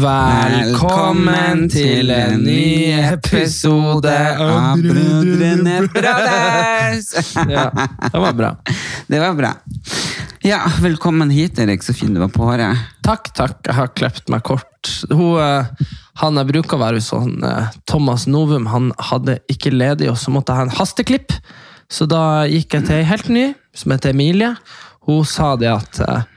Velkommen 0.00 1.66
til 1.68 2.08
en 2.14 2.38
ny 2.40 2.88
episode 3.10 4.14
av 4.40 4.80
Brødrene 4.80 5.82
Brothers. 5.92 7.10
Ja, 7.50 7.66
det 8.06 8.22
var 8.22 8.32
bra. 8.38 8.50
Det 9.10 9.20
var 9.20 9.36
bra. 9.36 9.50
Ja, 10.46 10.62
velkommen 10.80 11.30
hit, 11.34 11.58
Erik. 11.60 11.84
Så 11.84 11.92
fin 11.92 12.14
du 12.16 12.20
var 12.22 12.32
på 12.32 12.48
håret. 12.48 12.80
Takk, 13.04 13.28
takk. 13.36 13.60
Jeg 13.66 13.76
har 13.76 13.92
klept 13.92 14.32
meg 14.32 14.44
kort. 14.48 14.88
Hun, 15.10 15.36
eh, 15.42 15.68
han 16.22 16.40
jeg 16.40 16.52
bruker 16.54 16.78
å 16.78 16.84
være 16.86 17.02
hos, 17.02 17.12
sånn, 17.12 17.36
eh, 17.44 17.68
Thomas 17.84 18.24
Novum, 18.26 18.70
han 18.72 18.94
hadde 19.10 19.36
ikke 19.52 19.74
ledig, 19.74 20.08
og 20.08 20.16
så 20.16 20.32
måtte 20.32 20.54
jeg 20.54 20.62
ha 20.62 20.68
en 20.70 20.76
hasteklipp. 20.80 21.36
Så 21.92 22.08
da 22.08 22.46
gikk 22.48 22.78
jeg 22.78 22.88
til 22.88 23.02
ei 23.02 23.04
helt 23.04 23.28
ny, 23.28 23.48
som 23.76 23.92
heter 23.92 24.14
Emilie. 24.14 24.54
Hun 25.04 25.26
sa 25.28 25.56
det 25.60 25.74
at 25.74 26.00
eh, 26.08 26.28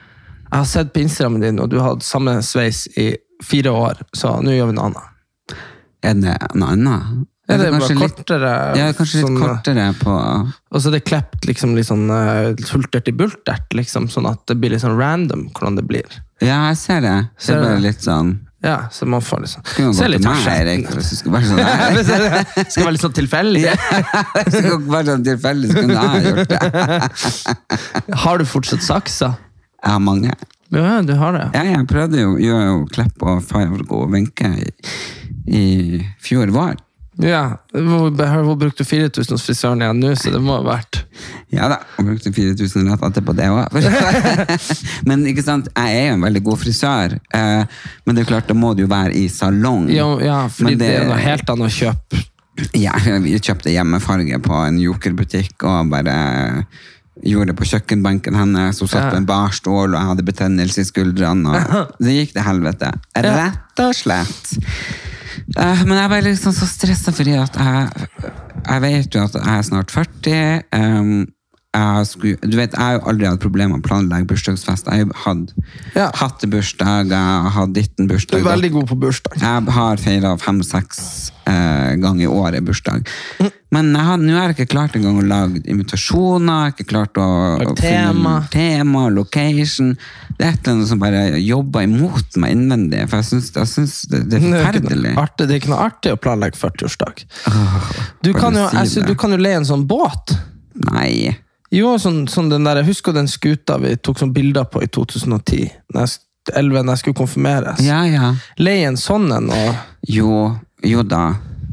jeg 0.50 0.58
har 0.58 0.68
sett 0.68 0.92
på 0.92 1.08
Instagrammen 1.08 1.48
din, 1.48 1.64
og 1.64 1.72
du 1.72 1.80
har 1.80 1.94
hatt 1.94 2.04
samme 2.04 2.42
sveis 2.44 2.90
i 3.00 3.14
fire 3.46 3.72
år, 3.76 4.02
så 4.16 4.38
nå 4.44 4.56
gjør 4.56 4.72
vi 4.72 4.78
noe 4.80 4.90
annet. 4.92 5.60
Er 6.04 6.18
det 6.20 6.36
noe 6.60 6.74
annet? 6.76 7.14
Ja, 7.44 7.58
det 7.60 7.66
er 7.68 7.74
det 7.74 7.80
kanskje 7.82 7.96
litt, 8.00 8.14
kortere. 8.16 8.52
ja, 8.80 8.86
kanskje 8.96 9.18
litt 9.20 9.26
sånn, 9.28 9.36
eh, 9.36 9.42
kortere 9.50 9.86
på 10.00 10.12
Og 10.16 10.78
så 10.80 10.88
er 10.88 10.94
det 10.96 11.02
klept 11.10 11.44
liksom 11.50 11.74
litt 11.76 11.90
sånn 11.90 12.06
uh, 12.08 12.54
hultert 12.72 13.10
i 13.12 13.14
bultert, 13.20 13.76
liksom, 13.76 14.08
sånn 14.12 14.30
at 14.30 14.40
det 14.48 14.56
blir 14.62 14.72
litt 14.72 14.84
sånn 14.86 14.96
random 14.96 15.50
hvordan 15.52 15.76
det 15.76 15.84
blir. 15.90 16.08
Ja, 16.40 16.62
jeg 16.72 16.78
ser 16.80 17.04
det. 17.04 17.12
Det 17.36 17.44
Ser 17.50 17.58
er 17.60 17.66
bare 17.66 17.76
det? 17.76 17.84
litt 17.90 18.06
sånn 18.08 18.32
Ja, 18.64 18.78
så 18.96 19.04
man 19.12 19.20
får 19.22 19.44
liksom 19.44 19.66
Skulle 19.74 19.92
Se 19.98 20.08
litt 20.08 20.24
være 20.24 20.40
sånn 20.40 21.60
her. 21.68 22.64
Skal 22.72 22.86
være 22.88 22.96
litt 22.96 23.04
sånn 23.04 23.18
tilfeldig. 23.20 23.66
Ja, 23.68 23.76
skal 24.48 24.80
være 24.96 25.06
sånn 25.12 25.28
tilfeldig, 25.28 25.74
så 25.74 25.84
kunne 25.84 26.00
jeg 26.00 26.32
gjort 26.32 26.56
det. 26.56 28.18
Har 28.24 28.40
du 28.40 28.46
fortsatt 28.48 28.88
saksa? 28.88 29.34
Jeg 29.84 29.92
har 29.92 30.00
mange. 30.00 30.32
Ja, 30.74 31.02
du 31.06 31.14
har 31.20 31.38
det. 31.38 31.50
Ja, 31.54 31.66
jeg 31.70 31.86
prøvde 31.90 32.24
jo, 32.24 32.34
gjorde 32.42 32.66
jo 32.66 32.80
Klepp 32.94 33.28
og 33.30 33.44
Fargo 33.46 34.04
og 34.06 34.16
Wenche 34.16 34.50
i, 34.58 34.72
i 35.54 35.64
fjor 36.24 36.54
vår. 36.54 36.82
Ja, 37.22 37.60
Hvor, 37.70 38.10
hvor 38.10 38.56
brukte 38.58 38.82
du 38.82 38.90
4000 38.90 39.36
hos 39.36 39.44
frisøren 39.46 39.84
igjen 39.86 40.00
nå, 40.02 40.16
så 40.18 40.32
det 40.34 40.40
må 40.42 40.56
ha 40.56 40.64
vært 40.66 41.04
Ja 41.54 41.68
da, 41.70 41.78
og 42.02 42.08
brukte 42.08 42.32
4000 42.34 42.90
rett 42.90 43.06
etterpå 43.06 43.36
det 43.38 43.52
òg. 43.54 43.76
men 45.10 45.26
ikke 45.30 45.44
sant, 45.46 45.70
jeg 45.76 46.00
er 46.00 46.08
jo 46.08 46.16
en 46.18 46.26
veldig 46.26 46.42
god 46.48 46.62
frisør, 46.64 47.14
eh, 47.38 47.84
men 48.04 48.18
det 48.18 48.24
er 48.24 48.32
klart, 48.32 48.50
da 48.50 48.58
må 48.58 48.74
du 48.74 48.88
jo 48.88 48.90
være 48.90 49.14
i 49.20 49.28
salong. 49.30 49.86
Ja, 49.94 50.08
ja 50.26 50.40
fordi 50.50 50.72
Men 50.72 50.82
det, 50.82 50.90
er 50.90 51.06
noe 51.12 51.22
helt 51.22 51.54
annet 51.54 51.70
å 51.70 51.76
kjøpe. 51.76 52.24
Ja, 52.82 52.98
vi 53.26 53.38
kjøpte 53.38 53.74
hjemmefarge 53.74 54.42
på 54.42 54.58
en 54.64 54.82
jokerbutikk 54.82 55.68
og 55.70 55.94
bare 55.94 56.18
gjorde 57.22 57.52
det 57.52 57.58
på 57.60 57.68
kjøkkenbenken 57.70 58.38
hennes. 58.38 58.80
Hun 58.82 58.90
satt 58.90 59.12
på 59.12 59.20
en 59.20 59.28
barstål, 59.30 59.94
og 59.94 59.98
jeg 60.00 60.10
hadde 60.12 60.26
betennelse 60.28 60.82
i 60.82 60.88
skuldrene. 60.90 61.54
Og 61.62 62.02
det 62.04 62.16
gikk 62.18 62.34
til 62.38 62.48
helvete. 62.48 62.90
Rett 63.28 63.84
og 63.86 63.94
slett. 63.98 64.56
Eh, 65.58 65.86
men 65.86 65.98
jeg 65.98 66.10
var 66.10 66.26
liksom 66.26 66.56
så 66.56 66.68
stressa 66.70 67.14
fordi 67.14 67.36
at 67.38 67.56
jeg, 67.58 68.10
jeg 68.64 68.84
vet 68.86 69.16
jo 69.16 69.24
at 69.26 69.38
jeg 69.38 69.56
er 69.58 69.64
snart 69.68 69.94
40. 69.94 70.68
Um, 70.74 71.16
jeg, 71.74 72.06
skulle, 72.06 72.38
du 72.38 72.58
vet, 72.58 72.76
jeg 72.76 72.82
har 72.86 73.00
jo 73.00 73.06
aldri 73.10 73.26
hatt 73.26 73.42
problemer 73.42 73.74
med 73.74 73.82
å 73.82 73.88
planlegge 73.88 74.28
bursdagsfest. 74.30 74.90
Jeg 74.94 75.08
har 75.10 75.22
hatt 75.24 75.54
Ja. 75.98 76.12
hattebursdag, 76.20 77.10
jeg 77.10 77.18
har 77.18 77.50
hatt 77.50 77.74
bursdag. 77.74 78.08
Du 78.08 78.14
bursdag. 78.14 78.40
er 78.40 78.50
veldig 78.52 78.72
god 78.76 78.88
på 78.92 79.00
bursdag. 79.02 79.40
Jeg 79.42 79.74
har 79.78 79.98
feira 79.98 80.36
fem-seks 80.38 81.32
eh, 81.50 81.96
ganger 81.98 82.28
i 82.28 82.30
året 82.30 82.66
bursdag. 82.66 83.10
Mm. 83.42 83.52
Men 83.74 83.90
jeg 83.98 84.20
nå 84.22 84.34
har 84.38 84.52
jeg 84.52 84.58
ikke 84.58 84.74
klart 84.76 84.96
engang 84.98 85.18
å 85.18 85.26
lage 85.26 85.62
invitasjoner. 85.72 86.54
Jeg 86.54 86.66
har 86.68 86.74
ikke 86.76 86.90
klart 86.92 87.20
å, 87.22 87.28
Lage 87.62 87.76
tema. 87.80 88.34
finne 88.44 88.52
tema. 88.54 89.04
location. 89.14 89.94
Det 90.38 90.46
er 90.46 90.52
et 90.54 90.60
eller 90.68 90.76
annet 90.76 90.92
som 90.92 91.02
bare 91.02 91.24
jobber 91.42 91.88
imot 91.88 92.38
meg 92.42 92.54
innvendig. 92.58 93.06
For 93.10 93.22
jeg 93.22 93.30
syns, 93.32 93.50
syns 93.74 93.96
det, 94.12 94.24
det 94.30 94.42
er 94.42 94.46
er, 94.50 94.68
forferdelig. 94.68 95.14
det 95.40 95.48
er 95.50 95.62
ikke 95.62 95.72
noe 95.74 95.86
artig 95.88 96.14
å 96.14 96.20
planlegge 96.22 96.60
40-årsdag. 96.62 97.24
Du, 98.22 98.30
synes 98.34 99.08
du 99.08 99.16
kan 99.20 99.34
jo 99.34 99.40
leie 99.42 99.58
en 99.62 99.68
sånn 99.70 99.88
båt. 99.90 100.36
Nei. 100.92 101.34
Jo, 101.74 101.96
sånn, 102.02 102.28
sånn 102.30 102.52
den 102.52 102.68
der, 102.68 102.84
Husker 102.86 103.16
den 103.16 103.30
skuta 103.32 103.80
vi 103.82 103.96
tok 103.98 104.22
sånn 104.22 104.34
bilder 104.36 104.68
på 104.70 104.84
i 104.86 104.90
2010? 104.94 105.72
Når 105.94 106.06
jeg, 106.06 106.20
11, 106.54 106.84
når 106.84 106.92
jeg 106.94 107.02
skulle 107.02 107.20
konfirmeres. 107.24 107.82
Ja, 107.86 108.04
ja. 108.06 108.34
Leie 108.62 108.92
en 108.92 109.00
sånn 109.00 109.32
en. 109.34 109.50
og 109.50 110.10
Jo, 110.10 110.52
jo 110.86 111.06
da. 111.08 111.24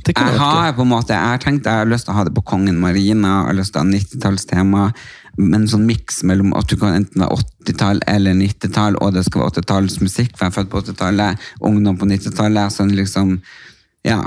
Det 0.04 0.14
Jeg 0.16 0.38
har 0.40 0.72
på 0.76 0.84
en 0.84 0.92
måte, 0.92 1.14
jeg 1.14 1.32
har 1.32 1.40
tenkt 1.42 1.66
jeg 1.68 1.82
har 1.82 1.88
lyst 1.88 2.06
til 2.08 2.14
å 2.14 2.18
ha 2.18 2.26
det 2.26 2.34
på 2.36 2.44
Kongen 2.46 2.80
Marina, 2.80 3.40
jeg 3.40 3.48
har 3.50 3.58
lyst 3.58 3.74
til 3.74 3.82
å 3.82 3.84
ha 3.84 3.90
90-tallstema, 3.90 4.84
men 5.40 5.66
sånn 5.70 5.86
miks 5.88 6.22
mellom 6.26 6.54
at 6.58 6.68
du 6.70 6.76
kan 6.80 6.96
enten 6.96 7.22
være 7.22 7.40
80-tall 7.64 8.02
eller 8.10 8.36
90-tall, 8.38 8.98
og 9.00 9.14
det 9.16 9.26
skal 9.26 9.44
være 9.44 9.60
80-tallsmusikk, 9.60 10.32
for 10.36 10.46
jeg 10.46 10.52
er 10.52 10.56
født 10.58 10.72
på 10.72 10.82
80-tallet, 10.86 11.50
ungdom 11.70 12.00
på 12.00 12.08
90-tallet, 12.10 12.74
sånn 12.74 12.94
liksom, 12.96 13.36
ja. 14.08 14.20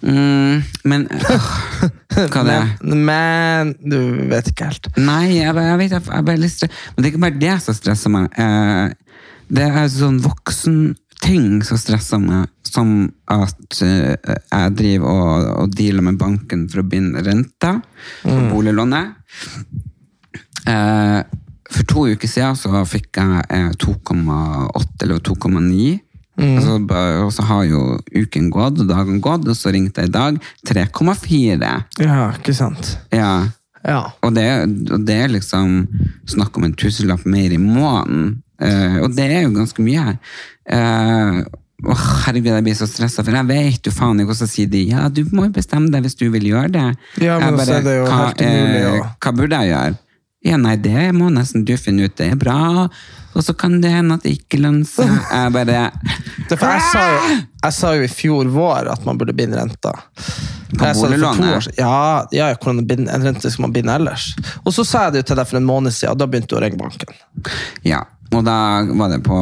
Mm, 0.00 0.64
men, 0.88 1.06
øh, 1.12 1.48
hva 2.32 2.42
er 2.42 2.48
det? 2.48 2.60
Men, 2.82 3.04
men 3.04 3.74
du 3.84 3.98
vet 4.30 4.48
ikke 4.48 4.70
helt. 4.70 4.88
Nei, 4.96 5.36
jeg, 5.36 5.52
jeg 5.52 5.80
vet 5.82 5.96
jeg, 5.98 6.04
jeg 6.08 6.40
litt 6.40 6.54
stress. 6.54 6.82
Men 6.94 7.02
det 7.02 7.08
er 7.08 7.12
ikke 7.12 7.24
bare 7.26 7.40
det 7.42 7.56
som 7.66 7.76
stresser 7.76 8.14
meg. 8.14 8.40
Eh, 8.40 9.18
det 9.54 9.68
er 9.68 9.90
sånn 9.92 10.22
voksenting 10.24 11.60
som 11.68 11.80
stresser 11.80 12.22
meg, 12.22 12.48
som 12.74 12.90
at 13.30 13.80
eh, 13.86 14.14
jeg 14.18 14.74
driver 14.78 15.10
og, 15.10 15.48
og 15.62 15.76
dealer 15.78 16.04
med 16.06 16.18
banken 16.20 16.66
for 16.72 16.82
å 16.82 16.88
binde 16.88 17.22
renta 17.24 17.76
på 18.24 18.36
boliglånet. 18.50 19.14
Eh, 20.66 21.20
for 21.74 21.88
to 21.90 22.06
uker 22.14 22.30
siden 22.30 22.58
så 22.58 22.84
fikk 22.88 23.20
jeg 23.20 23.46
eh, 23.48 23.70
2,8 23.82 25.06
eller 25.06 25.22
2,9. 25.24 25.94
Altså, 26.34 26.80
og 27.22 27.28
så 27.30 27.44
har 27.46 27.66
jo 27.68 27.80
uken 28.10 28.48
gått 28.50 28.80
og 28.82 28.88
dagen 28.90 29.20
gått, 29.22 29.46
og 29.46 29.54
så 29.54 29.70
ringte 29.74 30.02
jeg 30.02 30.10
i 30.10 30.14
dag 30.16 30.38
3,4. 30.66 31.74
Ja, 32.02 32.32
ikke 32.34 32.54
sant? 32.56 32.96
Ja. 33.14 33.46
Ja. 33.84 34.00
Og 34.24 34.32
det, 34.34 34.46
og 34.90 35.04
det 35.06 35.18
er 35.26 35.34
liksom 35.34 35.84
snakk 36.30 36.56
om 36.56 36.66
en 36.66 36.74
tusenlapp 36.78 37.26
mer 37.28 37.52
i 37.52 37.60
måneden. 37.60 38.40
Eh, 38.62 38.98
og 39.04 39.14
det 39.14 39.28
er 39.28 39.44
jo 39.44 39.54
ganske 39.54 39.84
mye. 39.84 40.16
Uh, 41.82 41.90
herregud, 42.24 42.52
jeg 42.52 42.64
blir 42.64 42.76
så 42.78 42.86
stressa, 42.88 43.24
for 43.26 43.34
jeg 43.34 43.48
vet 43.48 43.88
jo 43.88 43.92
faen 43.92 44.20
ikke 44.22 44.30
hvordan 44.30 44.50
sier 44.50 44.70
de 44.70 44.84
ja, 44.92 45.08
du 45.10 45.24
må 45.34 45.48
jo 45.48 45.56
bestemme 45.56 45.90
deg 45.90 46.06
hvis 46.06 46.16
du 46.20 46.28
vil 46.32 46.46
gjøre 46.52 46.70
det. 46.76 46.86
Ja, 47.24 47.40
men 47.42 47.58
Jeg 47.58 47.66
så 47.66 47.76
er 47.80 47.84
det 47.84 47.96
jo 47.98 48.06
hva, 48.06 48.20
helt 48.22 48.44
umulig 48.44 48.80
eh, 48.84 49.12
hva 49.24 49.34
burde 49.40 49.60
jeg 49.60 49.72
gjøre? 49.74 50.00
Ja, 50.44 50.56
nei, 50.60 50.74
det 50.76 51.10
må 51.16 51.30
nesten 51.32 51.64
du 51.64 51.72
finne 51.80 52.04
ut. 52.04 52.14
Det 52.20 52.26
er 52.34 52.36
bra, 52.36 52.84
og 53.34 53.44
så 53.46 53.54
kan 53.56 53.78
det 53.80 53.90
hende 53.94 54.18
at 54.18 54.26
det 54.26 54.34
ikke 54.36 54.60
lønner 54.60 54.86
seg. 54.86 55.08
Jeg 55.08 55.54
bare 55.54 55.86
Det, 56.50 56.58
jeg, 56.60 56.82
sa 56.92 57.04
jo, 57.08 57.36
jeg 57.64 57.72
sa 57.72 57.92
jo 57.96 58.04
i 58.04 58.10
fjor 58.12 58.50
vår 58.52 58.90
at 58.92 59.06
man 59.08 59.16
burde 59.18 59.32
binde 59.36 59.56
renta. 59.56 59.94
På 60.74 60.90
boliglånet? 60.98 61.70
Ja, 61.78 62.26
ja 62.34 62.50
hvordan 62.52 62.84
en 62.84 63.24
rente 63.24 63.50
skal 63.50 63.64
man 63.64 63.72
binde 63.72 63.94
ellers. 63.96 64.34
Og 64.62 64.74
så 64.76 64.84
sa 64.84 65.06
jeg 65.06 65.14
det 65.14 65.22
jo 65.24 65.30
til 65.30 65.40
deg 65.40 65.48
for 65.48 65.60
en 65.62 65.68
måned 65.68 65.96
siden, 65.96 66.12
og 66.12 66.20
da 66.20 66.28
begynte 66.28 66.52
du 66.52 66.58
å 66.58 66.62
ringe 66.66 66.80
banken. 66.80 67.16
Ja, 67.86 68.04
og 68.32 68.40
da 68.46 68.58
var 68.96 69.12
det 69.12 69.20
på 69.26 69.36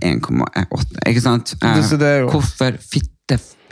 1,8. 0.00 1.02
Ikke 1.10 1.22
sant? 1.22 1.52
Eh, 1.60 2.24
Hvorfor 2.30 2.78
fitte 2.80 3.12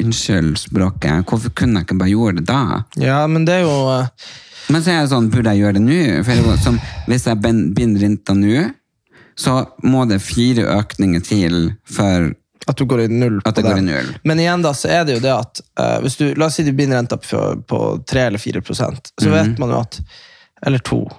Unnskyld 0.03 0.59
språket. 0.59 1.23
Hvorfor 1.31 1.53
kunne 1.55 1.79
jeg 1.79 1.87
ikke 1.87 1.99
bare 2.01 2.11
gjøre 2.11 2.41
det 2.41 2.47
da? 2.49 2.81
Ja, 2.99 3.21
men 3.31 3.45
det 3.47 3.61
er 3.61 3.67
jo 3.69 3.75
eh, 3.93 4.09
Men 4.75 4.83
så 4.83 4.91
er 4.91 4.97
jeg 4.99 5.11
sånn, 5.13 5.29
burde 5.31 5.53
jeg 5.55 5.63
gjøre 5.63 5.77
det 5.79 5.85
nå? 5.85 5.99
For 6.27 6.63
som, 6.65 6.81
hvis 7.07 7.29
jeg 7.29 7.41
binder 7.45 8.03
renta 8.03 8.35
nå, 8.35 8.65
så 9.39 9.61
må 9.87 10.05
det 10.11 10.19
fire 10.25 10.67
økninger 10.79 11.23
til 11.25 11.59
for 11.87 12.33
at 12.65 12.81
du 12.81 12.87
går 12.89 13.05
i 13.05 13.09
null 13.13 13.41
på 13.45 13.53
det 13.61 13.75
null. 13.85 14.13
Men 14.25 14.41
igjen 14.41 14.63
da, 14.65 14.73
så 14.75 14.89
er 14.89 15.03
det 15.05 15.19
jo 15.19 15.25
det 15.25 15.35
at 15.35 15.61
uh, 15.81 15.99
hvis 16.01 16.17
du, 16.17 16.31
La 16.41 16.49
oss 16.49 16.57
si 16.57 16.65
du 16.65 16.73
binder 16.73 16.97
renta 16.97 17.19
på, 17.21 17.43
på 17.69 17.81
3 18.09 18.29
eller 18.31 18.41
4% 18.41 18.65
så 18.65 19.29
-hmm. 19.29 19.33
vet 19.33 19.59
man 19.59 19.71
jo 19.71 19.81
at 19.81 20.01
eller 20.67 20.79
to, 20.79 21.11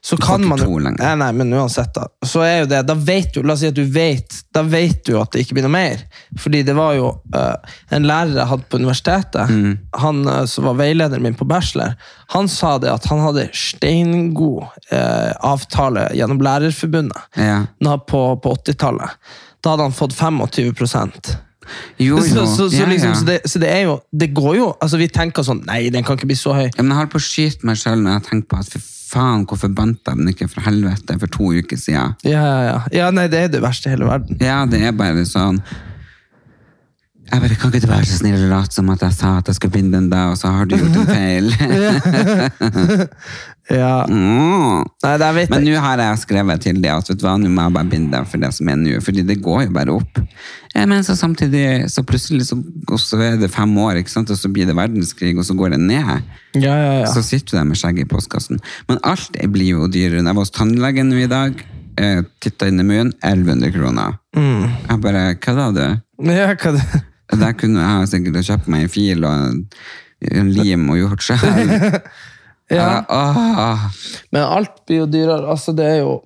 så 0.00 0.16
kan 0.16 0.44
man 0.46 0.58
jo. 0.62 0.78
Nei, 0.78 1.14
nei, 1.18 1.32
men 1.32 1.52
uansett, 1.52 1.90
da. 1.94 2.06
Så 2.26 2.40
er 2.46 2.60
jo 2.62 2.68
det, 2.70 2.82
da 2.86 2.94
vet 2.94 3.32
du, 3.34 3.42
la 3.42 3.52
oss 3.56 3.60
si 3.64 3.70
at 3.70 3.74
du 3.76 3.82
vet, 3.84 4.36
da 4.54 4.62
vet 4.62 5.00
du 5.06 5.16
at 5.20 5.32
det 5.34 5.42
ikke 5.44 5.58
blir 5.58 5.66
noe 5.66 5.74
mer. 5.74 6.04
Fordi 6.38 6.62
det 6.66 6.76
var 6.78 6.94
jo 6.96 7.08
uh, 7.34 7.74
en 7.94 8.06
lærer 8.06 8.36
jeg 8.38 8.50
hadde 8.52 8.68
på 8.70 8.80
universitetet, 8.82 9.50
Mm. 9.50 9.78
han 9.98 10.22
uh, 10.28 10.44
som 10.46 10.64
var 10.68 10.78
veilederen 10.78 11.22
min 11.22 11.34
på 11.38 11.46
bachelor, 11.48 11.96
han 12.34 12.48
sa 12.48 12.76
det 12.78 12.92
at 12.92 13.06
han 13.10 13.20
hadde 13.24 13.48
steingod 13.56 14.62
uh, 14.92 15.32
avtale 15.40 16.08
gjennom 16.14 16.40
Lærerforbundet 16.44 17.18
Ja. 17.36 17.64
på, 17.98 18.22
på 18.42 18.54
80-tallet. 18.54 19.10
Da 19.60 19.70
hadde 19.74 19.88
han 19.88 19.92
fått 19.92 20.14
25 20.14 21.47
Jo, 21.98 22.18
jo. 22.18 22.22
så, 22.24 22.44
så, 22.46 22.68
så, 22.68 22.82
ja, 22.82 22.90
liksom, 22.90 23.14
ja. 23.14 23.18
så, 23.20 23.26
det, 23.28 23.38
så 23.48 23.62
det 23.62 23.72
er 23.72 23.82
jo 23.88 23.96
Det 24.10 24.30
går 24.34 24.54
jo 24.56 24.68
altså 24.80 25.00
Vi 25.00 25.08
tenker 25.12 25.46
sånn 25.46 25.64
Nei, 25.68 25.80
den 25.94 26.06
kan 26.06 26.18
ikke 26.18 26.28
bli 26.30 26.38
så 26.38 26.54
høy. 26.56 26.68
Ja, 26.68 26.82
men 26.82 26.92
jeg 26.92 27.00
holder 27.00 27.12
på 27.14 27.20
å 27.20 27.26
skyte 27.28 27.68
meg 27.68 27.80
sjøl 27.80 28.00
når 28.04 28.18
jeg 28.18 28.26
tenker 28.30 28.48
på 28.52 28.62
at 28.62 28.72
for 28.72 28.86
faen, 29.08 29.44
hvorfor 29.48 29.72
bandt 29.72 30.08
jeg 30.08 30.20
den 30.20 30.32
ikke 30.32 30.48
for 30.52 30.66
helvete 30.68 31.16
for 31.20 31.32
to 31.32 31.52
uker 31.56 31.80
siden? 31.80 32.16
Ja, 32.28 32.42
ja, 32.44 32.58
ja. 32.66 32.80
ja, 32.92 33.10
nei, 33.14 33.28
det 33.32 33.46
er 33.46 33.52
det 33.54 33.62
verste 33.64 33.88
i 33.88 33.94
hele 33.94 34.08
verden. 34.08 34.36
Ja, 34.44 34.60
det 34.68 34.82
er 34.84 34.96
bare 34.96 35.24
sånn 35.28 35.62
Jeg 37.28 37.42
bare, 37.42 37.56
Kan 37.60 37.72
ikke 37.72 37.86
du 37.86 37.90
være 37.92 38.08
så 38.08 38.18
snill 38.22 38.40
og 38.40 38.50
late 38.52 38.74
som 38.74 38.88
at 38.94 39.02
jeg 39.04 39.16
sa 39.18 39.36
at 39.38 39.48
jeg 39.50 39.58
skulle 39.58 39.76
binde 39.76 39.98
den 39.98 40.10
da, 40.12 40.30
og 40.32 40.38
så 40.40 40.52
har 40.54 40.64
du 40.68 40.76
gjort 40.76 40.96
en 40.96 41.06
feil? 41.12 41.52
Ja. 43.68 44.06
Mm. 44.08 44.84
Nei, 45.04 45.10
det 45.20 45.28
vet 45.36 45.50
Men 45.52 45.66
nå 45.66 45.80
har 45.84 46.00
jeg 46.00 46.20
skrevet 46.22 46.62
til 46.64 46.78
det 46.80 46.88
at 46.88 47.10
vet 47.10 47.20
du 47.20 47.24
hva, 47.26 47.34
nå 47.40 47.50
må 47.52 47.66
jeg 47.66 47.74
bare 47.76 47.90
binde 47.92 48.14
deg 48.14 48.28
for 48.30 48.40
det 48.40 48.48
som 48.56 48.70
er 48.72 48.78
nå, 48.80 48.94
fordi 49.04 49.24
det 49.28 49.38
går 49.44 49.66
jo 49.66 49.74
bare 49.76 49.96
opp. 49.98 50.20
Men 50.78 51.04
så 51.04 51.16
samtidig, 51.18 51.90
så 51.92 52.04
plutselig 52.06 52.46
så, 52.48 52.56
så 53.02 53.20
er 53.24 53.36
det 53.40 53.50
fem 53.52 53.74
år, 53.82 54.00
ikke 54.00 54.14
sant? 54.14 54.32
og 54.32 54.40
så 54.40 54.48
blir 54.52 54.68
det 54.68 54.76
verdenskrig, 54.78 55.34
og 55.36 55.44
så 55.44 55.56
går 55.58 55.74
det 55.74 55.80
ned. 55.82 56.24
Ja, 56.56 56.72
ja, 56.72 56.92
ja. 57.02 57.10
Så 57.12 57.24
sitter 57.26 57.50
du 57.50 57.58
der 57.58 57.68
med 57.68 57.80
skjegget 57.80 58.06
i 58.06 58.08
postkassen. 58.08 58.62
Men 58.88 59.02
alt 59.04 59.36
blir 59.52 59.74
jo 59.74 59.90
dyrere. 59.92 60.22
Jeg 60.22 60.30
var 60.30 60.40
hos 60.40 60.54
tannlegen 60.54 61.12
nå 61.12 61.20
i 61.26 61.28
dag, 61.30 61.60
eh, 62.00 62.22
titta 62.44 62.70
inn 62.70 62.80
i 62.80 62.88
munnen, 62.88 63.12
1100 63.20 63.74
kroner. 63.76 64.16
Mm. 64.38 64.64
Jeg 64.88 65.04
bare, 65.04 65.28
hva 65.36 65.58
da 65.60 65.70
du? 65.76 65.86
ja 66.32 66.48
hva 66.54 66.76
det? 66.78 67.04
Der 67.32 67.52
kunne 67.52 67.82
jeg 67.84 68.08
sikkert 68.08 68.46
kjøpt 68.46 68.68
meg 68.72 68.86
en 68.86 68.88
fil 68.92 69.24
og 69.24 69.32
en, 69.32 69.58
en 70.32 70.52
lim 70.56 70.88
og 70.90 70.96
gjort 71.02 71.22
selv. 71.22 72.00
Ja. 72.68 73.00
Ah, 73.08 73.86
Men 74.28 74.42
alt 74.44 74.82
blir 74.84 74.98
jo 74.98 75.06
dyrere. 75.08 75.46
Altså, 75.48 75.72
det 75.72 75.86
er 75.88 75.94
jo 76.02 76.18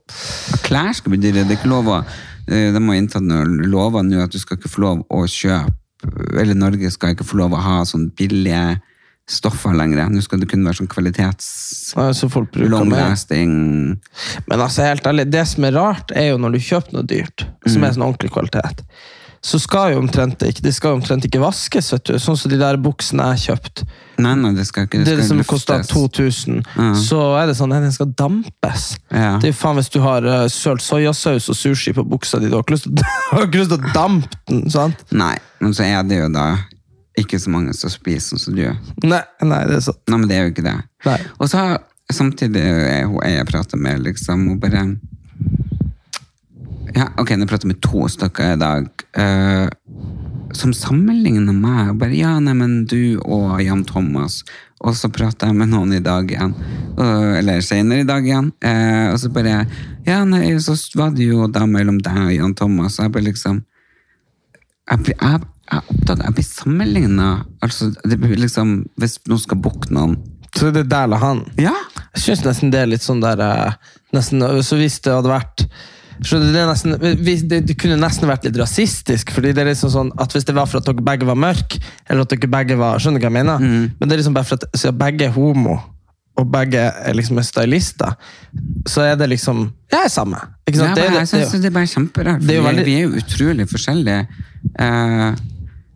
klær 0.66 0.90
skal 0.99 1.12
bli 1.14 1.20
dyrere. 1.22 1.44
Det 1.46 1.54
er 1.54 1.60
ikke 1.60 1.70
lov 1.70 1.87
å 1.87 2.00
eh, 2.02 2.72
De 2.75 2.81
har 2.82 2.96
inntatt 2.99 3.22
lover 3.70 4.02
nå 4.02 4.19
at 4.25 4.34
du 4.34 4.40
skal 4.43 4.58
ikke 4.58 4.72
få 4.72 4.82
lov 4.82 5.04
å 5.06 5.20
kjøpe 5.31 6.40
Eller 6.43 6.58
Norge 6.58 6.90
skal 6.90 7.14
ikke 7.14 7.28
få 7.28 7.38
lov 7.38 7.54
å 7.54 7.60
ha 7.62 7.76
sånn 7.87 8.08
billige 8.19 8.81
stoffer 9.31 9.70
lenger. 9.78 10.08
Nå 10.10 10.19
skal 10.26 10.43
det 10.43 10.49
kun 10.50 10.66
være 10.66 10.81
sånn 10.81 10.90
kvalitets 10.90 11.46
altså, 11.94 12.26
folk 12.28 12.50
bruker 12.56 12.72
long 12.75 12.90
lasting 12.90 13.52
Men 14.50 14.56
altså, 14.58 14.82
helt 14.82 15.06
ærlig, 15.06 15.28
det 15.31 15.44
som 15.46 15.69
er 15.70 15.76
rart, 15.78 16.10
er 16.10 16.32
jo 16.32 16.40
når 16.43 16.56
du 16.58 16.64
kjøper 16.72 16.99
noe 16.99 17.06
dyrt, 17.06 17.46
som 17.69 17.78
Mm. 17.78 17.87
er 17.87 17.94
sånn 17.94 18.08
ordentlig 18.08 18.32
kvalitet, 18.34 18.82
så 19.43 19.59
skal 19.59 19.93
jo 19.93 19.99
omtrent 19.99 20.43
ikke, 20.47 20.62
det 20.62 20.71
skal 20.77 20.94
omtrent 20.94 21.25
ikke 21.27 21.41
vaskes, 21.43 21.89
vet 21.93 22.05
du. 22.06 22.15
Sånn 22.23 22.37
som 22.39 22.50
de 22.53 22.61
der 22.61 22.77
buksene 22.79 23.25
jeg 23.33 23.41
kjøpte. 23.49 23.87
Nei, 24.23 24.37
nei, 24.39 24.53
det 24.55 24.69
skal 24.69 24.87
ikke 24.87 25.00
Det, 25.03 25.17
skal 25.19 25.29
som 25.33 25.41
koster 25.49 25.83
2000, 25.91 26.61
så 27.03 27.19
er 27.41 27.50
det 27.50 27.56
sånn 27.59 27.75
at 27.75 27.83
den 27.83 27.94
skal 27.94 28.12
dampes. 28.15 28.85
Ja. 29.11 29.35
Det 29.43 29.50
er 29.50 29.56
faen 29.59 29.81
hvis 29.81 29.91
du 29.91 29.99
har 30.05 30.23
uh, 30.23 30.44
sølt 30.53 30.85
soyasaus 30.85 31.50
og 31.50 31.59
sushi 31.59 31.94
på 31.97 32.06
buksa 32.06 32.39
di, 32.39 32.49
du 32.53 32.55
har 32.55 32.62
ikke 32.62 32.77
lyst 32.77 33.75
til 33.75 33.81
å, 33.81 33.94
dampe 33.97 34.39
den, 34.47 34.69
sant? 34.71 35.03
Nei, 35.11 35.35
men 35.59 35.75
så 35.75 35.88
er 35.91 36.06
det 36.06 36.23
jo 36.23 36.31
da 36.31 36.47
ikke 37.19 37.41
så 37.43 37.50
mange 37.53 37.75
som 37.77 37.91
spiser 37.93 38.37
sånn 38.37 38.45
som 38.47 38.55
du. 38.56 38.69
Nei, 39.03 39.25
nei, 39.43 39.65
det 39.69 39.81
er 39.81 39.87
sant. 39.91 39.99
Nei, 40.06 40.21
men 40.23 40.31
det 40.31 40.38
er 40.38 40.47
jo 40.47 40.55
ikke 40.55 40.69
det. 40.71 40.79
Nei. 41.09 41.19
Og 41.43 41.50
så 41.50 41.67
samtidig 42.12 42.62
hun 43.11 43.19
jeg 43.27 43.49
prater 43.50 43.81
med, 43.81 44.06
liksom, 44.06 44.47
hun 44.53 44.62
bare 44.62 44.87
Ja, 46.94 47.06
ok, 47.21 47.31
nå 47.41 47.47
prater 47.49 47.67
jeg 47.69 47.75
med 47.77 47.83
to 47.85 48.05
stykker 48.12 48.55
i 48.55 48.59
dag. 48.61 48.89
Uh, 49.17 49.69
som 50.56 50.75
sammenligner 50.77 51.55
meg. 51.56 51.93
og 51.94 52.00
Bare, 52.03 52.17
ja, 52.17 52.35
nei, 52.43 52.53
men 52.59 52.83
du 52.91 53.19
og 53.25 53.62
Jan 53.65 53.85
Thomas. 53.89 54.43
Og 54.83 54.97
så 54.99 55.09
prater 55.15 55.49
jeg 55.49 55.56
med 55.61 55.71
noen 55.73 55.94
i 55.97 56.03
dag 56.05 56.29
igjen. 56.31 56.53
uh, 56.99 57.39
eller 57.39 57.62
senere 57.65 58.03
i 58.05 58.09
dag 58.09 58.27
igjen. 58.29 58.50
Uh, 58.65 59.12
og 59.15 59.19
så 59.23 59.31
bare 59.33 59.62
Ja, 60.06 60.25
nei, 60.29 60.50
så 60.61 60.75
var 60.99 61.15
det 61.17 61.29
jo 61.31 61.47
da 61.49 61.65
mellom 61.71 62.00
deg 62.03 62.19
og 62.27 62.35
Jan 62.35 62.55
Thomas. 62.59 62.99
Og 62.99 63.06
jeg 63.09 63.15
bare 63.17 63.29
liksom 63.31 63.62
jeg, 64.91 64.99
blir- 65.06 65.17
jeg, 65.23 65.81
jeg 66.11 66.35
blir 66.37 66.45
sammenligna. 66.45 67.31
Altså, 67.62 67.93
det 68.05 68.19
blir 68.21 68.37
liksom, 68.37 68.83
hvis 69.00 69.17
noen 69.31 69.41
skal 69.41 69.61
booke 69.62 69.88
noen 69.95 70.19
Så 70.53 70.69
det 70.75 70.83
er 70.85 70.91
der 70.91 71.06
eller 71.09 71.23
han. 71.23 71.45
Ja! 71.56 71.73
Jeg 72.12 72.27
syns 72.27 72.45
nesten 72.45 72.73
det 72.75 72.83
er 72.83 72.91
litt 72.91 73.00
sånn 73.06 73.23
der 73.23 73.41
eh, 73.41 73.73
nesten, 74.12 74.43
Så 74.67 74.77
hvis 74.77 74.99
det 75.00 75.15
hadde 75.15 75.31
vært 75.33 75.65
det, 76.23 76.61
er 76.63 76.69
nesten, 76.71 76.95
det, 77.49 77.61
det 77.69 77.77
kunne 77.81 77.97
nesten 78.01 78.29
vært 78.31 78.45
litt 78.47 78.59
rasistisk, 78.61 79.31
fordi 79.35 79.53
det 79.53 79.63
er 79.65 79.71
liksom 79.73 79.91
sånn 79.93 80.13
at 80.23 80.33
hvis 80.37 80.45
det 80.49 80.55
var 80.57 80.67
for 80.71 80.79
at 80.83 80.87
dere 80.89 81.03
begge 81.05 81.27
var 81.29 81.39
mørke, 81.39 81.81
eller 82.09 82.23
at 82.27 82.35
dere 82.35 82.51
begge 82.53 82.77
var 82.81 82.99
Skjønner 83.03 83.21
du 83.21 83.27
hva 83.27 83.31
jeg 83.33 83.39
mener? 83.41 83.59
Men 83.99 84.05
det 84.07 84.13
er 84.17 84.21
liksom 84.23 84.37
bare 84.37 84.49
for 84.49 84.61
at 84.61 84.69
siden 84.79 84.99
begge 85.03 85.27
er 85.29 85.35
homo, 85.35 85.79
og 86.41 86.49
begge 86.49 86.81
er 86.81 87.13
liksom 87.19 87.39
er 87.43 87.45
stylister, 87.45 88.15
så 88.89 89.03
er 89.11 89.17
det 89.21 89.29
liksom 89.35 89.67
Ja, 89.93 90.07
samme. 90.09 90.39
Ikke 90.67 90.79
sant? 90.79 90.95
Ja, 90.95 90.95
det, 90.97 91.05
er- 91.05 91.17
men 91.19 91.27
det, 91.29 91.41
det, 91.53 91.61
det 91.63 91.69
er 91.69 91.75
bare 91.77 91.91
kjemperart. 91.93 92.47
det 92.49 92.57
er 92.57 92.69
vi, 92.79 92.85
vi 92.87 92.95
er 92.97 93.03
jo 93.09 93.17
utrolig 93.21 93.67
forskjellige. 93.69 94.23
Eh, 94.81 95.33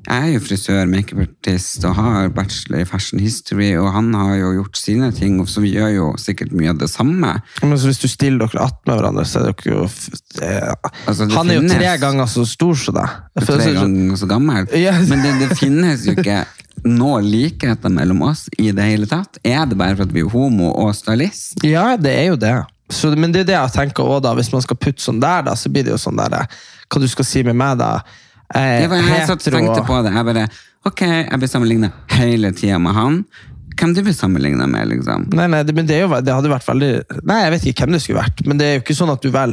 jeg 0.07 0.23
er 0.23 0.33
jo 0.37 0.41
frisør, 0.45 0.87
makeupartist 0.91 1.85
og 1.89 1.97
har 1.99 2.29
bachelor 2.35 2.83
i 2.85 2.87
fashion 2.89 3.21
history, 3.23 3.73
og 3.79 3.89
han 3.95 4.13
har 4.15 4.35
jo 4.39 4.53
gjort 4.61 4.79
sine 4.79 5.11
ting, 5.15 5.41
og 5.43 5.49
så 5.51 5.63
vi 5.65 5.73
gjør 5.75 5.91
jo 5.97 6.07
sikkert 6.21 6.53
mye 6.57 6.71
av 6.75 6.79
det 6.83 6.89
samme. 6.93 7.33
men 7.63 7.79
så 7.79 7.91
hvis 7.91 8.03
du 8.03 8.07
stiller 8.11 8.47
dere 8.47 8.69
attmed 8.69 8.95
hverandre, 9.01 9.25
så 9.27 9.41
er 9.43 9.49
dere 9.51 9.73
jo 9.75 9.87
eh, 10.43 10.75
Altså, 11.07 11.27
Han 11.35 11.51
er 11.51 11.59
jo 11.59 11.65
finnes- 11.65 11.79
tre 11.81 11.97
ganger 12.03 12.31
så 12.31 12.47
stor 12.47 12.75
som 12.79 12.95
deg. 13.01 13.17
Tre 13.41 13.47
så... 13.47 13.59
sånn. 13.67 13.81
ganger 13.81 14.17
så 14.23 14.31
gammel. 14.31 14.71
Yes. 14.77 15.09
Men 15.11 15.25
det, 15.27 15.35
det 15.43 15.59
finnes 15.59 16.07
jo 16.07 16.15
ikke 16.17 16.45
noe 16.87 17.21
likheter 17.25 17.91
mellom 17.91 18.23
oss 18.29 18.47
i 18.61 18.71
det 18.77 18.85
hele 18.87 19.09
tatt. 19.11 19.41
Er 19.43 19.67
det 19.67 19.79
bare 19.81 19.97
for 19.97 20.07
at 20.07 20.15
vi 20.15 20.23
er 20.23 20.31
homo 20.31 20.71
og 20.77 20.95
stylist? 20.95 21.65
Ja, 21.67 21.97
det 21.99 22.13
er 22.15 22.29
jo 22.31 22.39
det. 22.41 22.55
Så, 22.93 23.11
men 23.19 23.33
det 23.35 23.43
er 23.43 23.49
det 23.49 23.57
jeg 23.57 23.75
tenker 23.75 24.07
også 24.07 24.23
da, 24.29 24.35
hvis 24.39 24.53
man 24.53 24.63
skal 24.63 24.79
putte 24.79 25.03
sånn 25.03 25.19
der, 25.23 25.43
da, 25.49 25.57
så 25.59 25.73
blir 25.73 25.83
det 25.89 25.91
jo 25.97 25.99
sånn 25.99 26.21
der 26.21 26.45
Hva 26.87 27.01
du 27.03 27.09
skal 27.11 27.27
si 27.27 27.43
med 27.43 27.57
meg, 27.59 27.81
da? 27.81 27.97
Eh, 28.55 28.81
Jeg, 28.83 28.91
var, 28.93 29.03
jeg 29.03 29.27
som 29.27 29.39
tenkte 29.43 29.83
på 29.87 29.99
det. 30.07 30.13
Jeg 30.15 30.27
bare, 30.29 30.47
ok, 30.87 31.03
jeg 31.03 31.39
blir 31.43 31.51
sammenlignet 31.51 31.93
hele 32.15 32.53
tiden 32.55 32.83
med 32.87 32.95
han. 32.95 33.21
Hvem 33.77 33.95
du 33.97 34.03
blir 34.07 34.15
sammenlignet 34.17 34.71
med, 34.73 34.89
liksom? 34.89 35.27
Nei, 35.37 35.49
nei, 35.53 35.63
det, 35.69 35.75
men 35.77 35.89
det, 35.89 35.99
jo, 36.01 36.09
det 36.25 36.33
hadde 36.33 36.49
vært 36.49 36.65
veldig 36.69 36.93
Nei, 37.29 37.41
jeg 37.43 37.51
vet 37.53 37.67
ikke 37.69 37.85
hvem 37.85 37.97
det 37.97 38.01
skulle 38.05 38.23
vært, 38.23 38.39
men 38.49 38.57
det 38.61 38.67
er 38.71 38.79
jo 38.79 38.85
ikke 38.87 38.97
sånn 38.97 39.13
at 39.13 39.21
du 39.21 39.29
vel 39.35 39.53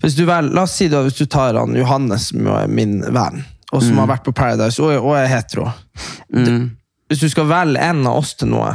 Hvis 0.00 0.14
du 0.16 0.22
vel, 0.24 0.48
La 0.56 0.62
oss 0.64 0.76
si 0.78 0.86
da, 0.88 1.02
hvis 1.04 1.18
du 1.18 1.26
tar 1.28 1.58
han 1.60 1.76
Johannes, 1.76 2.30
som 2.30 2.46
jo 2.48 2.54
er 2.56 2.70
min 2.72 3.02
venn, 3.12 3.42
og 3.72 3.82
som 3.84 4.00
har 4.00 4.08
vært 4.14 4.24
på 4.24 4.32
Paradise, 4.38 4.80
og, 4.80 4.94
og 5.04 5.18
er 5.20 5.28
hetero 5.34 5.66
det, 6.32 6.54
Hvis 7.12 7.20
du 7.26 7.28
skal 7.28 7.50
velge 7.50 7.82
en 7.90 8.00
av 8.08 8.22
oss 8.22 8.32
til 8.40 8.48
noe, 8.54 8.72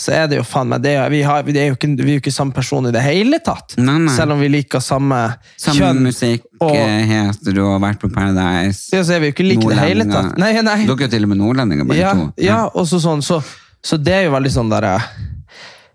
så 0.00 0.14
er 0.16 0.28
det 0.30 0.38
jo 0.38 0.44
faen 0.48 0.70
meg 0.70 0.80
det. 0.84 0.94
Vi, 1.12 1.18
har, 1.26 1.42
vi, 1.44 1.52
er 1.60 1.66
jo 1.68 1.76
ikke, 1.76 1.90
vi 2.00 2.14
er 2.14 2.16
jo 2.16 2.22
ikke 2.22 2.32
samme 2.32 2.56
person 2.56 2.88
i 2.88 2.92
det 2.94 3.02
hele 3.04 3.40
tatt. 3.44 3.74
Nei, 3.76 3.98
nei. 4.06 4.14
Selv 4.16 4.32
om 4.32 4.40
vi 4.40 4.48
liker 4.48 4.80
samme, 4.80 5.18
Samme 5.60 5.76
kjønn. 5.76 6.00
musikk, 6.06 6.46
og- 6.60 6.76
eh, 6.76 7.10
har 7.10 7.82
vært 7.82 8.00
på 8.00 8.08
Paradise. 8.14 8.88
Ja, 8.94 9.02
så 9.04 9.16
er 9.16 9.20
vi 9.20 9.28
jo 9.28 9.34
ikke 9.34 9.48
like 9.48 9.66
i 9.66 9.74
det 9.74 9.82
hele 9.82 10.06
tatt. 10.08 10.38
Nei, 10.40 10.54
nei. 10.64 10.78
Dere 10.86 10.96
er 10.96 11.04
jo 11.04 11.10
til 11.16 11.26
og 11.28 11.32
med 11.34 11.40
nordlendinger, 11.42 11.84
begge 11.90 12.00
Ja, 12.00 12.14
to. 12.14 12.32
ja 12.40 12.60
og 12.72 12.88
så 12.88 13.00
sånn, 13.02 13.20
så, 13.22 13.42
så 13.84 14.00
det 14.02 14.14
er 14.14 14.24
jo 14.24 14.32
veldig 14.32 14.54
sånn 14.56 14.72
der 14.72 14.88
eh, 14.94 15.10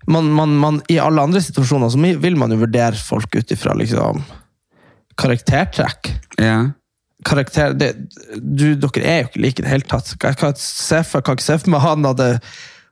man, 0.07 0.29
man, 0.31 0.55
man, 0.61 0.81
I 0.87 0.99
alle 1.01 1.25
andre 1.25 1.41
situasjoner 1.41 1.89
så 1.89 1.97
vil 2.21 2.37
man 2.37 2.53
jo 2.53 2.61
vurdere 2.61 2.93
folk 3.01 3.33
ut 3.35 3.51
ifra 3.57 3.73
liksom, 3.73 4.21
karaktertrekk. 5.17 6.11
Ja. 6.37 6.59
Karakter, 7.25 7.73
det, 7.73 7.95
du, 8.37 8.75
dere 8.77 9.01
er 9.01 9.21
jo 9.23 9.29
ikke 9.31 9.41
like 9.41 9.61
i 9.61 9.65
det 9.65 9.71
hele 9.71 9.89
tatt. 9.89 10.13
Jeg 10.21 10.37
kan, 10.37 10.53
se 10.61 11.01
for, 11.07 11.25
kan 11.25 11.39
ikke 11.39 11.47
se 11.47 11.57
for 11.63 11.73
meg 11.73 11.81
han 11.81 12.05
hadde 12.05 12.29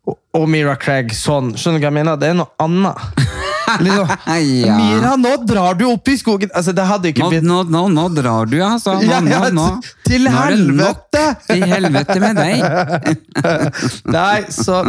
og, 0.10 0.44
Mira 0.52 0.76
Craig 0.80 1.14
sånn. 1.16 1.54
Skjønner 1.56 1.80
du 1.80 1.86
hva 1.86 1.92
jeg 1.92 1.98
mener? 2.02 2.20
Det 2.20 2.34
er 2.34 2.38
noe 2.42 2.52
annet. 2.64 3.32
Liksom, 3.80 4.10
Ja. 4.28 4.76
Mira, 4.76 5.14
nå 5.16 5.32
drar 5.48 5.78
du 5.80 5.86
opp 5.88 6.10
i 6.12 6.18
skogen! 6.20 6.52
Altså, 6.54 6.74
det 6.76 6.84
hadde 6.84 7.14
ikke 7.14 7.30
blitt 7.32 7.46
nå, 7.48 7.62
nå, 7.72 7.86
nå 7.94 8.04
drar 8.12 8.50
du, 8.52 8.58
altså. 8.62 8.98
Nå, 9.00 9.08
Ja, 9.08 9.22
nå, 9.56 9.68
til 10.04 10.28
helvete! 10.30 11.24
Til 11.48 11.64
helvete 11.72 12.18
med 12.22 12.42
deg! 12.42 13.16
Nei, 14.18 14.44
så 14.52 14.84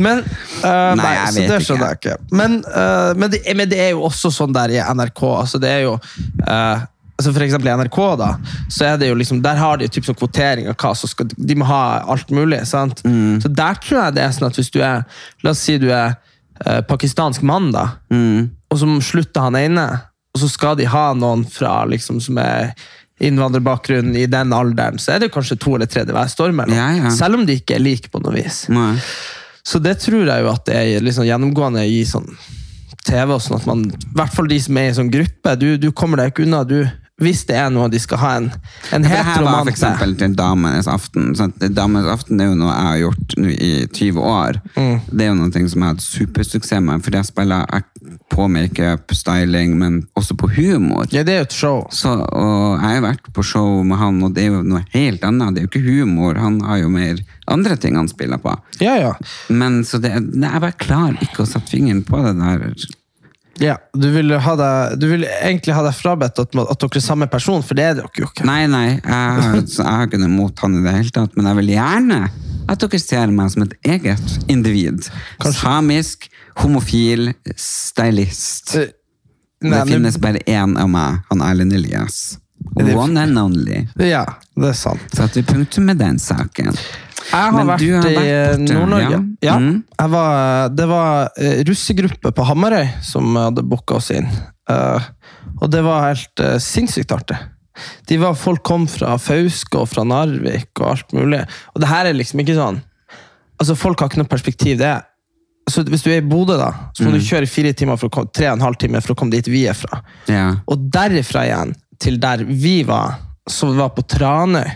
Men, 0.00 0.24
uh, 0.64 0.96
nei, 0.96 1.12
jeg 1.12 1.28
så 1.28 1.42
vet 1.42 1.52
det 1.52 1.60
skjønner 1.66 1.92
jeg 1.92 2.00
ikke. 2.00 2.16
Men, 2.40 2.58
uh, 2.72 3.12
men, 3.20 3.30
det, 3.32 3.42
men 3.60 3.68
det 3.70 3.82
er 3.84 3.92
jo 3.92 4.06
også 4.08 4.32
sånn 4.32 4.56
der 4.56 4.72
i 4.72 4.80
NRK. 4.80 5.22
Altså 5.36 5.60
det 5.60 5.70
er 5.74 5.82
jo 5.84 5.94
øh, 6.00 6.86
altså 7.18 7.32
For 7.32 7.42
eksempel 7.46 7.68
i 7.70 7.76
NRK, 7.80 7.98
da, 8.20 8.30
så 8.68 8.84
er 8.90 8.96
det 9.00 9.08
jo 9.08 9.14
liksom, 9.16 9.42
der 9.42 9.56
har 9.56 9.76
de 9.80 9.86
jo 9.86 9.92
typ 9.96 10.04
sånn 10.04 10.18
kvotering 10.20 10.68
av 10.68 10.76
hva 10.76 10.90
som 10.96 11.08
skal 11.08 11.26
De 11.36 11.54
må 11.56 11.64
ha 11.64 12.02
alt 12.12 12.28
mulig. 12.30 12.62
sant? 12.68 13.00
Mm. 13.04 13.38
Så 13.42 13.48
der 13.48 13.74
tror 13.80 14.02
jeg 14.04 14.14
det 14.18 14.22
er 14.26 14.34
sånn 14.36 14.48
at 14.50 14.56
hvis 14.60 14.70
du 14.74 14.80
er 14.84 15.04
La 15.42 15.50
oss 15.54 15.58
si 15.64 15.78
du 15.78 15.88
er 15.90 16.16
eh, 16.66 16.80
pakistansk 16.88 17.42
mann, 17.42 17.70
da, 17.72 17.86
Mm. 18.10 18.50
og 18.70 18.78
så 18.78 18.86
slutter 19.02 19.40
han 19.48 19.56
ene, 19.56 19.86
og 20.34 20.40
så 20.40 20.48
skal 20.52 20.76
de 20.76 20.84
ha 20.92 21.12
noen 21.14 21.44
fra 21.48 21.84
liksom 21.88 22.20
som 22.20 22.38
er 22.38 22.74
innvandrerbakgrunn 23.20 24.14
i 24.16 24.26
den 24.28 24.52
alderen, 24.52 24.98
så 25.00 25.14
er 25.14 25.22
det 25.24 25.30
kanskje 25.32 25.56
to 25.60 25.74
eller 25.76 25.88
tre 25.88 26.04
det 26.04 26.12
hver 26.16 26.28
står 26.28 26.52
mellom. 26.56 26.76
Ja, 26.76 26.90
ja. 26.98 27.10
Selv 27.14 27.38
om 27.38 27.46
de 27.48 27.56
ikke 27.60 27.76
er 27.78 27.84
like 27.84 28.10
på 28.12 28.20
noe 28.22 28.34
vis. 28.36 28.66
Nei. 28.72 28.94
Så 29.66 29.80
det 29.82 29.96
tror 30.04 30.28
jeg 30.28 30.44
jo 30.44 30.50
at 30.52 30.66
det 30.68 30.76
er 30.76 31.00
liksom 31.04 31.24
gjennomgående 31.26 31.82
i 31.88 32.02
sånn 32.06 32.28
TV, 33.06 33.32
og 33.34 33.40
sånn 33.42 33.56
at 33.60 33.66
man, 33.68 33.84
i 33.88 34.14
hvert 34.18 34.34
fall 34.34 34.48
de 34.50 34.58
som 34.62 34.76
er 34.80 34.90
i 34.90 34.94
sånn 34.98 35.10
gruppe, 35.12 35.56
du, 35.58 35.68
du 35.80 35.88
kommer 35.96 36.20
deg 36.20 36.32
ikke 36.34 36.44
unna. 36.46 36.62
du 36.66 36.78
hvis 37.22 37.46
det 37.48 37.56
er 37.56 37.70
noe 37.72 37.88
de 37.88 37.96
skal 38.00 38.20
ha 38.20 38.30
en, 38.36 38.50
en 38.92 39.04
Det 39.04 39.08
her 39.08 39.44
var 39.44 39.68
eksempel 39.70 40.12
til 40.20 40.34
Damenes 40.36 40.88
aften. 40.90 41.30
Sant? 41.38 41.62
Damenes 41.72 42.08
aften 42.12 42.42
er 42.44 42.50
jo 42.50 42.58
noe 42.60 42.74
jeg 42.74 42.88
har 42.90 42.98
gjort 43.00 43.36
i 43.56 43.70
20 43.88 44.20
år. 44.20 44.58
Mm. 44.76 44.98
Det 45.08 45.24
er 45.24 45.30
jo 45.30 45.38
noe 45.38 45.52
som 45.54 45.62
jeg 45.64 45.86
har 45.86 45.94
hatt 45.94 46.04
supersuksess 46.04 46.84
med, 46.84 47.04
for 47.06 47.16
jeg 47.16 47.28
spiller 47.30 47.64
jeg 47.72 48.18
på 48.36 48.48
makeup, 48.52 49.14
styling, 49.16 49.78
men 49.80 50.02
også 50.18 50.36
på 50.36 50.50
humor. 50.58 51.08
Ja, 51.14 51.24
det 51.24 51.32
er 51.32 51.40
jo 51.40 51.46
et 51.48 51.56
show. 51.56 51.80
Så, 51.94 52.12
og 52.20 52.84
jeg 52.84 52.98
har 52.98 53.06
vært 53.06 53.32
på 53.32 53.46
show 53.46 53.80
med 53.86 54.00
han, 54.02 54.20
og 54.26 54.36
det 54.36 54.44
er 54.44 54.52
jo 54.52 54.60
noe 54.66 54.84
helt 54.92 55.24
annet. 55.24 55.56
Det 55.56 55.62
er 55.62 55.66
jo 55.66 55.72
ikke 55.72 55.86
humor, 55.88 56.36
han 56.36 56.60
har 56.68 56.84
jo 56.84 56.92
mer 56.92 57.24
andre 57.48 57.80
ting 57.80 57.96
han 57.96 58.12
spiller 58.12 58.42
på. 58.42 58.52
Ja, 58.84 58.98
ja. 59.00 59.16
Men 59.48 59.80
så 59.88 60.02
det, 60.02 60.12
jeg 60.12 60.62
bare 60.66 60.76
klarer 60.84 61.24
ikke 61.24 61.46
å 61.46 61.48
sette 61.48 61.72
fingeren 61.72 62.04
på 62.04 62.20
det 62.26 62.36
der. 62.42 62.68
Ja. 63.62 63.76
Du 63.96 64.08
vil, 64.12 64.32
ha 64.42 64.54
deg, 64.60 64.96
du 65.00 65.06
vil 65.10 65.24
egentlig 65.24 65.74
ha 65.76 65.82
deg 65.86 65.94
frabedt 65.96 66.38
at, 66.42 66.56
at 66.60 66.80
dere 66.82 67.00
er 67.00 67.04
samme 67.04 67.28
person, 67.32 67.62
for 67.64 67.78
det 67.78 67.84
er 67.90 67.94
dere 68.00 68.20
jo 68.20 68.28
ikke. 68.28 68.44
Nei, 68.48 68.66
nei, 68.70 68.86
jeg, 68.98 69.62
jeg 69.78 69.86
har 69.86 70.06
ikke 70.08 70.20
noe 70.20 70.32
imot 70.32 70.60
han 70.64 70.76
i 70.80 70.84
det 70.84 70.96
hele 70.98 71.14
tatt, 71.16 71.36
men 71.38 71.48
jeg 71.50 71.60
vil 71.62 71.72
gjerne 71.76 72.20
at 72.66 72.82
dere 72.82 72.98
ser 73.00 73.32
meg 73.32 73.52
som 73.54 73.62
et 73.66 73.76
eget 73.86 74.36
individ. 74.52 75.06
Samisk, 75.56 76.28
homofil, 76.62 77.30
stylist. 77.56 78.74
Nei, 78.76 79.70
Det 79.72 79.84
finnes 79.88 80.18
men- 80.18 80.24
bare 80.26 80.42
én 80.46 80.76
av 80.78 80.90
meg, 80.92 81.22
han 81.30 81.44
Erlend 81.46 81.72
Elias. 81.72 82.38
One 82.76 83.20
and 83.20 83.38
only. 83.38 83.86
Ja, 84.00 84.24
det 84.56 84.68
er 84.72 84.76
sant. 84.76 85.20
At 85.22 85.36
vi 85.36 85.42
punktum 85.46 85.86
med 85.88 85.98
den 86.00 86.18
saken. 86.20 86.74
Jeg 87.30 87.42
har 87.42 87.52
Men 87.56 87.70
vært 87.72 87.82
du 87.82 87.90
har 87.94 88.06
i 88.08 88.14
vært 88.16 88.60
i 88.60 88.74
Nord-Norge. 88.76 89.10
ja. 89.10 89.22
Ja. 89.46 89.56
Mm. 89.58 89.82
Var, 90.12 90.68
det 90.76 90.86
var 90.90 91.30
eh, 91.38 91.64
russegruppe 91.68 92.32
på 92.32 92.46
Hamarøy 92.46 92.86
som 93.04 93.36
hadde 93.38 93.64
booka 93.66 93.98
oss 93.98 94.10
inn. 94.14 94.28
Uh, 94.70 95.02
og 95.60 95.70
det 95.70 95.82
var 95.86 96.08
helt 96.08 96.42
uh, 96.42 96.56
sinnssykt 96.62 97.12
artig. 97.14 97.36
De 98.08 98.16
var, 98.18 98.34
folk 98.38 98.62
kom 98.66 98.86
fra 98.88 99.18
Fauske 99.20 99.78
og 99.78 99.88
fra 99.90 100.04
Narvik 100.08 100.72
og 100.80 100.88
alt 100.94 101.12
mulig. 101.16 101.42
Og 101.74 101.82
det 101.82 101.90
her 101.90 102.08
er 102.08 102.16
liksom 102.16 102.40
ikke 102.42 102.56
sånn 102.56 102.80
Altså, 103.56 103.72
Folk 103.78 104.00
har 104.00 104.10
ikke 104.10 104.20
noe 104.20 104.28
perspektiv. 104.28 104.76
det 104.80 104.88
er 104.90 105.04
så 105.70 105.82
Hvis 105.82 106.04
du 106.04 106.10
er 106.12 106.20
i 106.20 106.24
Bodø, 106.24 106.58
da, 106.60 106.68
så 106.94 107.02
må 107.04 107.10
du 107.14 107.24
kjøre 107.24 107.48
fire 107.50 107.72
timer 107.74 107.96
for 107.98 108.06
å 108.06 108.12
komme, 108.12 108.30
tre 108.30 108.46
og 108.50 108.58
en 108.58 108.66
halv 108.68 108.76
time 108.78 109.00
for 109.02 109.14
å 109.14 109.18
komme 109.18 109.34
dit 109.34 109.48
vi 109.50 109.64
er 109.66 109.74
fra. 109.74 109.98
Ja. 110.30 110.44
Og 110.70 110.84
derifra 110.94 111.42
igjen 111.48 111.72
til 111.98 112.20
der 112.22 112.44
vi 112.46 112.84
var, 112.86 113.16
som 113.50 113.76
var 113.78 113.92
på 113.94 114.02
Tranøy, 114.10 114.66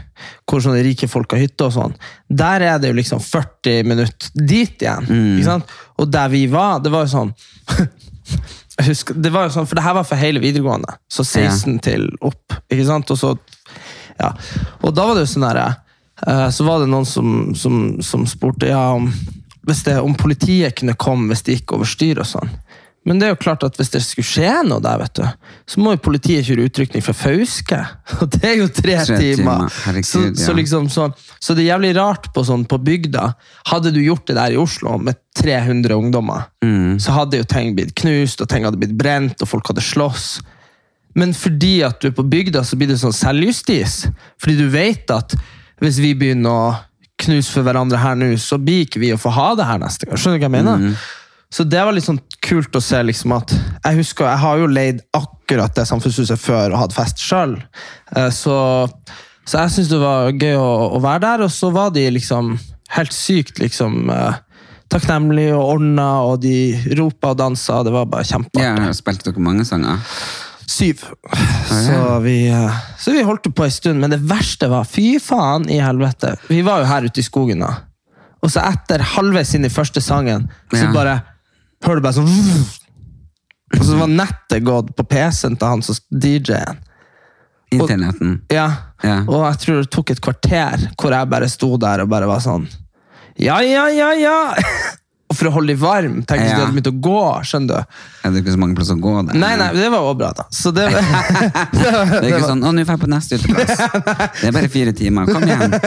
hvor 0.47 0.62
sånne 0.62 0.83
rike 0.87 1.09
folk 1.11 1.33
har 1.35 1.43
hytte 1.43 1.67
og 1.67 1.75
sånn, 1.75 1.95
der 2.29 2.62
er 2.69 2.79
det 2.79 2.93
jo 2.93 2.99
liksom 3.00 3.23
40 3.25 3.89
minutter 3.89 4.31
dit 4.35 4.85
igjen. 4.85 5.09
Ikke 5.35 5.49
sant? 5.49 5.75
Og 5.99 6.11
der 6.12 6.31
vi 6.31 6.45
var, 6.50 6.79
det 6.85 6.93
var 6.95 7.07
jo 7.07 7.12
sånn 7.17 7.33
jeg 8.81 8.87
husker, 8.87 9.19
det 9.19 9.33
var 9.35 9.49
jo 9.49 9.55
sånn, 9.55 9.69
For 9.69 9.79
det 9.79 9.85
her 9.85 9.97
var 9.99 10.07
for 10.09 10.21
hele 10.21 10.43
videregående, 10.43 10.95
så 11.11 11.27
16 11.27 11.81
til 11.85 12.07
opp. 12.25 12.55
ikke 12.71 12.87
sant? 12.89 13.11
Og 13.12 13.19
så, 13.19 13.35
ja. 14.21 14.31
Og 14.81 14.95
da 14.97 15.07
var 15.09 15.19
det 15.19 15.27
jo 15.27 15.33
sånn 15.35 15.47
herre 15.49 15.67
eh, 16.27 16.47
Så 16.55 16.67
var 16.67 16.83
det 16.83 16.91
noen 16.93 17.09
som, 17.09 17.50
som, 17.59 17.83
som 18.05 18.25
spurte 18.29 18.71
ja, 18.71 18.87
om, 18.97 19.11
det, 19.67 19.99
om 20.00 20.17
politiet 20.19 20.79
kunne 20.81 20.97
komme 21.00 21.33
hvis 21.33 21.45
det 21.47 21.59
gikk 21.59 21.77
over 21.77 21.89
styr 21.89 22.23
og 22.23 22.29
sånn. 22.29 22.55
Men 23.09 23.16
det 23.19 23.26
er 23.26 23.30
jo 23.33 23.38
klart 23.40 23.62
at 23.64 23.78
hvis 23.80 23.88
det 23.95 24.02
skulle 24.04 24.28
skje 24.28 24.50
noe 24.69 24.83
der, 24.85 24.99
vet 25.00 25.14
du, 25.16 25.23
så 25.73 25.80
må 25.80 25.95
jo 25.95 26.00
politiet 26.04 26.45
kjøre 26.45 26.66
utrykning 26.69 27.00
fra 27.02 27.14
Fauske. 27.16 27.78
Og 28.21 28.26
det 28.35 28.42
er 28.45 28.59
jo 28.61 28.66
tre, 28.69 28.99
Tre 29.09 29.16
timer. 29.16 29.38
timer, 29.40 29.78
herregud, 29.87 30.09
så, 30.11 30.21
så, 30.37 30.52
liksom, 30.59 30.90
så, 30.92 31.07
så 31.40 31.57
det 31.57 31.64
er 31.64 31.71
jævlig 31.71 31.95
rart 31.97 32.28
på, 32.37 32.45
sånn, 32.45 32.66
på 32.69 32.76
bygda. 32.85 33.25
Hadde 33.73 33.95
du 33.97 34.02
gjort 34.04 34.26
det 34.28 34.37
der 34.37 34.52
i 34.52 34.61
Oslo 34.61 34.99
med 35.00 35.16
300 35.40 35.97
ungdommer, 35.97 36.49
Mm. 36.61 36.99
så 37.00 37.14
hadde 37.16 37.38
jo 37.40 37.45
ting 37.49 37.73
blitt 37.78 37.95
knust, 37.97 38.42
og 38.45 38.49
ting 38.52 38.66
hadde 38.69 38.76
blitt 38.83 38.92
brent, 39.00 39.40
og 39.40 39.49
folk 39.49 39.71
hadde 39.73 39.80
slåss. 39.80 40.26
Men 41.16 41.33
fordi 41.35 41.78
at 41.87 42.02
du 42.04 42.11
er 42.11 42.14
på 42.14 42.23
bygda, 42.28 42.61
så 42.69 42.76
blir 42.78 42.90
det 42.92 42.99
sånn 43.00 43.16
selvjustis. 43.16 44.02
Fordi 44.38 44.59
du 44.61 44.66
vet 44.71 45.09
at 45.11 45.33
hvis 45.80 45.97
vi 46.04 46.12
begynner 46.21 46.50
å 46.52 46.69
knuse 47.21 47.50
for 47.52 47.64
hverandre 47.64 47.99
her 48.00 48.14
nå, 48.21 48.28
så 48.40 48.59
blir 48.61 48.85
ikke 48.85 49.00
vi 49.02 49.11
å 49.16 49.19
få 49.21 49.33
ha 49.35 49.49
det 49.59 49.66
her 49.69 49.80
neste 49.83 50.07
gang. 50.07 50.21
Skjønner 50.21 50.38
du 50.38 50.45
hva 50.45 50.50
jeg 50.50 50.54
mener? 50.61 51.00
Så 51.50 51.64
det 51.66 51.80
var 51.83 51.95
litt 51.95 52.07
sånn 52.07 52.21
kult 52.47 52.76
å 52.78 52.83
se 52.83 53.00
liksom 53.02 53.33
at 53.35 53.50
Jeg 53.52 53.97
husker, 53.99 54.28
jeg 54.28 54.38
har 54.38 54.61
jo 54.61 54.69
leid 54.71 55.00
akkurat 55.16 55.75
det 55.75 55.87
samfunnshuset 55.88 56.38
før 56.38 56.76
og 56.76 56.83
hatt 56.85 56.95
fest 56.95 57.19
sjøl. 57.19 57.57
Så, 58.30 58.54
så 59.42 59.64
jeg 59.64 59.73
syns 59.75 59.90
det 59.90 59.99
var 59.99 60.30
gøy 60.30 60.54
å, 60.54 60.71
å 60.95 61.00
være 61.02 61.25
der, 61.25 61.42
og 61.49 61.50
så 61.50 61.73
var 61.75 61.90
de 61.97 62.07
liksom 62.14 62.54
helt 62.97 63.14
sykt 63.14 63.59
liksom 63.62 64.11
eh, 64.11 64.38
takknemlige 64.90 65.54
og 65.57 65.76
ordna, 65.76 66.09
og 66.26 66.40
de 66.42 66.54
ropa 66.99 67.35
og 67.35 67.42
dansa. 67.42 67.83
Det 67.87 67.95
var 67.95 68.09
bare 68.11 68.26
kjempeartig. 68.26 68.87
Ja, 68.87 68.95
spilte 68.97 69.30
dere 69.30 69.45
mange 69.45 69.66
sanger? 69.69 70.02
Syv. 70.71 71.04
Så 71.66 71.99
vi, 72.25 72.37
eh, 72.50 72.80
så 72.99 73.14
vi 73.14 73.26
holdt 73.26 73.50
på 73.54 73.66
en 73.66 73.75
stund, 73.75 74.02
men 74.02 74.14
det 74.14 74.21
verste 74.23 74.71
var 74.71 74.88
Fy 74.88 75.19
faen 75.23 75.69
i 75.71 75.80
helvete. 75.83 76.37
Vi 76.50 76.62
var 76.66 76.83
jo 76.83 76.90
her 76.90 77.07
ute 77.07 77.23
i 77.23 77.26
skogen, 77.26 77.62
da. 77.66 77.75
Og 78.40 78.52
så 78.54 78.62
etter 78.64 79.02
halvveis 79.16 79.52
inn 79.54 79.66
i 79.69 79.73
første 79.73 80.00
sangen, 80.00 80.47
så 80.73 80.87
bare 80.95 81.19
hører 81.87 82.00
du 82.00 82.06
bare 82.06 82.18
sånn 82.18 82.30
Og 83.78 83.84
så 83.87 83.96
var 84.00 84.10
nettet 84.10 84.64
gått 84.66 84.94
på 84.99 85.04
PC-en 85.06 85.54
til 85.56 85.70
han 85.70 85.82
som 85.87 85.99
DJ-en. 86.10 86.80
Internetten? 87.70 88.40
Ja. 88.50 88.66
Ja. 89.04 89.20
Og 89.30 89.44
jeg 89.46 89.60
tror 89.62 89.78
det 89.78 89.92
tok 89.94 90.10
et 90.10 90.22
kvarter 90.25 90.88
hvor 90.99 91.14
jeg 91.14 91.30
bare 91.30 91.49
sto 91.49 91.76
der 91.80 92.02
og 92.02 92.10
bare 92.10 92.26
var 92.28 92.42
sånn 92.44 92.66
Ja, 93.40 93.60
ja, 93.64 93.87
ja, 93.94 94.10
ja! 94.18 94.38
Og 95.30 95.37
for 95.38 95.46
å 95.46 95.50
holde 95.54 95.70
dem 95.70 95.78
varm. 95.78 96.14
Tenkte 96.26 96.42
hvis 96.42 96.50
Ja. 96.50 96.56
de 96.58 96.62
hadde 96.64 96.75
begynt 96.75 96.88
å 96.90 97.00
gå. 97.06 97.18
skjønner 97.46 97.68
du? 97.68 97.99
Er 98.26 98.32
det 98.34 98.40
ikke 98.42 98.54
så 98.56 98.58
mange 98.58 98.75
plasser 98.75 98.96
å 98.99 99.02
gå 99.04 99.12
der? 99.28 99.37
Nei, 99.38 99.50
nei, 99.60 99.68
det 99.76 99.90
var 99.92 100.00
også 100.08 100.18
bra, 100.18 100.30
da. 100.40 100.44
Så 100.50 100.72
det, 100.75 100.88
det, 100.90 101.92
var- 101.94 102.10
Det 102.20 102.25
er 102.25 102.26
ikke 102.32 102.49
sånn 102.49 102.64
'Å, 102.66 102.72
nå 102.75 102.82
drar 102.82 102.96
jeg 102.96 103.02
på 103.04 103.10
neste 103.12 103.38
uteplass'. 103.38 103.84
Det 104.40 104.49
er 104.50 104.56
bare 104.58 104.68
fire 104.75 104.92
timer. 104.99 105.30
Kom 105.30 105.46
igjen. 105.46 105.78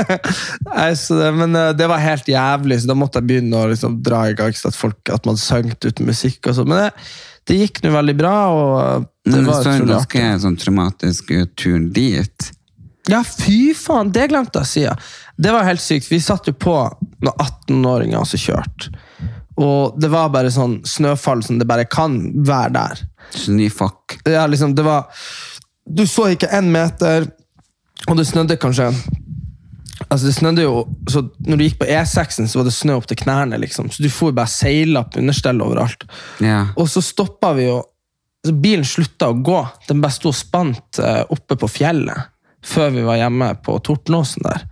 Nei, 0.69 0.87
så 0.95 1.19
det, 1.19 1.33
men 1.41 1.55
eh, 1.59 1.73
det 1.75 1.89
var 1.91 1.99
helt 1.99 2.31
jævlig, 2.31 2.79
så 2.81 2.87
da 2.93 2.95
måtte 2.95 3.19
jeg 3.19 3.27
begynne 3.33 3.59
å 3.59 3.67
liksom 3.73 3.99
dra 4.05 4.23
i 4.31 4.33
gang 4.39 4.55
så 4.55 4.71
at, 4.71 4.79
folk, 4.79 5.11
at 5.11 5.25
man 5.27 5.35
sang 5.37 5.67
uten 5.75 6.05
musikk. 6.07 6.39
og 6.47 6.55
sånn. 6.61 6.71
Men 6.71 6.85
det, 6.85 6.89
det 7.51 7.59
gikk 7.59 7.83
nå 7.83 7.91
veldig 7.99 8.15
bra, 8.23 8.35
og 8.55 8.73
eh, 8.79 9.05
det 9.27 9.33
Men 9.35 9.43
det 9.43 9.51
var 9.51 9.63
så 9.63 9.75
en 9.75 9.87
ganske 9.91 10.25
sånn 10.47 10.57
traumatisk 10.63 11.35
tur 11.59 11.79
dit. 11.91 12.51
Ja, 13.11 13.19
fy 13.27 13.73
faen! 13.75 14.13
Det 14.15 14.29
glemte 14.31 14.61
jeg 14.61 14.63
å 14.63 14.71
si. 14.71 14.81
ja. 14.87 14.95
Det 15.35 15.51
var 15.51 15.65
helt 15.67 15.81
sykt. 15.83 16.07
Vi 16.07 16.21
satt 16.23 16.47
jo 16.47 16.53
på 16.55 16.77
når 17.19 17.33
18-åringer 17.43 18.21
også 18.23 18.39
kjørte. 18.39 18.93
Og 19.63 19.97
det 20.01 20.09
var 20.11 20.31
bare 20.33 20.51
sånn 20.53 20.79
snøfall 20.87 21.43
som 21.45 21.59
det 21.61 21.67
bare 21.69 21.87
kan 21.89 22.17
være 22.43 22.73
der. 22.75 23.03
Snøfokk. 23.37 24.19
Ja, 24.27 24.45
liksom, 24.49 24.75
det 24.75 24.85
var 24.85 25.07
Du 25.83 26.05
så 26.07 26.29
ikke 26.31 26.47
én 26.55 26.69
meter, 26.71 27.25
og 28.07 28.17
det 28.17 28.27
snødde 28.27 28.59
kanskje 28.59 28.91
Altså 30.09 30.25
det 30.27 30.33
snødde 30.35 30.63
jo, 30.65 30.83
så 31.09 31.21
Når 31.47 31.57
du 31.57 31.63
gikk 31.63 31.79
på 31.81 31.87
E6-en, 31.87 32.47
så 32.49 32.59
var 32.59 32.67
det 32.67 32.75
snø 32.75 32.97
opp 32.97 33.07
til 33.07 33.17
knærne. 33.17 33.57
liksom. 33.61 33.89
Så 33.91 34.03
Du 34.03 34.09
får 34.09 34.31
jo 34.31 34.37
bare 34.41 34.51
seile 34.51 34.99
opp 34.99 35.17
understell 35.17 35.61
overalt. 35.63 36.03
Ja. 36.43 36.67
Og 36.77 36.89
så 36.91 37.01
stoppa 37.01 37.53
vi 37.57 37.67
jo 37.69 37.81
så 38.43 38.51
Bilen 38.59 38.83
slutta 38.83 39.29
å 39.31 39.37
gå. 39.39 39.61
Den 39.87 40.01
bare 40.03 40.11
sto 40.11 40.27
og 40.33 40.35
spant 40.35 40.99
eh, 40.99 41.21
oppe 41.31 41.55
på 41.55 41.69
fjellet 41.71 42.29
før 42.63 42.91
vi 42.95 43.03
var 43.03 43.19
hjemme 43.19 43.49
på 43.63 43.77
Tortenåsen 43.83 44.43
der. 44.43 44.65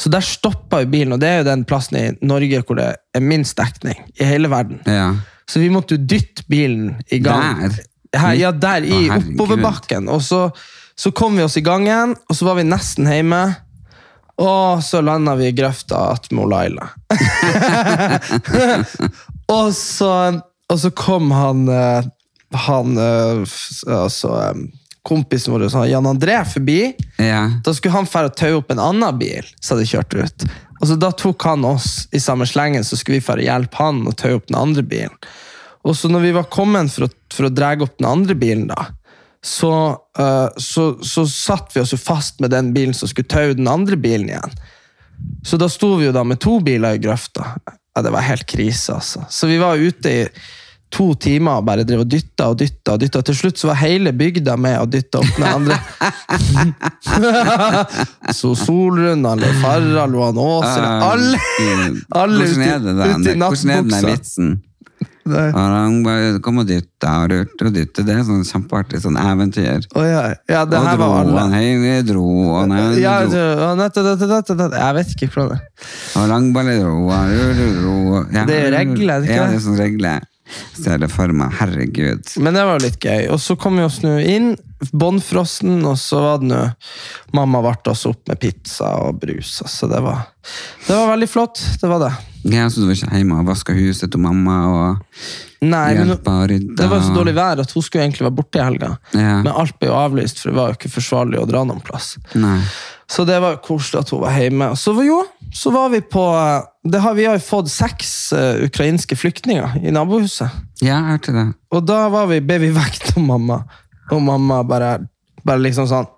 Så 0.00 0.08
der 0.12 0.24
stoppa 0.24 0.80
jo 0.80 0.88
bilen, 0.88 1.12
og 1.12 1.20
det 1.20 1.28
er 1.28 1.42
jo 1.42 1.48
den 1.50 1.66
plassen 1.68 1.98
i 2.00 2.06
Norge 2.24 2.62
hvor 2.64 2.78
det 2.78 2.88
er 2.96 3.24
minst 3.24 3.58
dekning 3.60 4.00
i 4.16 4.28
hele 4.28 4.48
verden. 4.52 4.80
ja. 4.88 5.12
Så 5.50 5.58
vi 5.58 5.70
måtte 5.72 5.96
jo 5.96 6.04
dytte 6.06 6.44
bilen 6.46 6.92
i 7.10 7.18
gang. 7.18 7.64
Der? 7.64 7.80
Her, 8.14 8.36
ja, 8.38 8.52
der 8.54 8.84
i 8.86 9.08
Å, 9.10 9.16
oppoverbakken. 9.18 10.06
Og 10.12 10.22
så, 10.22 10.44
så 10.94 11.10
kom 11.10 11.34
vi 11.34 11.42
oss 11.42 11.58
i 11.58 11.62
gang 11.66 11.88
igjen, 11.88 12.14
og 12.14 12.38
så 12.38 12.46
var 12.46 12.60
vi 12.60 12.68
nesten 12.68 13.08
hjemme. 13.10 13.40
Og 14.40 14.80
så 14.86 15.02
landa 15.02 15.34
vi 15.36 15.48
i 15.50 15.56
grøfta 15.56 15.98
attmed 16.14 16.48
Laila. 16.52 16.86
og, 19.58 19.74
så, 19.74 20.12
og 20.70 20.78
så 20.80 20.90
kom 20.96 21.32
han 21.34 21.66
eh, 21.74 22.06
Han 22.68 22.96
eh, 22.98 23.42
altså, 23.90 24.30
eh, 24.46 24.54
Kompisen 25.06 25.54
vår, 25.54 25.68
sånn, 25.72 25.88
Jan 25.88 26.08
André, 26.10 26.36
forbi. 26.44 26.92
ja. 27.16 27.46
Da 27.64 27.72
skulle 27.74 27.94
han 27.94 28.08
fære 28.08 28.32
og 28.32 28.36
taue 28.36 28.58
opp 28.58 28.72
en 28.74 28.82
annen 28.84 29.20
bil 29.20 29.46
som 29.60 29.76
hadde 29.76 29.88
kjørt 29.88 30.16
ut. 30.18 30.48
Og 30.80 30.88
så 30.88 30.96
Da 31.00 31.10
tok 31.12 31.42
han 31.44 31.64
oss 31.64 32.08
i 32.12 32.20
samme 32.20 32.46
slengen, 32.48 32.84
så 32.84 32.96
skulle 32.96 33.20
vi 33.20 33.24
fære 33.24 33.46
hjelpe 33.46 33.80
han 33.80 34.06
og 34.06 34.16
taue 34.20 34.38
opp 34.40 34.48
den 34.48 34.60
andre 34.60 34.82
bilen. 34.82 35.16
Og 35.84 35.96
så 35.96 36.10
når 36.12 36.20
vi 36.26 36.32
var 36.36 36.50
kommet 36.52 36.92
for 36.92 37.06
å, 37.06 37.12
for 37.32 37.48
å 37.48 37.52
dra 37.52 37.72
opp 37.80 37.96
den 37.98 38.08
andre 38.08 38.36
bilen, 38.36 38.66
da, 38.68 38.90
så, 39.40 39.72
uh, 40.20 40.48
så, 40.60 40.98
så 41.00 41.24
satt 41.28 41.72
vi 41.72 41.80
oss 41.80 41.94
jo 41.94 41.98
fast 42.00 42.40
med 42.44 42.52
den 42.52 42.74
bilen 42.76 42.92
som 42.96 43.08
skulle 43.08 43.30
taue 43.30 43.56
den 43.56 43.68
andre 43.68 43.96
bilen 43.96 44.28
igjen. 44.28 44.56
Så 45.44 45.56
da 45.60 45.68
sto 45.72 45.94
vi 45.96 46.08
jo 46.08 46.12
da 46.16 46.24
med 46.24 46.40
to 46.40 46.58
biler 46.64 46.96
i 46.96 47.00
grøfta. 47.00 47.54
Ja, 47.64 48.02
Det 48.02 48.12
var 48.12 48.24
helt 48.24 48.46
krise, 48.46 48.94
altså. 49.00 49.24
Så 49.28 49.48
vi 49.48 49.56
var 49.60 49.80
ute 49.80 50.10
i 50.12 50.28
to 50.90 51.14
timer 51.22 51.60
bare 51.62 51.84
drev 51.86 52.00
og 52.04 52.08
dytta 52.10 52.48
og 52.50 52.56
dytta. 52.58 52.92
og 52.96 53.00
dytta. 53.00 53.22
Til 53.28 53.34
slutt 53.38 53.58
så 53.60 53.68
var 53.70 53.78
hele 53.82 54.12
bygda 54.12 54.56
med 54.58 54.78
og 54.82 54.88
dytta 54.90 55.18
opp 55.22 55.36
den 55.36 55.46
andre. 55.46 55.76
så 58.40 58.54
Solrun, 58.58 59.22
alle 59.26 59.52
Farral 59.62 60.14
og 60.18 60.24
han 60.26 60.40
Ah, 60.40 61.12
Alle, 61.12 61.38
alle 62.14 62.44
Hvordan 62.46 62.66
er 62.66 62.82
det 62.82 62.96
den? 62.98 63.38
Hvordan 63.44 63.70
er 63.70 63.86
den 63.86 64.10
vitsen? 64.10 64.50
Han 65.30 66.00
bare 66.02 66.40
kom 66.42 66.58
og 66.62 66.66
dytta 66.66 67.10
og 67.22 67.30
rørte 67.30 67.68
og 67.68 67.74
dytta. 67.76 68.02
Det 68.06 68.14
er 68.16 68.22
sånn 68.26 68.40
kjempeartig 68.48 68.98
sånn 69.04 69.18
eventyr. 69.20 69.84
Oh, 69.94 70.02
ja. 70.02 70.22
ja, 70.50 70.64
det 70.66 70.80
og 70.80 70.86
her 70.88 70.96
dro, 70.98 71.06
var 71.12 71.20
alle. 71.20 71.44
han 71.44 71.54
høyre 71.54 72.00
dro, 72.08 72.24
og 72.48 72.56
han 72.64 72.72
Ja, 72.98 73.12
dro. 73.20 73.30
det- 73.30 73.44
ja, 73.60 73.68
nett- 73.78 74.00
nett- 74.00 74.24
nett- 74.24 74.32
nett- 74.32 74.56
nett. 74.58 74.74
Jeg 74.80 74.94
vet 74.98 75.14
ikke 75.14 75.28
hvordan 75.36 75.48
det. 75.54 75.60
Og 76.16 76.28
langballe 76.32 76.74
dro, 76.80 76.94
og 77.06 77.12
rør 77.36 77.62
dro. 77.78 77.94
Ja, 78.34 78.44
Det 78.48 78.56
er 78.58 78.70
regler, 78.74 79.14
er 79.14 79.20
det 79.20 79.28
ikke 79.30 79.36
Ja, 79.38 79.46
det 79.46 79.60
er 79.60 79.64
sånn 79.68 79.78
regler. 79.78 80.20
Ser 80.76 80.98
det 81.02 81.10
for 81.12 81.32
meg. 81.36 81.52
Herregud. 81.60 82.32
Men 82.42 82.56
det 82.56 82.64
var 82.66 82.78
jo 82.78 82.86
litt 82.86 82.98
gøy. 83.04 83.28
Og 83.34 83.40
så 83.42 83.56
kom 83.60 83.78
vi 83.80 83.84
oss 83.86 84.00
nå 84.04 84.16
inn, 84.22 84.52
bånnfrossen, 84.96 85.82
og 85.84 85.98
så 86.00 86.22
var 86.24 86.40
det 86.40 86.48
nå 86.50 86.60
Mamma 87.36 87.60
varte 87.64 87.92
oss 87.92 88.06
opp 88.08 88.28
med 88.30 88.40
pizza 88.42 88.94
og 89.04 89.20
brus. 89.22 89.58
Så 89.68 89.88
det 89.90 90.00
var, 90.04 90.24
det 90.86 90.96
var 90.96 91.12
veldig 91.12 91.28
flott. 91.30 91.60
Det 91.80 91.90
var 91.90 92.02
det. 92.06 92.12
Jeg 92.40 92.72
synes 92.72 92.80
du 92.80 92.88
var 92.88 92.96
ikke 92.96 93.20
hjemme 93.20 93.38
og 93.42 93.48
vaska 93.50 93.76
huset 93.76 94.10
til 94.14 94.22
mamma 94.24 94.58
og 94.70 95.24
Nei, 95.60 95.90
men 95.92 96.08
hjelpa 96.14 96.38
og 96.40 96.46
rydda. 96.48 96.76
det 96.78 96.86
var 96.88 97.02
så 97.04 97.12
dårlig 97.12 97.34
vær 97.36 97.60
at 97.60 97.74
hun 97.76 97.84
skulle 97.84 98.06
egentlig 98.06 98.24
være 98.24 98.36
borte 98.38 98.56
i 98.56 98.64
helga. 98.64 98.94
Ja. 99.12 99.34
Men 99.44 99.50
alt 99.52 99.76
ble 99.76 99.90
jo 99.90 99.98
avlyst, 99.98 100.40
for 100.40 100.48
det 100.48 100.56
var 100.56 100.70
jo 100.72 100.78
ikke 100.78 100.92
forsvarlig 100.94 101.36
å 101.42 101.44
dra 101.50 101.66
noen 101.68 101.82
plass. 101.84 102.14
Nei. 102.32 102.56
Så 103.10 103.24
det 103.26 103.40
var 103.42 103.58
koselig 103.64 104.04
at 104.04 104.10
hun 104.14 104.22
var 104.22 104.36
hjemme. 104.38 104.70
Så 104.78 104.94
jo, 105.02 105.18
så 105.54 105.72
var 105.74 105.88
vi 105.90 106.00
på 106.00 106.24
det 106.84 107.00
har, 107.02 107.14
Vi 107.14 107.24
har 107.26 107.34
jo 107.36 107.42
fått 107.42 107.70
seks 107.72 108.32
uh, 108.32 108.62
ukrainske 108.64 109.16
flyktninger 109.18 109.80
i 109.82 109.90
nabohuset. 109.90 110.48
Ja, 110.80 110.94
jeg 110.94 111.16
hørte 111.16 111.34
det. 111.34 111.46
Og 111.74 111.82
da 111.88 112.04
var 112.12 112.30
vi, 112.30 112.38
ble 112.40 112.60
vi 112.62 112.70
vekt 112.74 113.10
av 113.16 113.24
mamma. 113.26 113.64
Og 114.10 114.22
mamma 114.22 114.62
bare, 114.66 114.92
bare 115.44 115.62
liksom 115.66 115.90
sånn 115.90 116.08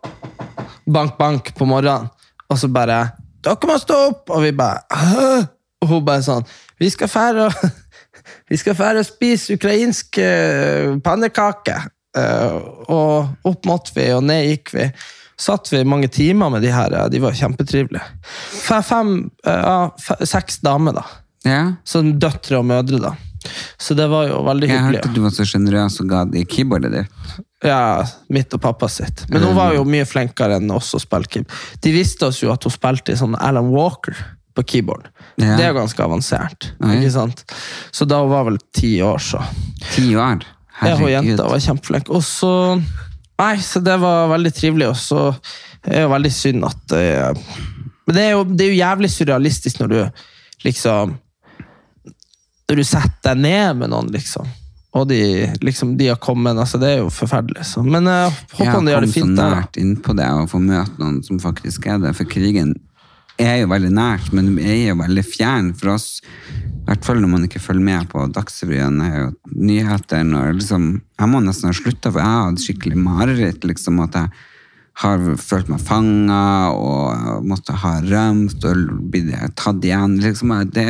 Bank, 0.92 1.14
bank 1.16 1.52
på 1.56 1.66
morgenen. 1.68 2.10
Og 2.50 2.58
så 2.58 2.68
bare 2.68 3.14
'Dere 3.42 3.66
må 3.66 3.78
stå 3.78 3.96
opp!' 4.10 4.30
Og 4.30 4.42
vi 4.44 4.52
bare 4.52 4.82
Åh! 4.92 5.48
Og 5.82 5.88
hun 5.88 6.04
bare 6.04 6.22
sånn 6.22 6.44
'Vi 6.78 6.90
skal 6.90 7.08
fære 7.08 7.46
og 7.48 7.54
vi 8.50 8.56
skal 8.56 8.74
fære 8.74 9.02
og 9.02 9.08
spise 9.08 9.56
ukrainsk 9.56 10.18
eh, 10.18 10.98
pannekake.' 11.00 11.80
Eh, 12.12 12.56
og 12.92 13.48
opp 13.48 13.64
måtte 13.64 13.94
vi, 13.96 14.10
og 14.12 14.24
ned 14.28 14.44
gikk 14.50 14.74
vi. 14.74 14.90
Satt 15.42 15.72
vi 15.72 15.80
mange 15.88 16.06
timer 16.12 16.52
med 16.54 16.62
de 16.62 16.70
her. 16.74 16.94
De 17.10 17.18
var 17.22 17.34
kjempetrivelige. 17.34 18.04
Fem, 18.62 18.82
fem, 18.86 19.12
eh, 19.46 19.64
ja, 19.66 20.24
seks 20.28 20.60
damer, 20.62 20.94
da. 21.00 21.04
Ja. 21.48 21.62
Så 21.84 22.02
døtre 22.06 22.60
og 22.60 22.68
mødre, 22.70 23.00
da. 23.02 23.14
Så 23.82 23.96
det 23.98 24.04
var 24.06 24.28
jo 24.28 24.36
veldig 24.46 24.68
Jeg 24.68 24.78
hyggelig. 24.78 25.00
hørte 25.02 25.14
du 25.16 25.22
var 25.24 25.32
så 25.34 25.46
sjenerøs 25.50 25.96
og 26.04 26.12
ga 26.12 26.20
de 26.30 26.44
keyboardet 26.46 26.92
ditt. 26.94 27.40
Ja, 27.66 28.04
mitt 28.30 28.54
og 28.54 28.62
pappa 28.62 28.86
sitt. 28.90 29.24
Men 29.30 29.42
hun 29.42 29.56
var 29.58 29.74
jo 29.74 29.82
mye 29.86 30.06
flinkere 30.06 30.60
enn 30.60 30.70
oss 30.74 30.92
å 30.94 31.00
spille 31.02 31.26
keyboard. 31.30 31.58
De 31.82 31.92
visste 31.94 32.28
oss 32.30 32.38
jo 32.42 32.52
at 32.54 32.62
hun 32.66 32.74
spilte 32.74 33.14
i 33.14 33.18
sånn 33.18 33.34
Alan 33.38 33.72
Walker 33.74 34.14
på 34.54 34.62
keyboard. 34.68 35.08
Ja. 35.40 35.56
Det 35.58 35.64
er 35.64 35.72
jo 35.72 35.80
ganske 35.80 36.04
avansert. 36.06 36.70
Oi. 36.84 36.96
ikke 37.00 37.12
sant? 37.14 37.42
Så 37.90 38.06
da 38.06 38.20
hun 38.22 38.30
var 38.30 38.46
vel 38.50 38.58
ti 38.74 38.94
år, 39.02 39.18
så. 39.18 39.42
Ti 39.96 40.06
år. 40.14 40.46
Ja, 40.82 40.96
hun 40.98 41.10
jenta 41.10 41.46
var 41.50 41.62
kjempeflink. 41.62 42.10
Og 42.14 42.22
så 42.26 42.52
Nei, 43.42 43.56
så 43.64 43.82
det 43.82 43.98
var 44.02 44.30
veldig 44.32 44.54
trivelig, 44.54 44.88
og 44.92 44.98
så 45.02 45.26
er 45.82 45.96
det 45.98 46.02
jo 46.06 46.14
veldig 46.14 46.32
synd 46.34 46.66
at 46.68 46.94
eh, 46.94 47.44
Men 48.06 48.16
det 48.16 48.22
er, 48.22 48.32
jo, 48.36 48.44
det 48.46 48.64
er 48.64 48.70
jo 48.72 48.78
jævlig 48.80 49.10
surrealistisk 49.10 49.80
når 49.82 49.92
du 49.92 50.00
liksom 50.66 51.16
Når 52.70 52.78
du 52.78 52.84
setter 52.86 53.32
deg 53.32 53.42
ned 53.42 53.80
med 53.82 53.90
noen, 53.92 54.10
liksom. 54.14 54.46
Og 54.92 55.06
de, 55.08 55.18
liksom, 55.64 55.94
de 55.96 56.10
har 56.10 56.18
kommet. 56.20 56.56
altså 56.58 56.78
Det 56.80 56.88
er 56.90 56.98
jo 57.00 57.10
forferdelig. 57.12 57.64
Så. 57.64 57.82
Men 57.84 58.06
jeg 58.08 58.32
håper 58.52 58.64
Jeg 58.64 58.86
de 58.86 58.94
har 58.94 59.04
det 59.04 59.08
det 59.08 59.08
Jeg 59.08 59.14
fint 59.16 59.36
der. 59.36 59.42
så 59.42 59.56
nært 59.56 59.78
innpå 59.80 60.16
det 60.18 60.26
å 60.28 60.46
få 60.50 60.60
møte 60.60 61.00
noen 61.00 61.22
som 61.24 61.40
faktisk 61.40 61.86
er 61.88 62.00
det, 62.02 62.12
for 62.18 62.28
krigen 62.28 62.74
er 63.44 63.62
jo 63.62 63.70
veldig 63.72 63.92
nært, 63.94 64.30
men 64.34 64.52
de 64.56 64.64
er 64.64 64.80
jo 64.90 64.98
veldig 65.00 65.24
fjern 65.26 65.72
for 65.78 65.94
oss. 65.96 66.08
I 66.82 66.86
hvert 66.88 67.04
fall 67.06 67.20
når 67.22 67.30
man 67.30 67.44
ikke 67.46 67.62
følger 67.62 67.86
med 67.86 68.08
på 68.10 68.24
Dagsrevyen 68.34 69.02
og 69.06 69.52
nyheter. 69.54 70.24
Liksom, 70.56 70.88
jeg 71.20 71.30
må 71.30 71.42
nesten 71.44 71.70
ha 71.70 71.76
slutta, 71.76 72.10
for 72.10 72.22
jeg 72.22 72.32
har 72.34 72.48
hatt 72.48 72.64
skikkelig 72.64 72.98
mareritt. 72.98 73.66
liksom, 73.68 74.00
at 74.02 74.18
jeg 74.18 74.32
har 75.02 75.22
følt 75.40 75.70
meg 75.72 75.80
fanga 75.80 76.42
og 76.76 77.46
måtte 77.48 77.76
ha 77.80 77.94
rømt 78.04 78.66
og 78.68 78.96
blitt 79.12 79.32
tatt 79.56 79.84
igjen. 79.86 80.18
Liksom, 80.20 80.52
det, 80.74 80.86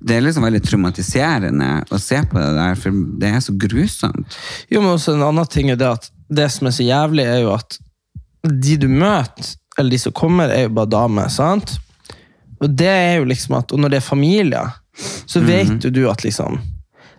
det 0.00 0.16
er 0.16 0.24
liksom 0.24 0.46
veldig 0.46 0.62
traumatiserende 0.64 1.70
å 1.90 2.00
se 2.00 2.22
på 2.28 2.38
det 2.38 2.52
der, 2.56 2.78
for 2.78 3.02
det 3.20 3.32
er 3.32 3.42
så 3.44 3.54
grusomt. 3.66 4.38
Jo, 4.72 4.80
men 4.80 4.94
også 4.94 5.16
en 5.16 5.26
annen 5.28 5.50
ting 5.50 5.72
er 5.72 5.80
det 5.80 5.90
at 5.90 6.12
det 6.32 6.48
som 6.54 6.70
er 6.70 6.76
så 6.76 6.86
jævlig, 6.86 7.26
er 7.28 7.42
jo 7.44 7.52
at 7.54 7.76
de 8.42 8.78
du 8.80 8.88
møter, 8.90 9.52
eller 9.78 9.90
de 9.90 9.98
som 9.98 10.12
kommer, 10.12 10.52
er 10.52 10.66
jo 10.66 10.74
bare 10.76 10.90
damer, 10.92 11.30
sant? 11.32 11.76
Og 12.62 12.70
det 12.70 12.90
er 12.90 13.16
jo 13.20 13.26
liksom 13.30 13.56
at, 13.58 13.72
og 13.74 13.80
når 13.82 13.94
det 13.94 13.98
er 13.98 14.06
familier, 14.06 14.74
så 15.26 15.40
vet 15.42 15.82
jo 15.82 15.90
du 15.90 16.02
at 16.10 16.20
liksom 16.24 16.58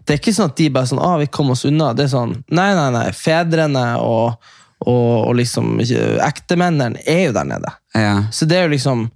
Det 0.06 0.14
er 0.14 0.20
ikke 0.20 0.34
sånn 0.36 0.52
at 0.52 0.60
de 0.60 0.68
bare 0.70 0.86
sånn 0.86 1.02
ah, 1.02 1.16
vi 1.18 1.26
kom 1.32 1.50
oss 1.50 1.64
unna'. 1.66 1.94
Det 1.98 2.06
er 2.06 2.12
sånn 2.12 2.36
Nei, 2.54 2.70
nei, 2.78 2.90
nei. 2.94 3.08
Fedrene 3.18 3.86
og, 4.04 4.36
og, 4.84 5.30
og 5.30 5.34
liksom 5.40 5.80
ektemennene 5.82 7.02
er 7.08 7.30
jo 7.30 7.36
der 7.40 7.48
nede. 7.50 7.72
Ja. 7.96 8.16
Så 8.32 8.46
det 8.46 8.60
er 8.60 8.68
jo 8.68 8.76
liksom 8.76 9.08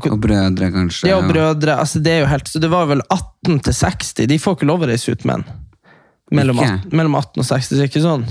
Og 0.00 0.16
brødre, 0.22 0.70
kanskje. 0.72 1.10
Det 1.10 1.16
og 1.18 1.28
brødre, 1.28 1.76
altså 1.76 2.00
det 2.00 2.14
er 2.14 2.22
jo 2.22 2.30
helt 2.30 2.48
Så 2.48 2.62
det 2.62 2.70
var 2.72 2.88
vel 2.88 3.02
18 3.10 3.60
til 3.66 3.76
60. 3.82 4.26
De 4.30 4.38
får 4.40 4.56
ikke 4.56 4.70
lov 4.70 4.86
å 4.86 4.88
reise 4.88 5.12
ut 5.12 5.26
menn. 5.28 5.44
Mellom, 6.32 6.62
Ikke? 6.62 6.78
18, 6.88 6.96
mellom 6.96 7.18
18 7.18 7.42
og 7.42 7.44
60, 7.44 7.68
så 7.68 7.76
det 7.76 7.84
er 7.84 7.90
ikke 7.90 8.06
sånn. 8.06 8.24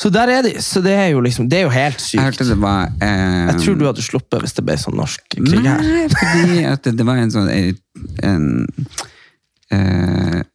Så 0.00 0.10
der 0.12 0.28
er 0.32 0.42
de. 0.46 0.54
Så 0.62 0.80
det 0.84 0.92
er 0.96 1.08
jo 1.12 1.20
liksom 1.20 1.48
Det 1.50 1.58
er 1.60 1.62
jo 1.66 1.72
helt 1.74 1.98
Jeg 2.00 2.06
sykt. 2.08 2.22
hørte 2.22 2.46
det 2.48 2.58
var 2.62 2.88
eh, 3.02 3.46
Jeg 3.52 3.60
tror 3.64 3.78
du 3.78 3.84
hadde 3.86 4.02
sluppet 4.02 4.40
hvis 4.44 4.54
det 4.56 4.64
ble 4.66 4.76
sånn 4.80 4.96
norsk 4.98 5.24
krig 5.36 5.66
her. 5.66 5.82
Nei, 5.82 6.06
fordi 6.12 6.64
at 6.70 6.82
det, 6.88 7.06
var 7.06 7.20
en 7.22 7.30
sånn 7.34 7.48
en, 7.52 7.76
en, 8.22 8.46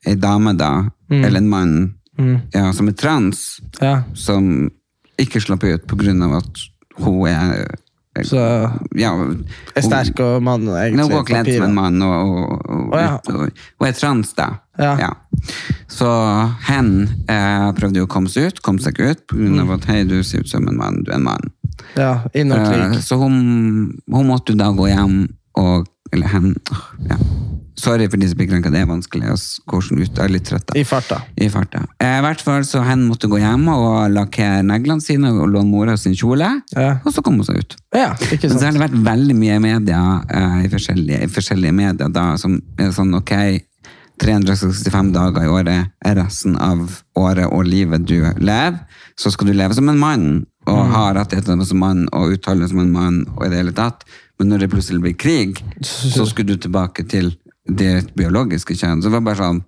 en 0.06 0.20
dame, 0.20 0.54
da, 0.58 0.72
Mm. 1.08 1.24
eller 1.24 1.38
en 1.40 1.48
mann, 1.50 1.94
ja, 2.52 2.74
som 2.74 2.88
er 2.90 2.96
trans, 3.00 3.62
Ja, 3.80 4.02
som 4.14 4.70
ikke 5.18 5.40
slapp 5.40 5.64
ut 5.64 5.86
på 5.88 5.96
grunn 5.96 6.20
av 6.26 6.34
at 6.42 6.64
hun 7.00 7.28
er 7.32 7.78
så 8.26 8.42
ja, 8.98 9.12
er 9.78 9.82
sterk 9.86 10.20
og 10.20 10.42
mann 10.44 10.66
Hun 10.66 11.10
går 11.12 11.24
kledd 11.30 11.52
som 11.54 11.68
en 11.70 11.76
mann 11.78 12.02
og, 12.02 12.32
og, 12.34 12.66
og, 12.92 12.96
ja. 12.98 13.12
og, 13.30 13.52
og 13.80 13.88
er 13.88 13.94
trans, 13.94 14.34
da. 14.34 14.48
Ja. 14.78 15.12
Så 15.88 16.08
hen 16.68 17.10
eh, 17.30 17.68
prøvde 17.78 18.02
jo 18.02 18.06
å 18.08 18.12
komme 18.12 18.30
seg 18.30 18.52
ut, 18.52 18.62
kom 18.66 18.78
seg 18.80 18.94
ikke 18.98 19.12
ut, 19.12 19.24
grunn 19.32 19.58
Mm. 19.58 19.74
at 19.78 19.86
hei, 19.90 20.04
du 20.06 20.22
ser 20.24 20.40
ut 20.46 20.50
som 20.50 20.68
en 20.68 20.78
mann, 20.78 21.04
du 21.04 21.12
er 21.12 21.16
en 21.18 21.24
mann. 21.24 21.52
Ja, 21.96 22.22
Eh. 22.94 23.02
Så 23.02 23.18
hun, 23.22 24.00
hun 24.12 24.28
måtte 24.28 24.54
jo 24.54 24.58
da 24.58 24.72
gå 24.72 24.88
hjem 24.90 25.28
og 25.58 25.88
Eller 26.14 26.28
hen 26.32 26.54
ja. 27.10 27.18
Sorry 27.78 28.08
for 28.10 28.18
disse 28.18 28.34
som 28.34 28.72
det 28.72 28.80
er 28.80 28.88
vanskelig. 28.88 29.28
Hvordan 29.68 30.00
ut, 30.02 30.16
jeg 30.16 30.24
er 30.24 30.32
litt 30.32 30.46
trøtt. 30.48 30.66
da. 30.66 30.74
I 30.80 30.84
farta. 30.88 31.18
I 31.38 31.50
farta. 31.52 31.82
Eh, 32.02 32.22
hvert 32.24 32.42
fall 32.42 32.64
så 32.66 32.80
hen 32.82 33.04
måtte 33.10 33.28
gå 33.30 33.38
hjem 33.38 33.68
og 33.70 34.10
lakkere 34.16 34.64
neglene 34.66 35.04
sine 35.04 35.30
og 35.36 35.50
låne 35.52 35.70
mora 35.70 35.98
sin 36.00 36.16
kjole. 36.18 36.48
Ja. 36.74 36.96
Og 37.06 37.12
så 37.14 37.22
kom 37.22 37.36
hun 37.36 37.46
seg 37.46 37.60
ut. 37.60 37.76
Ja, 37.94 38.16
ikke 38.32 38.50
Men 38.50 38.58
så 38.58 38.66
har 38.66 38.72
det 38.72 38.82
vært 38.82 38.98
veldig 39.06 39.36
mye 39.36 39.60
media, 39.60 40.00
eh, 40.32 40.64
i, 40.66 40.70
forskjellige, 40.72 41.22
i 41.22 41.28
forskjellige 41.28 41.76
medier, 41.76 42.10
da, 42.10 42.26
som 42.38 42.56
er 42.80 42.90
sånn, 42.96 43.14
ok, 43.20 43.36
365 44.22 45.12
dager 45.14 45.46
i 45.46 45.52
året 45.52 45.92
er 46.06 46.16
resten 46.18 46.56
av 46.58 47.00
året 47.18 47.50
og 47.52 47.68
livet 47.68 48.06
du 48.08 48.20
lever, 48.22 48.80
så 49.18 49.32
skal 49.34 49.50
du 49.50 49.56
leve 49.58 49.78
som 49.78 49.90
en 49.90 50.00
mann, 50.02 50.28
og 50.68 50.80
ha 50.92 51.04
rettighetene 51.16 51.66
som 51.66 51.80
mann, 51.82 52.06
og 52.12 52.36
uttale 52.36 52.64
deg 52.64 52.74
som 52.74 52.82
en 52.84 52.94
mann, 52.94 53.22
og 53.36 53.46
i 53.46 53.52
det 53.54 53.62
hele 53.62 53.76
tatt. 53.78 54.04
Men 54.38 54.52
når 54.52 54.66
det 54.66 54.72
plutselig 54.74 55.04
blir 55.06 55.18
krig, 55.18 55.62
så 55.82 56.26
skulle 56.30 56.56
du 56.56 56.66
tilbake 56.66 57.06
til 57.10 57.32
ditt 57.68 58.14
biologiske 58.18 58.78
kjønn. 58.78 59.02
Så 59.02 59.10
det 59.10 59.18
var 59.18 59.26
bare 59.30 59.42
sånn, 59.42 59.64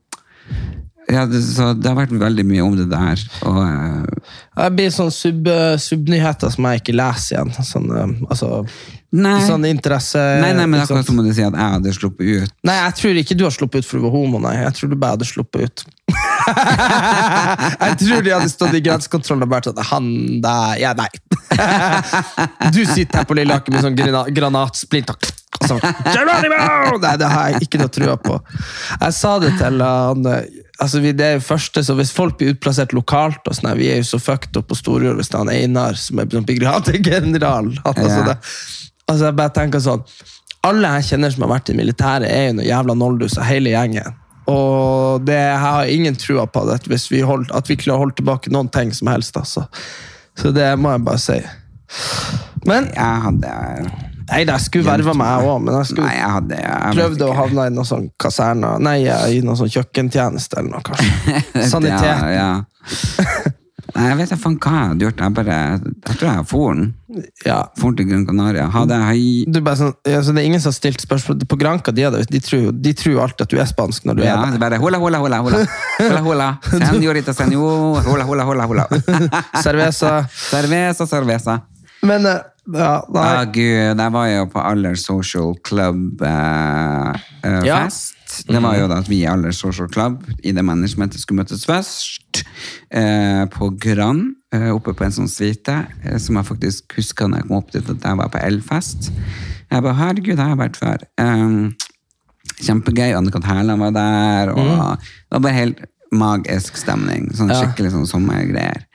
ja, 1.10 1.24
det, 1.26 1.42
så 1.42 1.72
det 1.74 1.90
har 1.90 1.98
vært 1.98 2.14
veldig 2.22 2.46
mye 2.46 2.66
om 2.66 2.76
det 2.78 2.86
der, 2.92 3.22
og 3.50 3.58
uh, 3.58 4.34
Det 4.60 4.70
blir 4.78 4.92
sånn 4.94 5.10
sub, 5.14 5.48
subnyheter 5.82 6.54
som 6.54 6.68
jeg 6.70 6.84
ikke 6.84 6.98
leser 7.00 7.40
igjen. 7.40 7.54
Sånn, 7.66 7.88
uh, 7.90 8.28
altså, 8.30 8.66
Nei. 9.10 9.40
sånn 9.42 9.66
interesse... 9.66 10.22
Nei, 10.44 10.52
nei, 10.54 10.68
men 10.70 10.84
akkurat 10.84 11.08
som 11.08 11.18
å 11.18 11.24
si 11.26 11.42
at 11.42 11.56
jeg 11.56 11.74
hadde 11.76 11.94
sluppet 11.96 12.28
ut. 12.30 12.52
Nei, 12.68 12.76
jeg 12.78 12.96
tror 13.00 13.22
ikke 13.24 13.38
du 13.40 13.44
har 13.48 13.56
sluppet 13.56 13.82
ut 13.82 13.90
for 13.90 13.98
du 13.98 14.06
var 14.06 14.14
homo, 14.14 14.42
nei. 14.44 14.54
Jeg 14.62 14.76
tror 14.78 14.92
du 14.92 14.98
bare 15.02 15.18
hadde 15.18 15.30
sluppet 15.30 15.66
ut. 15.66 15.86
jeg 17.86 17.98
tror 18.04 18.24
de 18.26 18.34
hadde 18.36 18.52
stått 18.52 18.78
i 18.78 18.84
grensekontrollen 18.86 19.46
og 19.46 19.52
bare 19.52 19.70
sånn 19.70 19.84
Han 19.92 20.08
der 20.42 20.80
Ja, 20.82 20.94
nei. 20.98 21.10
du 22.76 22.80
sitter 22.86 23.22
her 23.22 23.28
på 23.30 23.38
Lilleaker 23.38 23.74
med 23.74 23.86
sånn 23.86 23.98
grana 23.98 24.24
granatsplint 24.34 25.12
og 25.14 25.20
sånn 25.68 25.82
så, 25.84 26.24
Nei, 26.24 27.14
det 27.20 27.28
har 27.30 27.52
jeg 27.52 27.66
ikke 27.66 27.82
noe 27.82 27.92
trua 27.92 28.16
på. 28.22 28.38
Jeg 29.02 29.16
sa 29.18 29.34
det 29.44 29.52
til 29.60 29.82
han 29.84 30.24
altså 30.80 31.02
vi, 31.04 31.12
Det 31.18 31.26
er 31.26 31.38
jo 31.38 31.46
første, 31.50 31.84
så 31.84 31.96
Hvis 32.00 32.14
folk 32.16 32.38
blir 32.40 32.54
utplassert 32.54 32.96
lokalt 32.96 33.48
og 33.50 33.58
sånn, 33.58 33.74
Vi 33.80 33.90
er 33.92 34.00
jo 34.02 34.08
så 34.14 34.22
fucked 34.24 34.56
up 34.60 34.70
på 34.72 34.78
Storjord 34.80 35.20
hvis 35.20 35.32
det 35.32 35.36
er 35.40 35.44
han 35.44 35.54
Einar 35.54 36.00
som 36.00 36.22
er 36.22 36.30
sånn 36.32 36.48
brigadegeneral. 36.48 37.74
Altså, 37.84 38.08
Ja. 38.08 38.28
det, 38.32 38.38
altså, 39.10 39.30
jeg 39.30 39.38
bare 39.42 39.56
tenker 39.56 39.84
sånn 39.84 40.06
alle 40.68 40.90
jeg 40.98 41.14
kjenner 41.14 41.32
som 41.32 41.46
har 41.46 41.54
vært 41.54 41.70
i 41.72 41.78
militæret, 41.78 42.28
er 42.28 42.50
jo 42.50 42.58
noen 42.58 42.68
jævla 42.68 42.96
nollduser, 43.00 43.46
hele 43.48 43.72
gjengen. 43.72 44.18
Og 44.50 45.24
det 45.24 45.38
jeg 45.38 45.62
har 45.62 45.92
ingen 45.94 46.18
trua 46.20 46.46
på 46.50 46.66
det, 46.68 46.82
hvis 46.90 47.08
vi 47.12 47.22
holdt, 47.24 47.54
at 47.56 47.70
vi 47.70 47.78
klarer 47.80 48.02
å 48.02 48.04
holde 48.04 48.18
tilbake 48.20 48.52
noen 48.52 48.68
ting 48.74 48.92
som 48.96 49.12
helst. 49.12 49.38
Altså. 49.40 49.68
Så 50.36 50.52
det 50.56 50.68
må 50.82 50.92
jeg 50.96 51.06
bare 51.06 51.22
si. 51.22 51.40
Men 52.68 52.92
Jeg 52.94 53.22
hadde 53.24 53.52
Nei, 54.30 54.44
jeg 54.46 54.62
skulle 54.62 54.86
verva 54.86 55.16
meg, 55.18 55.46
òg, 55.48 55.64
men 55.66 55.74
jeg 55.80 55.88
skulle 55.90 56.06
Nei, 56.06 56.18
jeg 56.20 56.34
hadde 56.36 56.58
jeg 56.60 56.68
prøvde 56.70 57.00
prøvd 57.00 57.24
å 57.26 57.30
havne 57.34 57.64
i 57.66 57.72
noe 57.74 57.88
sånn 57.90 58.04
kaserne 58.22 58.76
Nei, 58.86 59.00
i 59.34 59.40
noe 59.42 59.58
sånn 59.58 59.72
kjøkkentjeneste 59.74 60.60
eller 60.62 60.76
noe, 60.76 60.84
kanskje. 60.86 61.66
Sanitet. 61.72 62.06
Ja, 62.06 62.30
ja. 62.36 63.56
Nei, 64.00 64.08
jeg 64.14 64.18
vet 64.20 64.32
ikke 64.32 64.52
hva 64.64 64.72
jeg 64.80 64.90
hadde 64.90 65.06
gjort. 65.06 65.22
Jeg 65.24 65.36
bare, 65.36 65.56
jeg 66.08 66.18
tror 66.20 66.30
jeg 66.30 66.46
for 66.48 66.84
Ja. 67.46 67.58
For 67.80 67.96
til 67.98 68.08
Gran 68.08 68.26
Canaria. 68.28 68.68
Hadde 68.72 69.00
jeg 69.00 69.52
Du 69.52 69.60
bare 69.66 69.80
sånn, 69.80 69.94
ja, 70.08 70.22
så 70.24 70.36
det 70.36 70.44
er 70.44 70.48
ingen 70.48 70.62
som 70.64 70.72
har 70.72 70.78
stilt 70.78 71.02
spørsmål 71.04 71.42
På 71.50 71.58
Granca 71.60 71.92
de, 71.92 72.06
de, 72.30 72.40
tror, 72.44 72.70
de 72.72 72.94
tror 72.96 73.24
alltid 73.26 73.48
at 73.48 73.52
du 73.52 73.58
er 73.60 73.68
spansk 73.70 74.08
når 74.08 74.20
du 74.20 74.24
Ja, 74.24 74.38
er 74.38 74.46
der. 74.46 74.56
Ja, 74.56 74.62
bare 74.64 74.80
hola, 74.80 75.02
hola, 75.04 75.20
hola, 75.24 75.42
hola. 75.44 75.64
Hola, 76.00 76.22
hola. 76.30 76.48
Senorita, 76.94 77.36
senor. 77.36 78.00
Hola, 78.08 78.28
hola, 78.30 78.48
hola, 78.48 78.70
hola. 78.72 78.88
Cerveza. 79.66 80.14
Cerveza, 80.50 81.08
cerveza. 81.10 81.60
Men 82.08 82.26
eh, 82.26 82.40
ja, 82.74 82.94
nei. 83.14 83.26
Å 83.42 83.46
gud, 83.54 84.00
jeg 84.04 84.14
var 84.16 84.28
jo 84.30 84.46
på 84.54 84.62
Aller 84.62 84.96
Social 85.00 85.56
Club 85.66 86.22
eh, 86.22 87.20
eh, 87.44 87.60
Ja. 87.68 87.84
fest. 87.86 88.16
Det 88.46 88.60
var 88.62 88.76
jo 88.78 88.88
da 88.92 89.00
at 89.02 89.08
vi 89.10 89.24
i 89.24 89.28
Aller 89.28 89.52
Social 89.58 89.88
Club 89.90 90.22
i 90.46 90.52
det 90.54 90.62
managementet 90.64 91.20
skulle 91.24 91.42
møtes 91.42 91.64
først 91.66 92.44
eh, 92.94 93.46
på 93.50 93.72
Gran, 93.82 94.36
eh, 94.54 94.70
oppe 94.70 94.94
på 94.94 95.04
en 95.08 95.16
sånn 95.16 95.30
suite, 95.32 95.74
eh, 96.06 96.18
som 96.22 96.38
jeg 96.38 96.46
faktisk 96.52 96.94
husker 97.00 97.28
når 97.32 97.42
jeg 97.42 97.48
kom 97.50 97.58
opp 97.58 97.72
dit 97.74 97.90
at 97.90 98.06
jeg 98.06 98.20
var 98.22 98.30
på 98.30 98.42
Elfest. 98.46 99.10
Jeg 99.72 99.82
bare, 99.86 99.98
herregud, 99.98 100.36
jeg 100.36 100.44
har 100.44 100.54
jeg 100.54 100.62
vært 100.62 100.78
før. 100.78 101.08
Eh, 101.18 101.90
kjempegøy, 102.60 103.14
Anne-Kat. 103.18 103.46
Hærland 103.50 103.82
var 103.82 103.92
der, 103.98 104.54
og 104.54 105.00
det 105.00 105.38
var 105.38 105.44
bare 105.48 105.58
helt 105.58 105.82
magisk 106.12 106.78
stemning. 106.78 107.30
Sånn 107.38 107.52
skikkelig 107.54 107.92
sånn 107.94 108.08
sommergreier. 108.10 108.86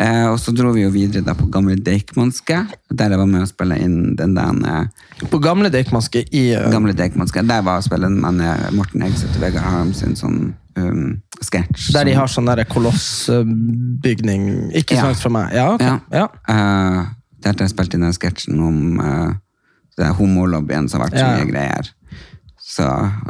Eh, 0.00 0.26
og 0.30 0.38
så 0.40 0.52
dro 0.56 0.70
vi 0.72 0.86
jo 0.86 0.90
videre 0.94 1.20
da 1.26 1.34
på 1.36 1.44
Gamle 1.52 1.74
Deichmanske, 1.76 2.56
der 2.88 3.12
jeg 3.12 3.20
var 3.20 3.26
med 3.28 3.42
å 3.44 3.48
spille 3.50 3.76
inn 3.84 4.14
den 4.16 4.32
der 4.32 4.54
eh, 4.70 4.86
På 5.28 5.36
gamle 5.44 5.68
Deichmanske 5.72 6.22
i 6.32 6.44
uh... 6.56 6.70
Gamle 6.72 6.94
Deichmanske. 6.96 7.42
Der 7.44 7.60
var 7.66 7.82
spillen 7.84 8.16
med 8.22 8.40
eh, 8.46 8.70
Morten 8.72 9.04
Egseth 9.04 9.36
og 9.36 9.42
Vegard 9.44 9.66
Harm 9.68 9.90
sin 9.96 10.16
sånn 10.16 10.38
um, 10.80 11.18
sketsj. 11.44 11.90
Der 11.98 12.04
de 12.08 12.14
har 12.16 12.28
sånn 12.32 12.48
kolossbygning 12.72 14.42
Ikke 14.80 14.96
Ja. 14.96 15.00
så 15.02 15.06
langt 15.10 15.20
fra 15.20 15.30
meg. 15.36 15.46
Ja, 15.58 15.66
ok. 15.74 15.84
Ja. 15.84 15.98
Ja. 16.22 16.26
Eh, 16.48 17.00
der 17.44 17.52
har 17.52 17.60
jeg 17.66 17.74
spilt 17.74 17.92
inn 17.96 18.06
den 18.08 18.16
sketsjen 18.16 18.56
om 18.64 18.78
uh, 19.00 19.30
det 20.00 20.08
homolobbyen 20.16 20.88
som 20.88 21.00
har 21.00 21.06
vært 21.10 21.20
så 21.20 21.28
mye 21.28 21.48
greier. 21.52 21.84
Så 22.70 22.84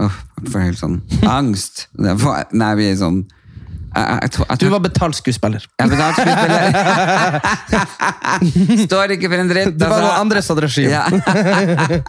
uff, 0.07 0.17
jeg 0.39 0.47
får 0.55 0.61
helt 0.69 0.79
sånn 0.79 0.99
angst. 1.27 1.75
Var, 1.99 2.47
nei, 2.55 2.73
vi 2.79 2.85
er 2.93 2.97
sånn 3.03 3.25
jeg, 3.91 4.05
jeg, 4.07 4.19
jeg, 4.23 4.31
tror- 4.31 4.47
jeg, 4.51 4.59
Du 4.61 4.69
var 4.71 4.83
betalt 4.85 5.17
skuespiller. 5.19 5.65
Jeg 5.81 5.89
betalt 5.91 6.17
skuespiller. 6.21 6.63
Står 8.89 9.15
ikke 9.17 9.31
for 9.33 9.43
en 9.43 9.51
dritt. 9.51 9.75
Det 9.79 9.87
var 9.89 9.97
altså. 9.99 10.07
noen 10.07 10.21
andres 10.25 10.51
regi. 10.65 10.87
Ja. 10.91 11.05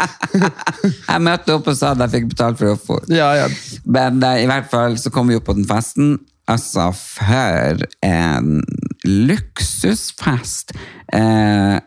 jeg 1.12 1.20
møtte 1.26 1.56
opp 1.58 1.68
og 1.72 1.76
sa 1.78 1.94
at 1.96 2.04
jeg 2.06 2.14
fikk 2.18 2.26
betalt 2.36 2.58
for 2.62 2.68
å 2.74 2.78
få 2.80 3.00
Ja, 3.12 3.32
ja. 3.40 3.48
Men 3.86 4.22
eh, 4.28 4.44
i 4.46 4.50
hvert 4.50 4.70
fall 4.72 4.98
så 5.02 5.10
kom 5.14 5.32
vi 5.32 5.38
opp 5.40 5.48
på 5.50 5.58
den 5.58 5.68
festen. 5.70 6.20
Altså, 6.52 6.90
for 6.96 7.86
en 8.06 8.62
luksusfest! 9.06 10.74
Eh, 11.14 11.78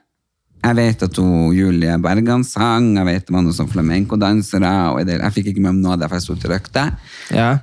jeg 0.65 0.77
vet 0.79 1.03
at 1.07 1.17
hun, 1.21 1.53
Julie 1.55 1.99
Bergan 2.01 2.45
sang, 2.45 2.95
jeg 2.97 3.05
vet 3.05 3.27
sånn 3.29 3.69
flamenco-dansere. 3.69 4.73
og 4.93 5.07
jeg- 5.07 5.33
fikk 5.35 5.53
ikke 5.53 5.61
med 5.61 5.75
meg 5.75 5.83
noe 5.85 5.93
av 5.93 6.01
det, 6.01 6.09
for 6.09 6.17
jeg 6.17 6.23
sto 6.23 6.35
til 6.35 6.51
røkte. 6.51 6.97
ja. 7.31 7.59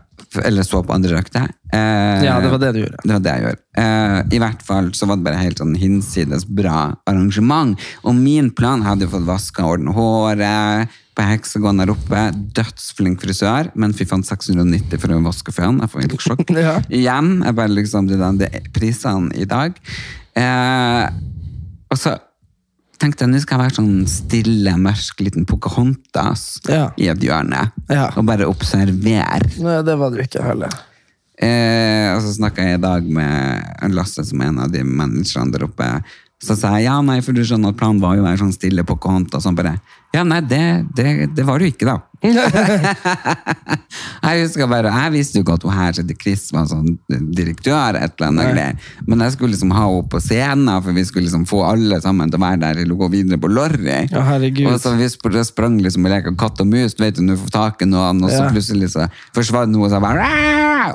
Eller 0.46 0.64
så 0.64 0.80
på 0.86 0.94
andre 0.94 1.18
røkte. 1.18 1.42
Eh, 1.74 2.24
Ja, 2.24 2.40
det 2.40 2.52
var 2.52 2.60
det 2.60 2.74
du 2.74 2.80
gjorde. 2.86 3.00
Det 3.04 3.12
var 3.12 3.20
det 3.20 3.32
jeg 3.34 3.44
gjorde. 3.44 3.62
Eh, 3.76 4.24
I 4.32 4.40
hvert 4.40 4.62
fall 4.62 4.92
så 4.94 5.06
var 5.08 5.16
det 5.18 5.24
bare 5.26 5.36
helt 5.42 5.58
sånn 5.58 5.76
hinsides 5.76 6.46
bra 6.46 6.96
arrangement. 7.06 7.78
Og 8.06 8.16
min 8.16 8.50
plan 8.52 8.82
hadde 8.82 9.02
jo 9.02 9.08
fått 9.10 9.26
vaska 9.26 9.60
og 9.66 9.80
ordna 9.80 9.92
håret 9.92 10.88
på 11.18 11.24
Heksagon 11.28 11.78
der 11.80 11.88
oppe. 11.92 12.32
Dødsflink 12.54 13.20
frisør, 13.20 13.72
men 13.76 13.92
fy 13.92 14.06
faen, 14.06 14.24
690 14.24 14.98
for 15.02 15.10
å 15.10 15.22
vaske 15.26 15.52
føn. 15.52 15.82
Jeg 15.82 15.90
får 15.90 16.02
helt 16.06 16.22
sjokk. 16.22 16.50
Ja. 16.62 16.80
Igjen. 16.90 17.44
Jeg 17.44 17.56
bare 17.56 17.68
liksom, 17.76 18.08
det, 18.08 18.20
det 18.40 18.54
er 18.56 18.70
prisene 18.72 19.36
i 19.36 19.44
dag. 19.44 19.74
Eh, 20.38 21.10
og 21.92 21.98
så 21.98 22.16
tenkte 23.02 23.26
jeg 23.26 23.32
nå 23.34 23.42
skal 23.42 23.58
jeg 23.58 23.64
være 23.66 23.78
sånn 23.80 24.08
stille, 24.10 24.74
mørk 24.80 25.20
liten 25.26 25.46
Pocahontas 25.50 26.46
Ja. 26.70 26.92
i 27.02 27.10
et 27.12 27.20
hjørne. 27.26 27.66
Ja. 27.90 28.08
Og 28.16 28.26
bare 28.30 28.48
observere. 28.50 29.50
Nei, 29.60 29.78
det 29.88 29.98
var 30.00 30.14
du 30.14 30.22
ikke 30.24 30.44
heller. 30.46 30.72
Eh, 31.42 32.12
og 32.14 32.22
så 32.22 32.36
snakka 32.38 32.62
jeg 32.68 32.78
i 32.78 32.82
dag 32.84 33.08
med 33.10 33.94
Lasse, 33.98 34.24
som 34.28 34.42
er 34.44 34.52
en 34.52 34.60
av 34.62 34.72
de 34.72 34.84
managerne 34.86 35.52
der 35.56 35.66
oppe. 35.66 35.88
Så 36.42 36.56
sa 36.58 36.76
jeg 36.78 36.86
ja, 36.88 37.00
nei, 37.06 37.20
for 37.26 37.34
du 37.38 37.42
skjønner 37.46 37.74
at 37.74 37.78
planen 37.80 38.02
var 38.02 38.16
jo 38.18 38.24
å 38.24 38.28
være 38.30 38.42
sånn 38.44 38.54
stille 38.54 38.86
Pocahontas. 38.86 39.44
Sånn 39.46 39.58
bare 39.58 39.76
Ja, 40.14 40.24
nei, 40.28 40.42
det, 40.44 40.62
det, 40.98 41.06
det 41.38 41.44
var 41.48 41.60
du 41.62 41.66
ikke, 41.70 41.86
da. 41.88 42.00
jeg 44.22 44.42
husker 44.44 44.68
bare, 44.70 44.92
jeg 44.94 45.14
visste 45.16 45.40
jo 45.40 45.44
ikke 45.46 45.56
at 45.58 45.64
hun 45.66 45.74
her 45.74 45.94
heter 45.96 46.18
Chris, 46.22 46.44
var 46.54 46.68
sånn 46.70 46.98
direktør, 47.34 47.96
et 47.98 48.14
eller 48.20 48.28
annet 48.28 48.52
greier. 48.52 48.76
Men 49.08 49.24
jeg 49.26 49.36
skulle 49.38 49.54
liksom 49.56 49.72
ha 49.76 49.86
henne 49.88 50.10
på 50.12 50.22
scenen, 50.22 50.72
for 50.84 50.92
vi 50.98 51.06
skulle 51.08 51.26
liksom 51.30 51.46
få 51.50 51.64
alle 51.70 51.98
sammen 52.04 52.30
til 52.32 52.38
å 52.42 52.44
være 52.44 52.62
der 52.66 52.84
og 52.92 53.00
gå 53.06 53.10
videre 53.16 53.40
på 53.42 53.50
Lorry. 53.52 53.88
Ja. 54.12 54.26
Og 54.72 54.78
så 54.84 54.94
vi 55.00 55.08
sp- 55.10 55.42
sprang 55.48 55.80
liksom 55.82 56.06
og 56.08 56.14
leka 56.14 56.36
katt 56.44 56.62
og 56.64 56.70
mus, 56.72 56.94
du 57.00 57.06
vet 57.06 57.18
du, 57.18 57.24
nå 57.26 57.40
får 57.42 57.56
tak 57.56 57.82
i 57.82 57.90
noen, 57.90 58.22
og 58.28 58.30
så 58.36 58.44
Ja. 58.46 58.52
plutselig 58.54 58.92
så 58.94 59.08
forsvant 59.36 59.72
noe, 59.74 59.88
og 59.88 59.92
så 59.96 60.04
bare, 60.04 60.28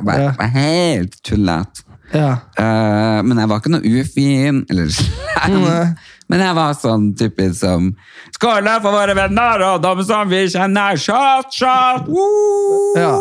bare, 0.06 0.30
bare 0.38 0.52
helt 0.60 1.16
tullete. 1.26 1.82
Ja. 2.14 2.36
Uh, 2.54 3.18
men 3.26 3.34
jeg 3.42 3.48
var 3.50 3.58
ikke 3.58 3.72
noe 3.74 3.82
ufin, 3.98 4.60
eller 4.70 4.86
slem. 4.94 5.96
Men 6.30 6.42
jeg 6.42 6.56
var 6.58 6.72
sånn 6.74 7.10
typisk 7.18 7.60
som 7.60 7.92
Skål 8.34 8.66
for 8.82 8.92
våre 8.92 9.14
venner 9.16 9.62
og 9.68 9.84
dem 9.84 10.02
som 10.06 10.28
vi 10.30 10.42
kjenner! 10.52 10.98
Shot, 11.00 11.52
shot! 11.54 12.08
Woo! 12.10 12.96
Ja. 12.98 13.12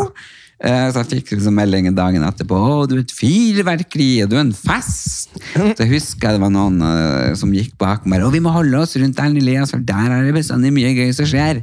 Eh, 0.66 0.88
Så 0.90 1.04
jeg 1.04 1.10
fikk 1.12 1.36
liksom 1.36 1.56
meldingen 1.60 1.96
dagen 1.98 2.24
etterpå. 2.26 2.58
Å, 2.58 2.88
du 2.90 2.96
er 2.98 3.04
et 3.04 3.14
fyrverkeri, 3.14 4.10
og 4.24 4.32
du 4.32 4.38
er 4.40 4.46
en 4.46 4.56
fest! 4.56 5.36
Så 5.54 5.84
jeg 5.84 5.92
husker 5.94 6.36
det 6.36 6.42
var 6.44 6.54
noen 6.54 6.82
uh, 6.82 7.36
som 7.38 7.54
gikk 7.56 7.76
bak 7.82 8.08
meg. 8.10 8.26
Og 8.26 8.34
vi 8.36 8.42
må 8.44 8.54
holde 8.56 8.82
oss 8.82 8.96
rundt 9.00 9.20
Erlend 9.22 9.44
Elias, 9.44 9.76
for 9.76 9.84
der 9.86 10.10
er 10.10 10.26
det 10.26 10.36
bestandig 10.36 10.74
mye 10.76 10.96
gøy 10.98 11.14
som 11.16 11.30
skjer. 11.30 11.62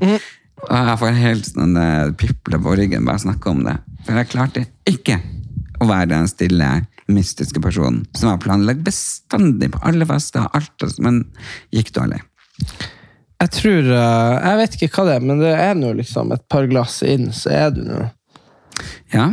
Og 0.62 0.72
jeg 0.78 0.98
får 1.02 1.18
helt 1.18 1.48
sånn 1.50 1.74
uh, 1.74 2.12
piple 2.20 2.61
på 2.62 2.76
ryggen 2.78 3.09
bare 3.09 3.24
snakke 3.24 3.50
om 3.50 3.64
det. 3.66 3.76
For 4.07 4.20
jeg 4.20 4.31
klarte 4.33 4.66
ikke 4.88 5.18
å 5.83 5.88
være 5.90 6.12
den 6.12 6.28
stille, 6.31 6.70
mystiske 7.09 7.61
personen 7.62 8.05
som 8.15 8.29
har 8.31 8.38
planlagt 8.43 8.85
bestandig 8.87 9.73
på 9.75 9.81
alle 9.88 10.07
fester, 10.07 10.47
alt, 10.55 10.85
men 11.03 11.25
gikk 11.75 11.93
dårlig. 11.97 12.21
Jeg 13.43 13.51
tror 13.57 13.88
eh, 13.91 14.35
Jeg 14.47 14.59
vet 14.61 14.77
ikke 14.79 14.91
hva 14.95 15.05
det 15.09 15.15
er, 15.17 15.25
men 15.27 15.41
det 15.43 15.55
er 15.59 15.73
nå 15.75 15.88
liksom 15.99 16.31
et 16.37 16.45
par 16.53 16.69
glass 16.71 17.01
inn, 17.03 17.33
så 17.35 17.51
er 17.51 17.73
du 17.75 17.81
nå 17.88 18.03
Ja, 19.12 19.33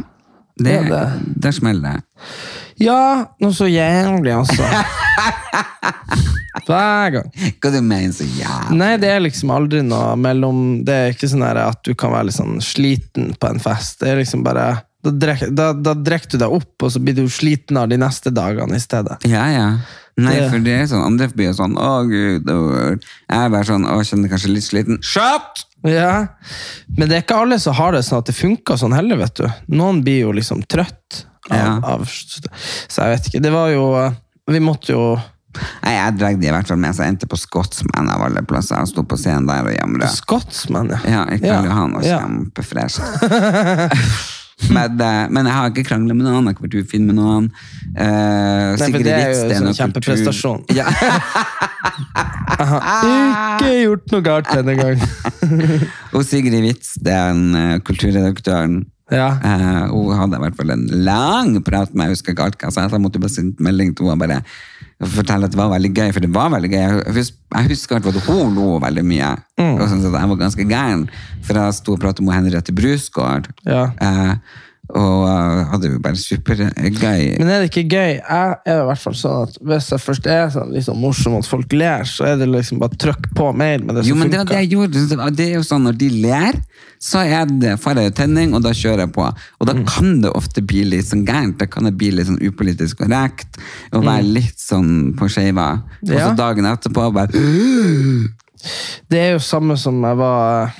det, 0.57 0.73
Ja, 0.73 0.81
det- 0.89 1.35
der 1.45 1.51
smeller 1.55 1.99
det. 1.99 2.03
Ja, 2.79 3.27
noe 3.43 3.51
så 3.53 3.67
jævlig, 3.67 4.31
altså. 4.33 4.63
Hver 6.69 7.09
gang. 7.13 7.29
Hva 7.61 7.71
du 7.73 7.79
mener 7.85 8.13
så 8.15 8.25
jævlig? 8.27 8.77
Nei, 8.79 8.91
det 9.01 9.09
er 9.13 9.23
liksom 9.23 9.51
aldri 9.53 9.81
noe 9.85 10.15
mellom 10.19 10.59
Det 10.87 10.95
er 10.95 11.13
ikke 11.15 11.29
sånn 11.31 11.43
at 11.45 11.81
du 11.85 11.93
kan 11.97 12.13
være 12.13 12.29
litt 12.29 12.37
sånn 12.37 12.59
sliten 12.63 13.33
på 13.39 13.49
en 13.49 13.61
fest. 13.63 13.99
Det 14.01 14.11
er 14.13 14.21
liksom 14.21 14.43
bare 14.45 14.67
Da 15.03 15.11
drikker 15.15 15.53
da, 15.55 15.69
da 15.73 15.93
drikker 15.95 16.33
du 16.33 16.37
deg 16.41 16.51
opp, 16.59 16.73
og 16.83 16.91
så 16.91 16.99
blir 16.99 17.15
du 17.15 17.23
sliten 17.31 17.77
av 17.79 17.87
de 17.91 17.95
neste 18.01 18.33
dagene 18.35 18.75
i 18.75 18.83
stedet. 18.83 19.15
Ja, 19.29 19.45
ja. 19.53 19.67
Nei, 20.19 20.33
Det- 20.35 20.49
for 20.51 20.59
det 20.59 20.73
er 20.75 20.87
sånn, 20.91 21.05
andre 21.05 21.27
blir 21.31 21.45
jo 21.47 21.53
sånn, 21.55 21.77
å 21.79 22.03
gud, 22.09 22.43
å, 22.51 22.99
jeg 22.99 23.39
er 23.39 23.49
bare 23.53 23.63
sånn, 23.63 23.85
å, 23.87 24.01
kjenner 24.03 24.27
kanskje 24.27 24.51
litt 24.51 24.63
sliten. 24.67 24.99
Shut! 25.01 25.63
Ja, 25.87 26.27
Men 26.97 27.07
det 27.07 27.15
er 27.15 27.21
ikke 27.23 27.37
alle 27.39 27.57
som 27.63 27.73
har 27.73 27.93
det 27.95 28.01
sånn 28.03 28.17
at 28.19 28.25
det 28.27 28.35
funker 28.35 28.75
sånn 28.75 28.91
heller, 28.93 29.15
vet 29.15 29.35
du. 29.39 29.47
Noen 29.71 30.03
blir 30.03 30.25
jo 30.25 30.33
liksom 30.35 30.65
trøtt 30.67 31.23
av, 31.49 31.57
Ja. 31.57 31.79
av 31.81 32.03
Så 32.05 32.99
jeg 32.99 33.15
vet 33.15 33.27
ikke. 33.29 33.41
Det 33.41 33.51
var 33.53 33.69
jo 33.71 33.85
Vi 34.51 34.59
måtte 34.59 34.89
jo 34.89 35.21
Nei, 35.83 35.93
jeg 35.95 36.17
dregde 36.19 36.43
i 36.45 36.51
hvert 36.51 36.67
fall 36.67 36.77
med, 36.77 36.93
så 36.93 37.03
jeg 37.05 37.13
endte 37.15 37.27
på 37.27 37.37
Scotsman 37.39 38.09
av 38.09 38.21
alle 38.21 38.41
plasser. 38.43 38.75
Jeg 38.77 38.87
sto 38.91 39.01
på 39.03 39.17
scenen 39.17 39.47
der 39.47 39.65
og 39.65 39.73
jamret. 39.73 40.09
Scotsman, 40.13 40.89
ja. 40.89 40.99
Ja, 41.05 41.23
i 41.33 41.39
Karl 41.39 41.65
Johan 41.65 41.93
var 41.93 42.03
ja. 42.03 42.19
kjempefresh. 42.19 42.99
men, 44.67 44.99
eh, 45.01 45.25
men 45.31 45.47
jeg 45.47 45.55
har 45.55 45.71
ikke 45.71 45.85
kranglet 45.87 46.17
med 46.17 46.25
noen, 46.27 46.43
jeg 46.43 46.51
har 46.51 46.55
ikke 46.57 46.65
vært 46.67 46.77
ufin 46.83 47.07
med 47.07 47.17
noen. 47.17 47.49
Uh, 47.95 48.75
Nei, 48.75 48.89
for 48.91 49.05
det 49.05 49.13
er 49.15 49.31
jo 49.31 49.45
en 49.47 49.69
sånn 49.69 49.77
kjempeprestasjon. 49.79 50.63
Ja. 50.75 50.85
Ikke 52.59 53.71
gjort 53.71 54.13
noe 54.13 54.25
galt 54.25 54.51
denne 54.51 54.75
gangen. 54.79 55.03
og 56.15 56.23
Sigrid 56.27 56.59
Witzsten, 56.65 57.43
eh, 57.55 57.75
kulturredaktøren, 57.87 58.81
Ja. 59.09 59.29
uh, 59.41 59.85
hun 59.89 60.13
hadde 60.19 60.37
i 60.37 60.43
hvert 60.43 60.57
fall 60.59 60.75
en 60.75 60.83
lang 61.07 61.55
prat 61.65 61.95
med 61.95 62.09
jeg 62.09 62.19
husker 62.19 62.35
ikke 62.35 62.49
alt 62.49 62.59
hva 62.59 62.69
jeg 62.69 62.75
sa, 62.75 62.83
så 62.85 62.99
jeg 62.99 63.05
måtte 63.07 63.21
bare 63.23 63.33
sende 63.33 63.65
melding 63.65 63.95
til 63.97 64.11
henne 64.11 64.21
bare 64.21 64.43
fortelle 65.07 65.47
at 65.47 65.53
det 65.53 65.59
var 65.59 65.71
veldig 65.71 65.91
gøy, 65.95 66.09
for 66.11 66.23
det 66.25 66.31
var 66.35 66.49
veldig 66.51 66.69
gøy. 66.73 66.79
Jeg 66.79 67.69
husker, 67.69 67.99
jeg 67.99 68.15
at 68.15 68.25
hun 68.27 68.55
lo 68.57 68.79
veldig 68.83 69.03
mye, 69.07 69.29
og 69.63 69.83
sånn 69.87 70.01
at 70.03 70.17
jeg 70.19 70.31
var 70.31 70.41
ganske 70.41 70.65
gæren, 70.67 71.05
for 71.45 71.59
jeg 71.61 71.77
sto 71.77 71.95
og 71.95 72.01
pratet 72.03 72.25
med 72.25 72.35
Henriette 72.35 72.75
Brusgaard. 72.75 73.47
Ja. 73.63 73.85
Eh, 73.95 74.33
Og 74.89 75.21
uh, 75.29 75.67
hadde 75.69 75.85
jo 75.91 75.99
bare 76.01 76.17
supergøy. 76.17 77.35
Men 77.37 77.49
er 77.53 77.59
det 77.61 77.67
ikke 77.69 77.83
gøy? 77.93 78.15
Jeg 78.17 78.55
er 78.65 78.79
i 78.81 78.85
hvert 78.87 79.01
fall 79.03 79.13
sånn 79.13 79.43
at 79.45 79.57
Hvis 79.61 79.89
jeg 79.93 80.01
først 80.01 80.25
er 80.33 80.47
sånn 80.49 80.71
liksom 80.73 80.97
morsom 80.97 81.35
at 81.37 81.45
folk 81.45 81.75
ler, 81.77 82.07
så 82.09 82.25
er 82.31 82.39
det 82.41 82.47
liksom 82.49 82.79
bare 82.81 82.97
trykk 82.97 83.27
på 83.37 83.51
mer 83.53 83.83
med 83.85 83.99
det 83.99 84.05
Jo, 84.07 84.15
som 84.15 84.23
men 84.23 84.31
det 84.33 84.47
det 84.49 84.57
jeg 84.63 84.71
gjorde. 84.73 85.03
Det 85.37 85.45
er 85.45 85.53
jo 85.59 85.61
sånn 85.67 85.85
Når 85.85 85.99
de 86.01 86.09
ler, 86.23 86.57
så 86.97 87.21
er 87.21 87.45
det, 87.45 87.75
får 87.79 88.01
jeg 88.01 88.15
tenning, 88.17 88.55
og 88.57 88.63
da 88.65 88.73
kjører 88.73 89.05
jeg 89.05 89.13
på. 89.13 89.27
Og 89.29 89.67
Mm. 89.67 89.69
da 89.69 89.91
kan 89.93 90.21
det 90.25 90.31
ofte 90.35 90.61
bli 90.65 90.81
litt 90.83 91.05
sånn 91.05 91.21
gærent. 91.25 91.59
Da 91.61 91.65
kan 91.69 91.83
det 91.85 91.93
bli 91.95 92.09
litt 92.11 92.27
sånn 92.27 92.41
upolitisk 92.41 92.97
korrekt. 93.05 93.61
Og 93.93 94.03
være 94.03 94.25
litt 94.25 94.57
sånn 94.59 95.13
på 95.15 95.29
skeiva. 95.29 95.83
Og 96.01 96.07
så 96.09 96.13
Mm. 96.15 96.17
Ja. 96.17 96.33
dagen 96.33 96.65
etterpå 96.65 97.13
bare 97.13 97.29
Det 99.09 99.19
er 99.19 99.31
jo 99.33 99.39
samme 99.39 99.77
som 99.77 100.01
jeg 100.03 100.17
var 100.17 100.73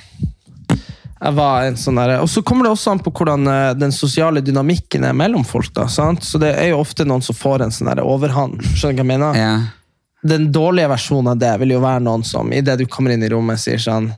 jeg 1.20 1.36
var 1.36 1.66
en 1.68 1.76
sånn 1.76 1.98
der, 2.00 2.14
Og 2.24 2.30
så 2.32 2.42
kommer 2.42 2.64
det 2.64 2.72
også 2.72 2.92
an 2.94 3.00
på 3.04 3.12
hvordan 3.12 3.48
eh, 3.52 3.74
den 3.76 3.92
sosiale 3.92 4.42
dynamikken 4.42 5.04
er 5.04 5.14
mellom 5.14 5.44
folk. 5.44 5.74
da, 5.74 5.88
sant? 5.88 6.24
Så 6.24 6.40
Det 6.40 6.54
er 6.56 6.70
jo 6.72 6.80
ofte 6.80 7.06
noen 7.06 7.22
som 7.22 7.36
får 7.36 7.66
en 7.66 7.72
sånn 7.76 7.92
overhånd. 8.00 8.62
Skjønner 8.64 8.96
du 8.96 9.02
hva 9.02 9.06
jeg 9.06 9.12
mener? 9.12 9.40
Ja. 9.40 9.54
Den 10.24 10.52
dårlige 10.52 10.90
versjonen 10.92 11.32
av 11.34 11.40
det 11.40 11.52
vil 11.62 11.76
jo 11.76 11.82
være 11.84 12.04
noen 12.04 12.24
som 12.28 12.52
idet 12.52 12.78
du 12.80 12.86
kommer 12.86 13.12
inn 13.12 13.24
i 13.24 13.30
rommet, 13.32 13.60
sier 13.60 13.80
sånn 13.80 14.14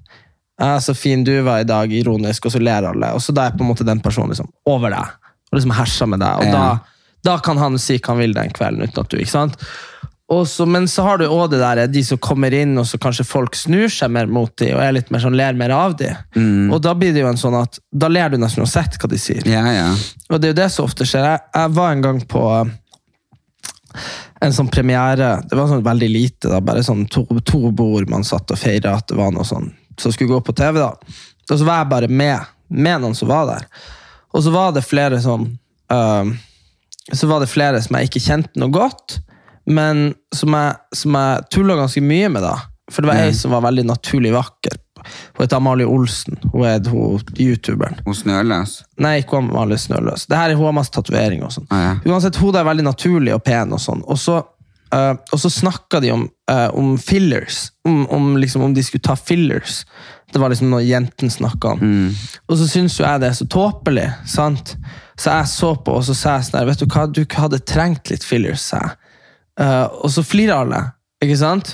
ja, 0.61 0.77
'Så 0.77 0.93
fin 0.95 1.23
du 1.23 1.41
var 1.41 1.59
i 1.61 1.63
dag', 1.63 1.91
ironisk, 1.91 2.45
og 2.45 2.51
så 2.51 2.61
ler 2.61 2.85
alle. 2.85 3.13
Og 3.15 3.21
så 3.21 3.33
da 3.33 3.47
er 3.47 3.51
på 3.57 3.61
en 3.61 3.73
måte 3.73 3.85
den 3.85 3.99
personen 3.99 4.29
liksom 4.29 4.51
over 4.65 4.89
deg 4.93 5.07
og 5.51 5.57
liksom 5.57 5.73
herser 5.73 6.05
med 6.07 6.19
deg. 6.19 6.37
Og 6.37 6.45
Ja. 6.45 6.51
da, 6.51 6.79
da 7.23 7.37
kan 7.39 7.57
han 7.57 7.77
si 7.79 7.97
hva 7.97 8.13
han 8.13 8.17
vil 8.19 8.33
den 8.33 8.49
kvelden 8.51 8.83
uten 8.83 8.99
at 9.01 9.09
du 9.09 9.17
ikke 9.17 9.29
sant? 9.31 9.57
Og 10.31 10.45
så, 10.47 10.65
men 10.65 10.85
så 10.87 11.03
har 11.03 11.19
du 11.19 11.25
òg 11.27 11.49
det 11.51 11.59
der, 11.59 11.81
de 11.91 12.01
som 12.07 12.19
kommer 12.23 12.53
inn, 12.55 12.77
og 12.79 12.85
så 12.87 12.99
kanskje 13.01 13.27
folk 13.27 13.57
snur 13.59 13.91
seg 13.91 14.13
mer 14.15 14.29
mot 14.31 14.53
dem, 14.61 14.77
og 14.77 14.83
er 14.85 14.95
litt 14.95 15.11
mer 15.11 15.23
sånn, 15.23 15.35
ler 15.35 15.57
mer 15.59 15.73
av 15.75 15.97
dem. 15.99 16.15
Og 16.71 16.79
da 16.83 16.93
blir 16.95 17.11
det 17.11 17.25
jo 17.25 17.31
en 17.31 17.39
sånn 17.41 17.57
at 17.59 17.81
da 17.91 18.07
ler 18.07 18.31
du 18.31 18.37
nesten 18.39 18.63
uansett 18.63 18.95
hva 19.01 19.11
de 19.11 19.19
sier. 19.19 19.43
ja, 19.47 19.65
ja. 19.75 19.89
Og 20.31 20.39
det 20.39 20.47
er 20.47 20.53
jo 20.53 20.61
det 20.61 20.69
som 20.71 20.87
ofte 20.87 21.03
skjer. 21.03 21.25
Jeg, 21.27 21.43
jeg 21.57 21.73
var 21.75 21.91
en 21.91 22.05
gang 22.05 22.21
på 22.31 22.45
en 24.41 24.55
sånn 24.55 24.71
premiere. 24.71 25.33
Det 25.49 25.57
var 25.57 25.67
sånn 25.69 25.83
veldig 25.85 26.09
lite, 26.09 26.49
da, 26.49 26.61
bare 26.63 26.83
sånn 26.85 27.03
to, 27.11 27.25
to 27.45 27.71
bord 27.75 28.09
man 28.09 28.23
satt 28.27 28.53
og 28.53 28.59
feira 28.59 28.95
at 28.97 29.09
det 29.11 29.19
var 29.19 29.33
noe 29.35 29.45
sånn 29.47 29.67
som 29.99 30.13
skulle 30.13 30.31
gå 30.31 30.39
på 30.47 30.55
TV. 30.57 30.79
da. 30.79 30.93
Og 31.49 31.57
så 31.57 31.65
var 31.67 31.81
jeg 31.81 31.91
bare 31.91 32.07
med, 32.07 32.53
med 32.71 33.03
noen 33.03 33.17
som 33.17 33.29
var 33.29 33.49
der. 33.49 33.67
Og 34.31 34.45
så 34.45 34.53
var 34.53 34.71
det 34.71 34.85
flere 34.87 35.19
som 35.19 35.43
øh, 35.91 36.31
Så 37.11 37.27
var 37.27 37.41
det 37.43 37.49
flere 37.51 37.81
som 37.83 37.97
jeg 37.97 38.07
ikke 38.07 38.23
kjente 38.23 38.61
noe 38.61 38.71
godt, 38.71 39.17
men 39.69 40.13
som 40.35 40.53
jeg, 40.57 40.75
som 40.95 41.17
jeg 41.17 41.49
tulla 41.53 41.77
ganske 41.79 42.03
mye 42.05 42.29
med, 42.33 42.45
da. 42.45 42.55
For 42.91 43.03
det 43.03 43.11
var 43.11 43.21
ei 43.23 43.33
som 43.35 43.53
var 43.55 43.63
veldig 43.63 43.85
naturlig 43.87 44.33
vakker. 44.35 44.77
Hun 45.01 45.43
heter 45.43 45.57
Amalie 45.57 45.87
Olsen. 45.87 46.37
Hun 46.53 46.65
er 46.67 46.89
hun 46.89 47.21
youtuberen. 47.39 47.99
Hun 48.05 48.15
snøløs. 48.15 48.81
Nei, 49.01 49.17
ikke 49.21 49.39
Amalie 49.39 49.79
snøløs. 49.79 50.27
Det 50.29 50.37
her 50.37 50.51
er 50.51 50.59
hun 50.59 50.69
har 50.69 50.77
masse 50.77 50.93
tatoveringer 50.93 51.47
og 51.47 51.55
sånn. 51.55 51.69
Ah, 51.73 51.83
ja. 51.85 51.93
Uansett, 52.11 52.39
hun 52.41 52.57
er 52.57 52.67
veldig 52.67 52.85
naturlig 52.89 53.35
og 53.35 53.43
pen 53.45 53.73
og 53.73 53.81
sånn. 53.81 54.03
Og 54.05 54.19
så, 54.21 54.41
eh, 54.93 55.13
og 55.15 55.41
så 55.41 55.49
snakka 55.49 56.01
de 56.03 56.11
om, 56.13 56.27
eh, 56.51 56.67
om 56.77 56.97
fillers. 57.01 57.71
Om, 57.87 58.03
om, 58.09 58.33
liksom, 58.37 58.67
om 58.67 58.75
de 58.75 58.83
skulle 58.83 59.07
ta 59.07 59.15
fillers. 59.15 59.83
Det 60.31 60.39
var 60.39 60.51
liksom 60.51 60.69
noe 60.71 60.83
jentene 60.85 61.31
snakka 61.31 61.75
om. 61.75 61.81
Og 62.47 62.57
så 62.59 62.67
syns 62.69 62.99
jo 62.99 63.07
jeg 63.07 63.23
det 63.23 63.31
er 63.31 63.39
så 63.39 63.47
tåpelig, 63.51 64.09
sant. 64.29 64.75
Så 65.19 65.33
jeg 65.33 65.49
så 65.51 65.75
på, 65.75 65.97
og 65.97 66.05
så 66.07 66.15
sa 66.15 66.37
jeg 66.37 66.49
sånn 66.49 66.61
her, 66.61 66.69
vet 66.69 66.83
du 66.83 66.85
hva, 66.87 67.07
du 67.07 67.25
hadde 67.35 67.59
trengt 67.67 68.11
litt 68.13 68.23
fillers, 68.23 68.63
sa 68.71 68.79
jeg. 68.85 68.97
Eh, 69.59 69.87
og 70.03 70.09
så 70.13 70.23
flirer 70.23 70.55
alle, 70.63 70.83
ikke 71.23 71.37
sant? 71.37 71.73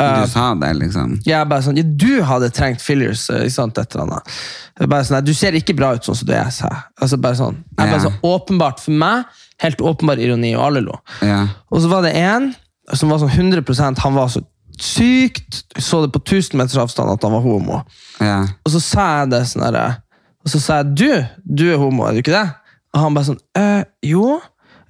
Uh, 0.00 0.24
Du 0.24 0.28
sa 0.32 0.48
det, 0.58 0.72
liksom. 0.76 1.20
jeg 1.24 1.48
bare 1.48 1.62
sånn, 1.62 1.76
ja, 1.78 1.82
Du 1.86 2.22
hadde 2.26 2.48
trengt 2.50 2.80
fillers. 2.82 3.28
eh, 3.30 3.44
Ikke 3.46 3.52
sant, 3.54 3.78
et 3.78 3.94
eller 3.94 4.04
annet. 4.08 4.32
Er 4.80 4.86
bare 4.90 5.04
sånn, 5.06 5.14
«Nei, 5.14 5.20
Du 5.22 5.32
ser 5.34 5.52
ikke 5.54 5.76
bra 5.76 5.92
ut 5.94 6.02
sånn 6.02 6.16
som 6.16 6.26
du 6.26 6.32
er. 6.34 6.50
sa 6.50 6.66
jeg. 6.68 6.80
Altså 7.00 7.16
bare 7.22 7.34
sånn, 7.38 7.54
jeg 7.78 7.90
bare 7.90 7.90
Ja. 7.90 7.98
sånn 8.08 8.18
Åpenbart 8.22 8.80
for 8.80 8.90
meg, 8.90 9.24
helt 9.62 9.78
åpenbar 9.78 10.18
ironi, 10.18 10.54
og 10.56 10.64
alle 10.66 10.80
lo. 10.82 10.98
Ja. 11.22 11.46
Og 11.70 11.80
så 11.80 11.88
var 11.88 12.02
det 12.02 12.14
en 12.16 12.54
som 12.92 13.08
var 13.08 13.18
sånn 13.18 13.30
100% 13.30 13.98
Han 13.98 14.14
var 14.14 14.26
så 14.28 14.42
sykt 14.78 15.62
Så 15.80 16.02
det 16.02 16.12
på 16.12 16.20
1000 16.24 16.58
meters 16.58 16.76
avstand 16.76 17.10
at 17.12 17.22
han 17.22 17.32
var 17.32 17.40
homo. 17.40 17.82
ja. 18.20 18.42
Og 18.66 18.72
så 18.72 18.80
sa 18.82 19.20
jeg 19.20 19.30
det 19.30 19.42
sånn 19.46 19.62
herre 19.64 19.96
Og 20.44 20.50
så 20.50 20.60
sa 20.60 20.82
jeg 20.82 20.94
du, 20.96 21.26
du 21.46 21.72
er 21.72 21.78
homo, 21.78 22.04
er 22.04 22.12
du 22.12 22.18
ikke 22.22 22.34
det? 22.34 22.50
Og 22.94 23.00
han 23.00 23.14
bare 23.14 23.24
sånn 23.30 23.40
øh, 23.56 23.84
jo. 24.02 24.40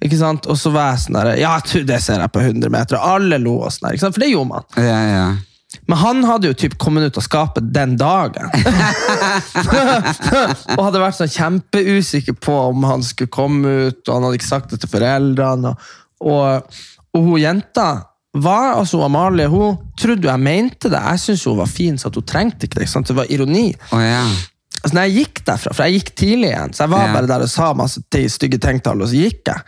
Ikke 0.05 0.19
sant? 0.19 0.45
Og 0.51 0.57
så 0.59 0.69
var 0.73 0.85
jeg 0.93 0.99
sånn 1.05 1.17
der, 1.17 1.27
Ja, 1.41 1.53
det 1.59 1.99
ser 2.03 2.21
jeg 2.21 2.33
på 2.33 2.43
100 2.43 2.71
meter. 2.73 2.99
Og 2.99 3.05
alle 3.17 3.37
lo 3.41 3.55
og 3.65 3.71
sånn 3.73 3.89
der? 3.89 3.99
For 4.05 4.21
det 4.21 4.31
gjorde 4.31 4.51
man. 4.53 4.63
Ja, 4.77 5.01
ja. 5.09 5.27
Men 5.89 5.97
han 5.99 6.23
hadde 6.23 6.47
jo 6.49 6.55
typ 6.57 6.77
kommet 6.79 7.03
ut 7.03 7.17
av 7.19 7.23
skapet 7.25 7.65
den 7.75 7.97
dagen. 7.99 8.47
og 10.77 10.83
hadde 10.87 11.01
vært 11.01 11.17
sånn 11.17 11.33
kjempeusikker 11.33 12.35
på 12.39 12.55
om 12.69 12.79
han 12.87 13.03
skulle 13.05 13.33
komme 13.33 13.67
ut, 13.89 14.01
og 14.07 14.13
han 14.13 14.23
hadde 14.27 14.37
ikke 14.39 14.53
sagt 14.53 14.71
det 14.73 14.79
til 14.83 14.91
foreldrene. 14.93 15.69
Og, 15.75 15.77
og, 16.31 16.45
og 17.15 17.19
hun 17.29 17.43
jenta 17.43 17.89
var, 18.35 18.73
altså 18.75 18.99
Amalie 19.05 19.47
hun 19.47 19.77
trodde 19.99 20.27
jo 20.27 20.31
jeg 20.31 20.43
mente 20.43 20.91
det. 20.91 20.99
Jeg 20.99 21.23
syntes 21.23 21.45
hun 21.47 21.61
var 21.61 21.71
fin, 21.71 21.95
så 21.99 22.11
hun 22.11 22.27
trengte 22.27 22.67
ikke 22.67 22.77
det. 22.79 22.85
ikke 22.87 22.95
sant? 22.97 23.07
Det 23.11 23.19
var 23.19 23.31
ironi. 23.31 23.69
Oh, 23.91 24.01
ja. 24.03 24.23
Altså, 24.85 24.93
når 24.99 25.05
jeg 25.09 25.15
gikk 25.25 25.39
derfra, 25.47 25.71
for 25.73 25.83
jeg 25.89 25.95
gikk 25.97 26.09
tidlig 26.21 26.49
igjen, 26.51 26.73
så 26.77 26.83
jeg 26.85 26.89
var 26.91 27.07
Ja. 27.07 27.13
bare 27.15 27.27
der 27.31 27.41
og 27.41 27.49
sa 27.49 27.73
masse 27.73 28.03
ti- 28.13 28.27
stygge 28.29 28.59
til 28.61 28.79
alle, 28.85 29.01
og 29.01 29.09
så 29.09 29.17
gikk 29.17 29.47
jeg. 29.49 29.61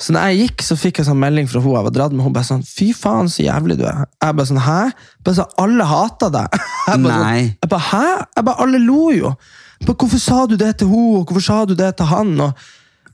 Så 0.00 0.12
når 0.16 0.20
jeg 0.32 0.38
gikk, 0.48 0.62
så 0.64 0.76
fikk 0.80 0.96
jeg 0.96 1.06
sånn 1.06 1.18
melding 1.20 1.46
fra 1.46 1.60
hun 1.60 1.74
jeg 1.74 1.84
var 1.84 1.90
dratt 1.92 2.12
med. 2.12 2.22
Hun 2.24 2.32
bare 2.32 2.44
sånn 2.48 2.64
'fy 2.64 2.92
faen, 2.96 3.28
så 3.28 3.44
jævlig 3.44 3.76
du 3.76 3.84
er'. 3.84 4.06
Jeg 4.22 4.34
bare 4.36 4.46
sånn 4.46 4.58
'hæ?' 4.64 4.92
Bare 5.22 5.34
sånn, 5.36 5.50
Alle 5.58 5.84
hata 5.84 6.28
deg. 6.30 6.48
Jeg 6.88 7.02
bare, 7.02 7.22
Nei. 7.22 7.42
Sånn, 7.42 7.56
jeg 7.62 7.68
bare 7.68 7.80
'hæ?' 7.80 8.26
Jeg 8.36 8.44
bare, 8.44 8.56
Alle 8.58 8.78
lo 8.78 9.10
jo. 9.10 9.36
Jeg 9.80 9.86
bare, 9.86 9.96
'Hvorfor 9.96 10.18
sa 10.18 10.46
du 10.46 10.56
det 10.56 10.78
til 10.78 10.88
henne, 10.88 11.18
og 11.20 11.26
hvorfor 11.26 11.42
sa 11.42 11.64
du 11.66 11.74
det 11.74 11.96
til 11.96 12.06
han?' 12.06 12.40
Og, 12.40 12.54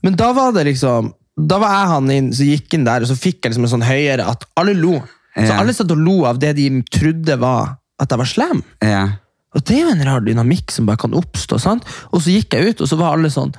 men 0.01 0.15
da 0.15 0.31
var 0.33 0.51
det 0.53 0.65
liksom 0.65 1.13
Da 1.47 1.57
var 1.59 1.69
jeg 1.69 1.87
han 1.87 2.09
inn, 2.11 2.31
så 2.31 2.43
gikk 2.43 2.73
inn 2.73 2.83
der, 2.83 3.01
og 3.01 3.07
så 3.07 3.15
fikk 3.15 3.41
jeg 3.43 3.51
liksom 3.53 3.63
en 3.63 3.79
sånn 3.79 3.87
høyere 3.87 4.27
at 4.27 4.43
alle 4.57 4.73
lo. 4.73 5.01
Så 5.37 5.53
alle 5.57 5.71
satt 5.73 5.89
og 5.91 5.97
lo 5.97 6.25
av 6.25 6.37
det 6.39 6.55
de 6.57 6.81
trodde 6.91 7.37
var 7.39 7.77
at 7.99 8.09
jeg 8.09 8.17
var 8.17 8.25
slem. 8.25 8.63
ja. 8.83 9.07
Og 9.55 9.63
Det 9.65 9.77
er 9.77 9.87
jo 9.87 9.95
en 9.95 10.05
rar 10.05 10.21
dynamikk 10.21 10.71
som 10.71 10.85
bare 10.85 11.01
kan 11.01 11.15
oppstå. 11.17 11.59
sant? 11.59 11.87
Og 12.13 12.21
så 12.21 12.35
gikk 12.35 12.53
jeg 12.53 12.75
ut, 12.75 12.81
og 12.81 12.91
så 12.91 12.99
var 12.99 13.17
alle 13.17 13.31
sånn 13.33 13.55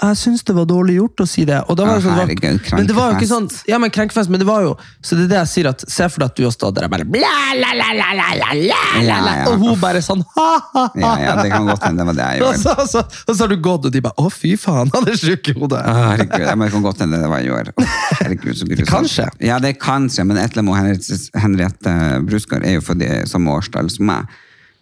jeg 0.00 0.16
syns 0.16 0.44
det 0.48 0.54
var 0.56 0.64
dårlig 0.68 0.94
gjort 0.96 1.20
å 1.20 1.26
si 1.28 1.42
det. 1.48 1.58
Og 1.68 1.76
da 1.76 1.84
var 1.84 1.98
det 1.98 2.04
sånn, 2.06 2.16
Herregud, 2.16 2.68
men 2.72 2.86
det 2.88 2.94
var 2.96 3.10
jo 3.10 3.18
ikke 3.18 3.28
sånn, 3.28 3.48
ja, 3.68 3.76
men 3.82 3.92
krenkefest, 3.92 4.30
men 4.32 4.40
det 4.40 4.46
var 4.48 4.62
jo 4.64 4.70
Så 5.04 5.16
det 5.18 5.26
er 5.26 5.30
det 5.32 5.38
jeg 5.40 5.50
sier, 5.50 5.68
at 5.74 5.84
se 5.92 6.06
for 6.08 6.22
deg 6.22 6.30
at 6.32 6.38
du 6.38 6.44
har 6.46 6.54
stått 6.54 6.78
der 6.78 6.86
og 6.86 6.94
bare 6.94 7.04
bla, 7.04 7.32
la, 7.58 7.72
la, 7.76 7.90
la, 7.98 8.08
la, 8.16 8.28
la, 8.38 8.48
la, 8.56 8.78
ja, 9.04 9.18
ja. 9.20 9.34
Og 9.50 9.60
hun 9.60 9.80
bare 9.82 10.00
sånn 10.04 10.22
ha-ha! 10.36 10.86
Ja, 10.96 11.12
ja, 11.20 11.36
det 11.42 11.50
kan 11.52 11.68
godt 11.68 11.84
hende 11.84 12.00
det 12.00 12.08
var 12.08 12.16
det 12.16 12.28
jeg 12.30 12.40
gjorde. 12.40 12.74
Og 12.80 13.34
så, 13.34 13.36
har 13.42 13.52
du 13.52 13.56
gått, 13.60 13.88
og 13.90 13.94
de 13.94 14.04
bare 14.06 14.24
å, 14.24 14.32
fy 14.32 14.54
faen, 14.60 14.92
han 14.94 15.08
er 15.10 15.20
sjuk 15.20 15.52
i 15.52 15.56
hodet. 15.58 15.82
Herregud, 15.84 16.46
ja, 16.46 16.54
men 16.56 16.66
det 16.68 16.72
kan 16.78 16.86
godt 16.86 17.04
hende 17.04 17.20
det 17.20 17.32
var 17.32 17.44
jeg 17.44 17.52
gjorde. 17.52 17.88
Herregud, 18.22 18.52
så 18.56 18.70
blir 18.70 18.80
det 18.80 18.88
kanskje. 18.88 19.28
Sånn. 19.28 19.48
Ja, 19.50 19.58
det 19.60 19.74
kanskje, 19.82 20.24
men 20.30 20.40
Etlemo 20.40 20.76
Henriette 20.78 21.20
Henriette 21.40 21.96
Brusgaard 22.24 22.64
er 22.64 22.78
jo 22.78 22.86
for 22.88 23.00
de 23.00 23.20
samme 23.28 23.52
årstall 23.58 23.92
som 23.92 24.08
meg. 24.08 24.40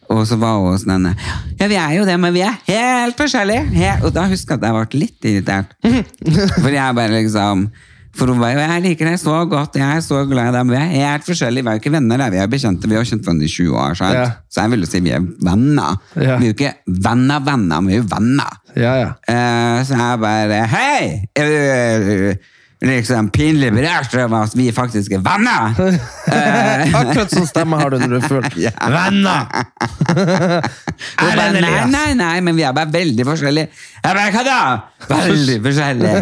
Og 0.09 0.23
så 0.29 0.39
var 0.41 0.57
hun 0.63 0.79
sånn 0.81 1.11
Ja, 1.59 1.67
vi 1.69 1.77
er 1.77 1.93
jo 1.99 2.05
det, 2.09 2.15
men 2.21 2.33
vi 2.33 2.41
er 2.47 2.55
helt 2.69 3.19
forskjellige. 3.21 3.67
He- 3.77 3.99
og 4.05 4.13
da 4.17 4.25
husker 4.31 4.57
jeg 4.57 4.63
at 4.63 4.67
jeg 4.69 4.75
ble 4.89 5.01
litt 5.03 5.29
irritert. 5.29 5.75
For 6.63 6.71
jeg 6.73 6.95
bare 6.97 7.13
liksom 7.19 7.69
For 8.19 8.27
hun 8.33 8.41
var 8.41 8.51
jo 8.57 8.59
Jeg 8.65 8.83
liker 8.83 9.07
deg 9.11 9.19
så 9.21 9.35
godt, 9.47 9.77
jeg 9.79 9.85
er 9.85 10.01
så 10.03 10.23
glad 10.27 10.49
i 10.49 10.55
deg, 10.57 10.65
men 10.67 10.75
vi 10.75 10.81
er 10.81 11.13
helt 11.13 11.27
forskjellige. 11.29 11.63
Vi 11.63 11.71
er 11.71 11.77
jo 11.77 11.83
ikke 11.85 11.93
venner, 11.93 12.25
vi 12.33 12.41
er 12.43 12.49
bekjente, 12.51 12.89
vi 12.91 12.97
har 12.97 13.05
kjent 13.07 13.23
hverandre 13.23 13.47
i 13.47 13.53
20 13.53 13.77
år. 13.79 13.99
Ja. 14.17 14.25
Så 14.49 14.65
jeg 14.65 14.71
ville 14.73 14.89
si 14.91 15.01
vi 15.05 15.13
er 15.15 15.21
venner. 15.45 16.01
Ja. 16.17 16.39
Vi 16.41 16.49
er 16.49 16.51
jo 16.51 16.57
ikke 16.57 16.73
venner-venner, 17.05 17.85
vi 17.87 17.95
er 17.95 18.01
jo 18.03 18.09
venner. 18.11 18.57
Ja, 18.75 18.95
ja. 19.05 19.11
Eh, 19.29 19.85
så 19.87 19.95
jeg 20.01 20.21
bare 20.25 20.63
Hei! 20.73 21.21
Eh, 22.81 22.87
Liksom 22.89 23.31
pinlig 23.35 23.73
berørt 23.75 24.13
over 24.15 24.45
at 24.47 24.53
vi 24.55 24.69
faktisk 24.73 25.13
er 25.17 25.23
venner! 25.25 25.75
Akkurat 27.01 27.33
sånn 27.35 27.49
stemme 27.49 27.75
har 27.81 27.91
du 27.91 27.99
når 27.99 28.09
du 28.13 28.17
er 28.21 28.29
full. 28.29 28.47
Ja. 28.69 28.71
Venner! 28.79 29.47
Bare, 31.19 31.49
nei, 31.59 31.85
nei, 31.91 32.15
nei, 32.19 32.37
men 32.47 32.55
vi 32.59 32.63
er 32.67 32.73
bare 32.75 32.91
veldig 32.91 33.25
forskjellige. 33.27 33.69
Jeg 34.03 34.15
bare, 34.15 34.31
hva 34.35 34.43
da? 34.47 34.61
Veldig 35.11 35.59
forskjellige. 35.67 36.19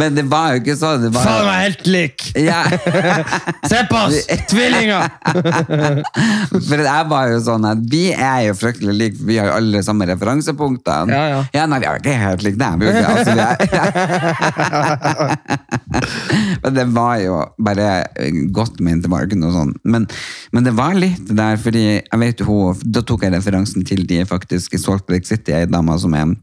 Men 0.00 0.16
det 0.16 0.24
var 0.30 0.54
jo 0.54 0.60
ikke 0.62 0.76
sånn. 0.78 1.06
Det 1.06 1.10
var, 1.14 1.24
Faen 1.26 1.46
meg 1.48 1.58
helt 1.64 1.86
lik! 1.90 2.24
ja. 2.38 2.62
Se 3.70 3.82
på 3.88 3.96
oss! 3.98 4.26
Tvillinger! 4.50 5.08
For 6.68 6.82
jeg 6.84 7.08
var 7.10 7.24
jo 7.32 7.38
sånn 7.46 7.64
at 7.68 7.80
vi 7.90 8.04
er 8.12 8.40
jo 8.48 8.54
fryktelig 8.58 8.94
like, 8.96 9.18
vi 9.28 9.38
har 9.40 9.46
jo 9.50 9.54
alle 9.58 9.82
samme 9.86 10.08
referansepunkter. 10.10 11.12
Ja, 11.12 11.42
ja. 11.54 11.66
nei, 11.70 11.78
vi 11.82 11.86
er 11.88 11.92
jo 11.96 12.00
ikke 12.02 12.16
helt 12.22 12.42
like 12.46 12.60
dem. 12.60 12.74
vi 12.80 12.84
er 12.86 12.90
jo 12.90 12.96
ikke, 13.00 13.14
Altså, 13.16 13.32
er, 13.36 13.54
Men 16.62 16.72
det 16.76 16.86
var 16.94 17.16
jo 17.22 17.34
bare 17.62 17.86
godt 18.54 18.80
ment, 18.84 19.02
det 19.04 19.10
var 19.12 19.20
ikke 19.26 19.40
noe 19.40 19.54
sånn. 19.54 19.72
Men, 19.86 20.02
men 20.52 20.66
det 20.66 20.74
var 20.76 20.92
litt 20.98 21.26
der, 21.30 21.56
fordi 21.60 21.86
jeg 21.86 22.20
vet 22.22 22.40
jo 22.42 22.44
hun, 22.50 22.82
da 22.84 23.00
tok 23.06 23.24
jeg 23.26 23.34
referansen 23.36 23.86
til 23.86 24.04
de 24.08 24.18
faktisk 24.28 24.74
i 24.76 24.82
Salt 24.82 25.06
Lake 25.12 25.28
City, 25.28 25.52
ei 25.56 25.66
dame 25.70 25.96
som 26.00 26.14
er 26.16 26.34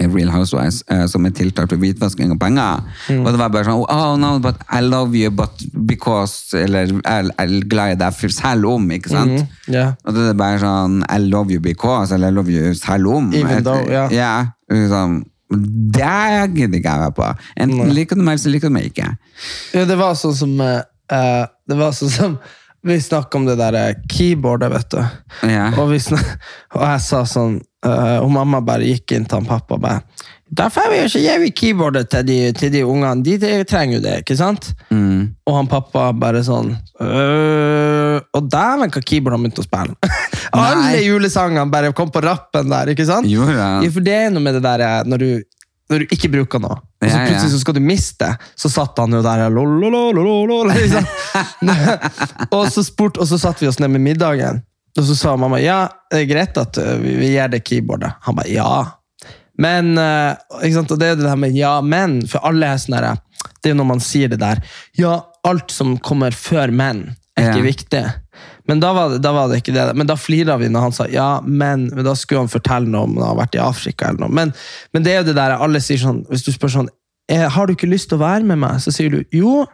Real 0.00 0.30
Housewives, 0.32 0.82
uh, 0.90 1.04
som 1.10 1.24
er 1.26 1.34
tiltak 1.36 1.68
for 1.70 1.80
hvitvasking 1.80 2.32
av 2.34 2.38
penger. 2.42 2.82
Og 3.14 3.28
det 3.30 3.38
var 3.40 3.52
bare 3.54 3.68
sånn 3.68 3.84
Oh 3.92 4.16
no, 4.20 4.38
but 4.42 4.58
I 4.68 4.80
love 4.84 5.14
you, 5.16 5.30
but 5.30 5.62
because 5.86 6.54
Eller 6.58 6.90
jeg 6.90 7.30
er 7.38 7.54
glad 7.70 7.94
i 7.94 8.00
deg 8.02 8.32
selv 8.34 8.68
om, 8.72 8.90
ikke 8.96 9.12
sant? 9.12 9.44
ja. 9.70 9.92
Og 10.04 10.16
det 10.16 10.26
er 10.32 10.40
bare 10.40 10.58
sånn 10.62 10.98
I 11.08 11.20
love 11.22 11.54
you 11.54 11.62
because, 11.62 12.12
eller 12.14 12.32
I 12.32 12.36
love 12.36 12.50
you 12.52 12.74
selv 12.78 13.12
om. 13.14 13.30
Even 13.34 13.64
though, 13.64 13.86
ja. 13.90 14.34
Liksom, 14.72 15.22
det 15.94 16.50
gidder 16.56 16.78
ikke 16.78 16.90
jeg 16.90 17.04
være 17.04 17.14
på. 17.14 17.30
Enten 17.60 17.94
liker 17.94 18.18
du 18.18 18.24
meg, 18.24 18.34
eller 18.34 18.42
så 18.42 18.52
liker 18.52 18.72
du 18.72 18.74
meg 18.74 18.90
ikke. 18.90 19.08
Ja, 19.76 19.84
det 19.88 19.96
var 20.00 20.16
sånn 20.18 20.36
som 20.36 20.54
eh, 20.60 21.44
Det 21.68 21.76
var 21.78 21.92
sånn 21.96 22.12
som 22.12 22.36
Vi 22.84 23.00
snakka 23.00 23.38
om 23.38 23.46
det 23.48 23.56
der 23.56 23.76
eh, 23.80 23.94
keyboardet, 24.12 24.68
vet 24.74 24.90
du. 24.92 25.00
Ja. 25.48 25.70
Og, 25.80 25.88
vi 25.94 26.00
snak, 26.04 26.34
og 26.76 26.84
jeg 26.84 27.00
sa 27.00 27.22
sånn 27.28 27.56
eh, 27.86 28.18
Og 28.20 28.28
mamma 28.32 28.60
bare 28.64 28.84
gikk 28.84 29.14
inn 29.16 29.24
til 29.28 29.40
han 29.40 29.48
pappa 29.48 29.78
og 29.78 29.84
bare 29.86 30.02
Derfor 30.54 30.90
vi 30.92 31.00
ikke 31.02 31.22
gir 31.24 31.40
vi 31.42 31.48
keyboardet 31.56 32.10
til 32.12 32.26
de, 32.28 32.36
til 32.54 32.70
de 32.70 32.82
ungene. 32.86 33.24
De, 33.26 33.38
de 33.40 33.64
trenger 33.66 33.96
jo 33.96 34.02
det, 34.04 34.12
ikke 34.22 34.36
sant? 34.38 34.68
Og 35.48 35.56
han 35.56 35.70
pappa 35.70 36.10
bare 36.14 36.44
sånn 36.46 36.68
«Øh, 37.02 38.20
Og 38.36 38.50
dæven, 38.52 38.92
hva 38.92 39.02
keyboard 39.02 39.34
han 39.34 39.46
begynte 39.46 39.64
å 39.64 39.66
spille! 39.66 40.12
Alle 40.54 41.00
julesangene 41.02 41.64
bare 41.72 41.90
kom 41.96 42.12
på 42.14 42.22
rappen 42.22 42.70
der, 42.70 42.92
ikke 42.92 43.08
sant? 43.08 43.26
Jo? 43.26 43.48
Ja, 43.50 43.80
for 43.88 44.04
det 44.04 44.14
er 44.14 44.30
noe 44.34 44.44
med 44.44 44.60
det 44.60 44.62
der 44.68 44.84
eh, 44.84 45.00
når 45.10 45.24
du, 45.24 45.30
når 45.90 46.00
du 46.00 46.14
ikke 46.16 46.30
bruker 46.32 46.62
noe, 46.64 46.78
og 46.80 47.10
så 47.10 47.18
plutselig 47.20 47.52
så 47.52 47.60
skal 47.60 47.76
du 47.76 47.82
miste, 47.84 48.28
så 48.56 48.70
satt 48.72 48.98
han 49.02 49.12
jo 49.12 49.20
der 49.24 49.42
lolololololo, 49.52 50.62
liksom. 50.70 51.04
og, 52.56 52.70
så 52.72 52.84
spurt, 52.86 53.20
og 53.20 53.28
så 53.28 53.38
satt 53.40 53.60
vi 53.60 53.68
oss 53.68 53.80
ned 53.82 53.92
med 53.92 54.04
middagen, 54.06 54.62
og 54.96 55.04
så 55.04 55.16
sa 55.18 55.34
mamma 55.36 55.60
ja, 55.60 55.82
det 56.12 56.22
er 56.22 56.30
greit 56.30 56.60
at 56.60 56.78
øh, 56.80 56.96
vi, 57.02 57.16
vi 57.20 57.32
gir 57.34 57.50
deg 57.50 57.64
keyboardet. 57.66 58.14
Han 58.24 58.36
bare 58.38 58.52
ja. 58.52 58.70
Men, 59.58 59.92
øh, 59.98 60.36
ikke 60.62 60.76
sant? 60.78 60.94
Og 60.94 61.00
det 61.02 61.08
er 61.10 61.18
det 61.18 61.26
der 61.26 61.40
med 61.40 61.56
ja, 61.58 61.76
men, 61.82 62.20
for 62.30 62.46
alle 62.46 62.70
er 62.70 62.80
sånn 62.80 62.94
det 63.64 63.70
er 63.70 63.74
jo 63.74 63.80
når 63.80 63.88
man 63.88 64.02
sier 64.04 64.30
det 64.30 64.38
der, 64.40 64.60
ja, 64.96 65.18
alt 65.44 65.72
som 65.72 65.96
kommer 66.04 66.32
før 66.36 66.72
menn 66.72 67.10
er 67.34 67.50
ikke 67.50 67.60
Ja. 67.60 67.66
viktig. 67.66 68.04
Men 68.68 68.80
da 68.80 68.92
var, 68.96 69.10
det, 69.12 69.20
da 69.24 69.32
var 69.36 69.50
det 69.52 69.60
ikke 69.60 69.74
det. 69.76 69.88
Men 69.96 70.08
da 70.08 70.16
flira 70.16 70.56
vi 70.60 70.70
når 70.72 70.86
han 70.86 70.94
sa 70.96 71.08
ja, 71.12 71.28
men, 71.44 71.88
men 71.92 72.06
da 72.06 72.14
skulle 72.16 72.44
han 72.46 72.52
fortelle 72.52 72.88
noe 72.88 73.08
om 73.08 73.18
han 73.18 73.26
har 73.34 73.40
vært 73.42 73.58
i 73.58 73.64
Afrika. 73.64 74.08
eller 74.08 74.24
noe. 74.24 74.32
Men, 74.32 74.54
men 74.96 75.04
det 75.04 75.12
er 75.12 75.20
jo 75.20 75.30
det 75.30 75.38
der 75.38 75.58
alle 75.58 75.82
sier 75.84 76.00
sånn, 76.00 76.22
hvis 76.30 76.46
du 76.46 76.52
spør 76.54 76.72
sånn 76.78 76.92
eh, 77.28 77.44
Har 77.50 77.66
du 77.68 77.74
ikke 77.74 77.90
lyst 77.90 78.08
til 78.12 78.20
å 78.20 78.24
være 78.24 78.46
med 78.48 78.62
meg? 78.62 78.80
Så 78.80 78.94
sier 78.94 79.12
du 79.12 79.20
jo, 79.36 79.66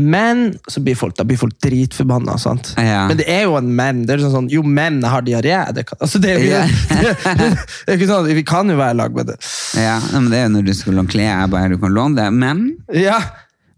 men 0.00 0.54
Så 0.70 0.80
blir 0.80 0.96
folk, 0.96 1.16
da 1.18 1.26
blir 1.28 1.36
folk 1.36 1.58
dritforbanna. 1.60 2.38
sant? 2.40 2.72
Ja. 2.80 3.02
Men 3.10 3.18
det 3.20 3.26
er 3.28 3.42
jo 3.44 3.58
en 3.58 3.68
men. 3.76 4.04
Det 4.08 4.14
er 4.14 4.22
sånn, 4.24 4.32
sånn 4.38 4.48
Jo, 4.52 4.62
men 4.64 5.02
jeg 5.02 5.12
har 5.12 5.26
diaré. 5.26 5.58
Det, 5.76 5.84
kan, 5.90 6.00
altså, 6.00 6.20
det, 6.22 6.30
er 6.30 6.40
jo 6.40 6.46
ikke, 6.46 7.10
det, 7.42 7.50
er 7.90 7.98
ikke 7.98 8.08
sånn, 8.08 8.30
Vi 8.38 8.46
kan 8.48 8.72
jo 8.72 8.78
være 8.80 8.96
i 8.96 9.00
lag 9.02 9.18
med 9.18 9.32
det. 9.34 9.36
Ja, 9.76 9.98
men 10.14 10.30
det 10.32 10.40
er 10.40 10.48
jo 10.48 10.54
når 10.56 10.70
du 10.70 10.72
skal 10.78 10.96
låne 10.96 11.12
klær, 11.12 11.28
jeg 11.42 11.52
bare 11.52 11.74
du 11.74 11.76
kan 11.82 11.92
låne 11.98 12.22
det, 12.22 12.30
men 12.32 12.64
Ja, 12.96 13.18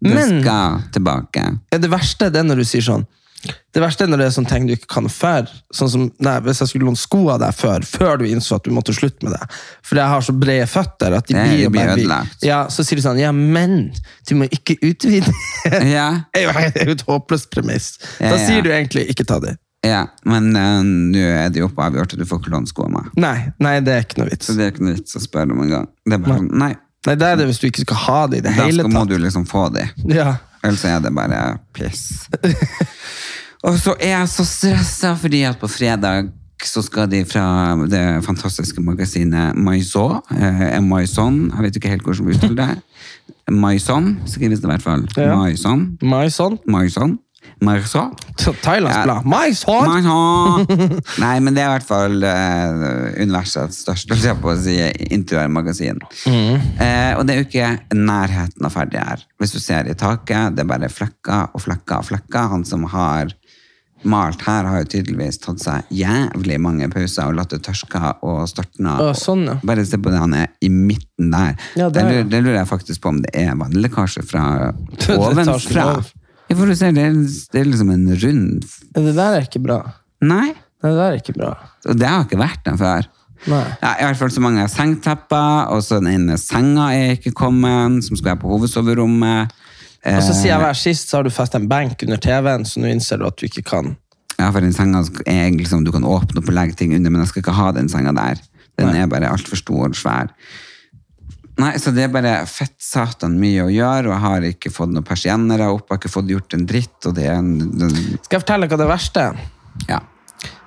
du 0.02 0.12
men 0.12 0.38
skal 0.44 0.86
tilbake. 0.94 1.48
Ja, 1.72 1.82
det 1.82 1.90
verste 1.90 2.28
er 2.30 2.36
det 2.36 2.46
når 2.46 2.62
du 2.62 2.68
sier 2.68 2.86
sånn 2.86 3.08
Det 3.42 3.80
verste 3.82 4.04
er 4.04 4.10
når 4.12 4.20
det 4.20 4.26
er 4.28 4.34
sånne 4.36 4.50
ting 4.52 4.66
du 4.68 4.72
ikke 4.76 4.88
kan 4.94 5.08
før. 5.10 5.48
Sånn 5.74 5.90
som, 5.90 6.02
nei, 6.22 6.34
Hvis 6.44 6.60
jeg 6.62 6.70
skulle 6.70 6.86
låne 6.86 7.00
sko 7.00 7.24
av 7.32 7.40
deg 7.42 7.56
før, 7.56 7.82
før 7.88 8.20
du 8.20 8.26
innså 8.28 8.58
at 8.60 8.66
du 8.68 8.70
måtte 8.74 8.94
slutte 8.94 9.26
med 9.26 9.34
det. 9.34 9.48
For 9.82 9.98
jeg 9.98 10.12
har 10.12 10.22
så 10.26 10.34
brede 10.36 10.68
føtter 10.70 11.16
at 11.18 11.26
de 11.26 11.34
nei, 11.38 11.48
blir, 11.48 11.72
blir 11.74 11.92
ødelagt. 11.96 12.44
Ja, 12.46 12.60
Så 12.70 12.84
sier 12.86 13.00
de 13.00 13.04
sånn 13.06 13.18
Ja, 13.22 13.32
men 13.34 13.92
du 14.28 14.34
må 14.38 14.46
ikke 14.52 14.76
utvide. 14.82 15.32
Ja, 15.96 16.08
Det 16.34 16.46
er 16.46 16.92
jo 16.92 16.96
et 16.98 17.04
håpløst 17.08 17.50
premiss. 17.54 17.96
Da 18.20 18.36
sier 18.38 18.62
du 18.62 18.70
egentlig 18.70 19.08
ikke 19.10 19.26
ta 19.26 19.40
det. 19.42 19.56
ja, 19.82 20.04
men 20.28 20.52
uh, 20.54 20.78
nå 20.86 21.18
er 21.18 21.48
det 21.50 21.58
jo 21.58 21.66
oppe 21.66 21.82
avgjort 21.82 22.12
at 22.14 22.20
du 22.20 22.28
får 22.28 22.38
ikke 22.44 22.52
låne 22.54 22.70
sko 22.70 22.84
av 22.86 22.92
meg. 22.94 23.10
Nei, 23.18 23.36
nei, 23.58 23.74
det 23.82 23.96
er 23.96 24.04
ikke 24.06 24.20
noe 24.22 24.30
vits. 24.30 24.46
Så 24.46 24.54
det 24.54 24.68
er 24.68 24.72
ikke 24.76 24.86
noe 24.86 24.94
vits 25.00 25.18
å 25.18 25.22
spørre 25.24 25.50
om 25.56 25.64
en 25.64 25.72
gang. 25.72 25.88
Det 26.06 26.14
er 26.14 26.22
bare 26.22 26.38
sånn, 26.38 26.50
nei, 26.62 26.72
Nei, 27.02 27.16
Det 27.18 27.26
er 27.26 27.38
det 27.40 27.48
hvis 27.48 27.58
du 27.58 27.64
ikke 27.66 27.82
skal 27.82 27.98
ha 27.98 28.18
det 28.30 28.38
i 28.38 28.42
det 28.44 28.52
da 28.54 28.62
hele 28.62 28.84
skal, 28.84 28.92
må 28.94 29.00
du 29.10 29.16
liksom 29.18 29.42
få 29.50 29.64
det. 29.74 29.88
Ja. 30.06 30.36
Ellers 30.62 30.84
er 30.86 31.00
det 31.02 31.14
bare 31.14 31.40
piss. 31.74 32.28
Og 33.66 33.78
så 33.78 33.94
er 34.00 34.16
jeg 34.16 34.30
så 34.30 34.44
stressa 34.46 35.12
fordi 35.18 35.44
at 35.46 35.58
på 35.60 35.70
fredag 35.70 36.30
så 36.62 36.82
skal 36.82 37.08
de 37.10 37.24
fra 37.26 37.74
det 37.90 38.22
fantastiske 38.22 38.82
magasinet 38.82 39.56
Maison, 39.58 40.20
eh, 40.30 40.78
Maison, 40.82 41.50
jeg 41.50 41.64
vet 41.64 41.76
ikke 41.76 41.90
helt 41.90 42.06
hvordan 42.06 42.28
vi 42.28 42.36
uttaler 42.36 42.54
det. 42.60 42.76
Maison, 43.50 44.12
skrives 44.26 44.60
det 44.60 44.68
i 44.68 44.70
hvert 44.70 44.84
fall. 44.84 45.02
Ja. 45.16 45.34
Maison, 45.34 45.98
Maison. 46.02 46.58
Maison, 46.66 47.18
Maison. 47.62 48.10
Thailands 48.62 48.96
Ja. 48.96 49.02
blad. 49.06 49.26
Nei, 51.22 51.34
men 51.40 51.54
det 51.54 51.62
er 51.62 51.68
i 51.68 51.74
hvert 51.76 51.86
fall 51.86 52.24
eh, 52.26 53.22
universets 53.22 53.82
største, 53.84 54.18
jeg 54.18 54.38
på 54.42 54.50
å 54.50 54.56
si, 54.58 54.78
interiørmagasin. 55.14 56.00
Eh, 56.26 57.12
og 57.18 57.26
det 57.28 57.34
er 57.36 57.42
jo 57.42 57.46
ikke 57.48 57.70
nærheten 57.98 58.66
av 58.66 58.74
ferdig 58.74 58.98
her. 59.02 59.22
Hvis 59.38 59.54
du 59.54 59.60
ser 59.62 59.86
i 59.90 59.94
taket, 59.98 60.56
det 60.56 60.64
er 60.64 60.72
bare 60.72 60.90
flekker 60.90 61.52
og 61.54 61.62
flekker 61.66 62.02
og 62.02 62.10
flekker. 62.10 62.50
Han 62.56 62.66
som 62.68 62.84
har 62.90 63.30
malt 64.02 64.40
her, 64.42 64.66
har 64.66 64.80
jo 64.82 64.88
tydeligvis 64.96 65.36
tatt 65.44 65.60
seg 65.62 65.92
jævlig 65.94 66.56
mange 66.58 66.88
pauser 66.90 67.28
og 67.30 67.36
latt 67.38 67.52
det 67.54 67.60
tørke 67.68 68.00
og 68.26 68.40
størtne. 68.50 68.96
Å, 68.98 69.12
sånn, 69.14 69.44
ja. 69.46 69.54
Bare 69.62 69.84
se 69.86 70.00
på 70.02 70.10
det, 70.10 70.18
han 70.18 70.34
er 70.34 70.48
i 70.58 70.70
midten 70.72 71.30
der. 71.30 71.54
Ja, 71.78 71.86
det, 71.94 72.02
lurer, 72.32 72.56
jeg 72.58 72.70
faktisk 72.70 73.04
på 73.04 73.12
om 73.14 73.20
det 73.22 73.30
er 73.44 73.54
vannlekkasje 73.60 74.24
fra 74.26 74.72
ovenfra. 75.20 75.86
For 76.58 76.66
du 76.70 76.74
ser, 76.78 76.92
det 76.96 77.04
er, 77.08 77.16
det 77.52 77.60
er 77.60 77.68
liksom 77.70 77.90
en 77.94 78.06
rund 78.22 78.66
Det 78.94 79.14
der 79.16 79.36
er 79.38 79.46
ikke 79.46 79.62
bra. 79.64 79.80
Nei, 80.22 80.52
Det 80.82 80.90
der 80.96 81.02
er 81.12 81.18
ikke 81.20 81.34
bra. 81.36 81.52
og 81.88 81.98
det 81.98 82.08
har 82.08 82.24
ikke 82.26 82.38
vært 82.40 82.64
den 82.66 82.78
før. 82.80 83.08
Nei. 83.50 83.64
Ja, 83.82 83.92
I 83.98 84.04
hvert 84.06 84.16
fall 84.20 84.30
så 84.30 84.40
mange 84.44 84.68
sengtepper, 84.70 85.66
og 85.74 85.82
så 85.82 85.98
den 85.98 86.12
ene 86.12 86.36
senga 86.38 86.90
er 86.94 87.16
ikke 87.16 87.32
kommet, 87.34 88.04
som 88.06 88.16
skal 88.16 88.32
være 88.36 88.42
på 88.44 88.52
hovedsoverommet. 88.52 89.50
Eh, 90.04 90.16
Og 90.16 90.22
så 90.22 90.34
sier 90.34 90.52
jeg 90.54 90.62
hver 90.62 90.78
sist, 90.78 91.08
så 91.10 91.16
har 91.18 91.26
du 91.26 91.30
festet 91.34 91.60
en 91.60 91.68
benk 91.70 92.02
under 92.06 92.16
TV-en, 92.22 92.64
så 92.66 92.78
nå 92.82 92.90
innser 92.90 93.18
du 93.18 93.26
at 93.26 93.36
du 93.38 93.46
ikke 93.46 93.62
kan. 93.66 93.96
Ja, 94.38 94.50
for 94.50 94.60
den 94.62 94.72
senga 94.74 95.02
er 95.26 95.50
liksom, 95.54 95.84
du 95.86 95.90
kan 95.94 96.02
åpne 96.06 96.38
opp 96.42 96.48
og 96.50 96.54
legge 96.54 96.74
ting 96.78 96.94
under, 96.94 97.10
men 97.10 97.20
jeg 97.22 97.28
skal 97.32 97.42
ikke 97.44 97.54
ha 97.58 97.70
den 97.74 97.88
senga 97.90 98.12
der. 98.16 98.38
Den 98.78 98.88
Nei. 98.90 99.02
er 99.02 99.10
bare 99.10 99.28
altfor 99.30 99.58
stor 99.58 99.88
og 99.90 99.94
svær. 99.98 100.30
Nei, 101.60 101.74
så 101.78 101.90
det 101.92 102.06
er 102.06 102.12
bare 102.14 102.34
fett 102.48 102.78
satan 102.80 103.34
mye 103.40 103.66
å 103.66 103.70
gjøre, 103.72 104.08
og 104.08 104.14
jeg 104.14 104.22
har 104.24 104.46
ikke 104.48 104.70
fått 104.72 104.92
noen 104.94 105.04
persiennere 105.04 105.66
opp, 105.68 105.84
jeg 105.84 105.92
har 105.94 106.00
ikke 106.00 106.12
fått 106.14 106.30
gjort 106.32 106.54
en 106.56 106.64
dritt, 106.70 106.96
og 107.10 107.14
det 107.18 107.26
er 107.28 107.34
en, 107.42 107.50
den, 107.76 107.92
Skal 108.24 108.38
jeg 108.38 108.44
fortelle 108.46 108.66
deg 108.66 108.72
hva 108.72 108.80
det 108.82 108.90
verste 108.92 109.26
er? 109.30 109.42
ja. 109.90 110.00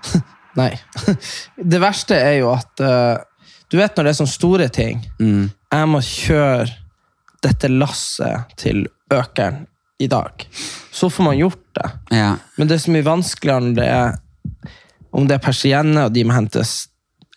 Nei. 0.56 0.70
Det 1.74 1.80
verste 1.84 2.16
er 2.16 2.38
jo 2.40 2.52
at 2.54 2.80
uh, 2.80 3.18
Du 3.68 3.76
vet 3.76 3.98
når 3.98 4.06
det 4.08 4.12
er 4.14 4.18
sånne 4.22 4.32
store 4.32 4.68
ting 4.72 5.02
Jeg 5.20 5.90
må 5.92 6.00
kjøre 6.06 6.70
dette 7.44 7.68
lasset 7.74 8.54
til 8.58 8.86
økeren 9.12 9.66
i 10.00 10.08
dag. 10.12 10.46
Så 10.96 11.10
får 11.12 11.28
man 11.28 11.38
gjort 11.38 11.60
det. 11.78 11.90
Ja. 12.16 12.30
Men 12.58 12.68
det 12.72 12.78
er 12.78 12.82
så 12.86 12.94
mye 12.96 13.06
vanskeligere 13.06 13.66
når 13.68 13.76
det 13.78 13.90
er 13.92 14.16
om 15.16 15.28
det 15.28 15.38
er 15.38 15.44
persienne, 15.44 16.08
og 16.08 16.16
de 16.16 16.24
må 16.28 16.34
hentes 16.36 16.72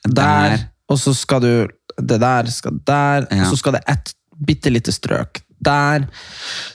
der, 0.04 0.14
Der. 0.54 0.64
og 0.90 0.98
så 0.98 1.12
skal 1.14 1.42
du 1.44 1.50
Det 2.00 2.20
der 2.20 2.46
skal 2.46 2.78
der, 2.86 3.26
Ja. 3.30 3.42
og 3.44 3.52
så 3.52 3.56
skal 3.58 3.72
det 3.72 3.82
ett 3.88 4.14
bitte 4.46 4.70
lite 4.70 4.92
strøk 4.92 5.40
der. 5.60 6.06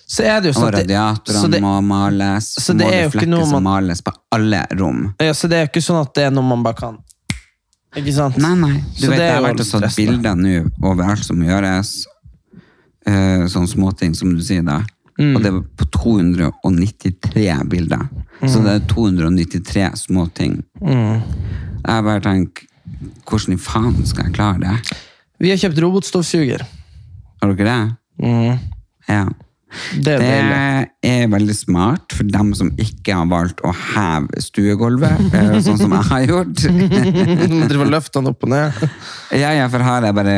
Så 0.05 0.23
er 0.27 0.41
det 0.41 0.51
jo 0.53 0.59
sånn 0.59 0.67
at 0.73 0.81
radiatorene 0.81 1.61
må 1.63 1.81
males, 1.81 2.49
så 2.59 2.73
det 2.77 2.85
må 2.85 2.91
det 2.91 3.11
flekkes 3.13 3.43
og 3.47 3.51
man- 3.53 3.63
males 3.63 4.01
på 4.01 4.11
alle 4.31 4.65
rom. 4.75 5.13
Ja, 5.21 5.31
så 5.31 5.47
det 5.47 5.57
er 5.57 5.65
jo 5.65 5.71
ikke 5.71 5.85
sånn 5.85 6.01
at 6.01 6.13
det 6.13 6.23
er 6.27 6.31
noe 6.31 6.43
man 6.43 6.63
bare 6.63 6.75
kan 6.75 6.97
Ikke 7.95 8.11
sant? 8.11 8.37
Nei, 8.37 8.55
nei. 8.55 8.73
Du 8.97 9.05
Så 9.05 9.09
vet, 9.11 9.19
jeg 9.19 9.33
har 9.35 9.41
vært 9.43 9.59
og 9.61 9.81
tatt 9.81 9.95
bilder 9.95 10.35
nå 10.35 10.71
overalt 10.81 11.23
som 11.23 11.37
gjøres. 11.37 12.05
Uh, 13.07 13.45
sånne 13.45 13.67
småting, 13.69 14.15
som 14.15 14.33
du 14.35 14.41
sier 14.41 14.63
da. 14.65 14.79
Mm. 15.19 15.35
Og 15.35 15.43
det 15.43 15.51
var 15.53 15.61
på 15.77 15.85
293 15.91 17.69
bilder. 17.69 18.09
Så 18.47 18.59
Mm. 18.59 18.63
det 18.63 18.73
er 18.73 18.87
293 18.87 19.91
småting. 20.07 20.63
Jeg 20.81 22.03
bare 22.03 22.19
tenker, 22.19 22.63
hvordan 23.27 23.53
i 23.53 23.57
faen 23.57 24.05
skal 24.07 24.25
jeg 24.25 24.33
klare 24.33 24.59
det? 24.59 24.97
Vi 25.43 25.51
har 25.51 25.59
kjøpt 25.59 25.79
robotstøvsuger. 25.83 26.61
Har 27.43 27.55
dere 27.57 27.65
det? 27.67 27.79
Mm. 28.23 28.59
Ja. 29.09 29.25
Det 29.97 30.13
Det 30.21 31.09
er 31.09 31.27
veldig 31.27 31.55
smart 31.57 32.13
for 32.13 32.29
dem 32.29 32.53
som 32.55 32.69
ikke 32.79 33.15
har 33.17 33.27
valgt 33.27 33.59
å 33.65 33.73
heve 33.73 34.39
stuegulvet, 34.39 35.33
eh, 35.33 35.57
sånn 35.65 35.79
som 35.81 35.91
jeg 35.97 36.07
har 36.11 36.25
gjort. 36.29 36.63
Du 37.49 37.57
driver 37.67 37.89
løfter 37.89 38.21
den 38.21 38.31
opp 38.31 38.45
og 38.45 38.53
ned. 38.53 38.79
Ja, 39.33 39.51
ja, 39.57 39.67
for 39.73 39.83
har 39.83 40.05
jeg 40.07 40.15
bare 40.15 40.35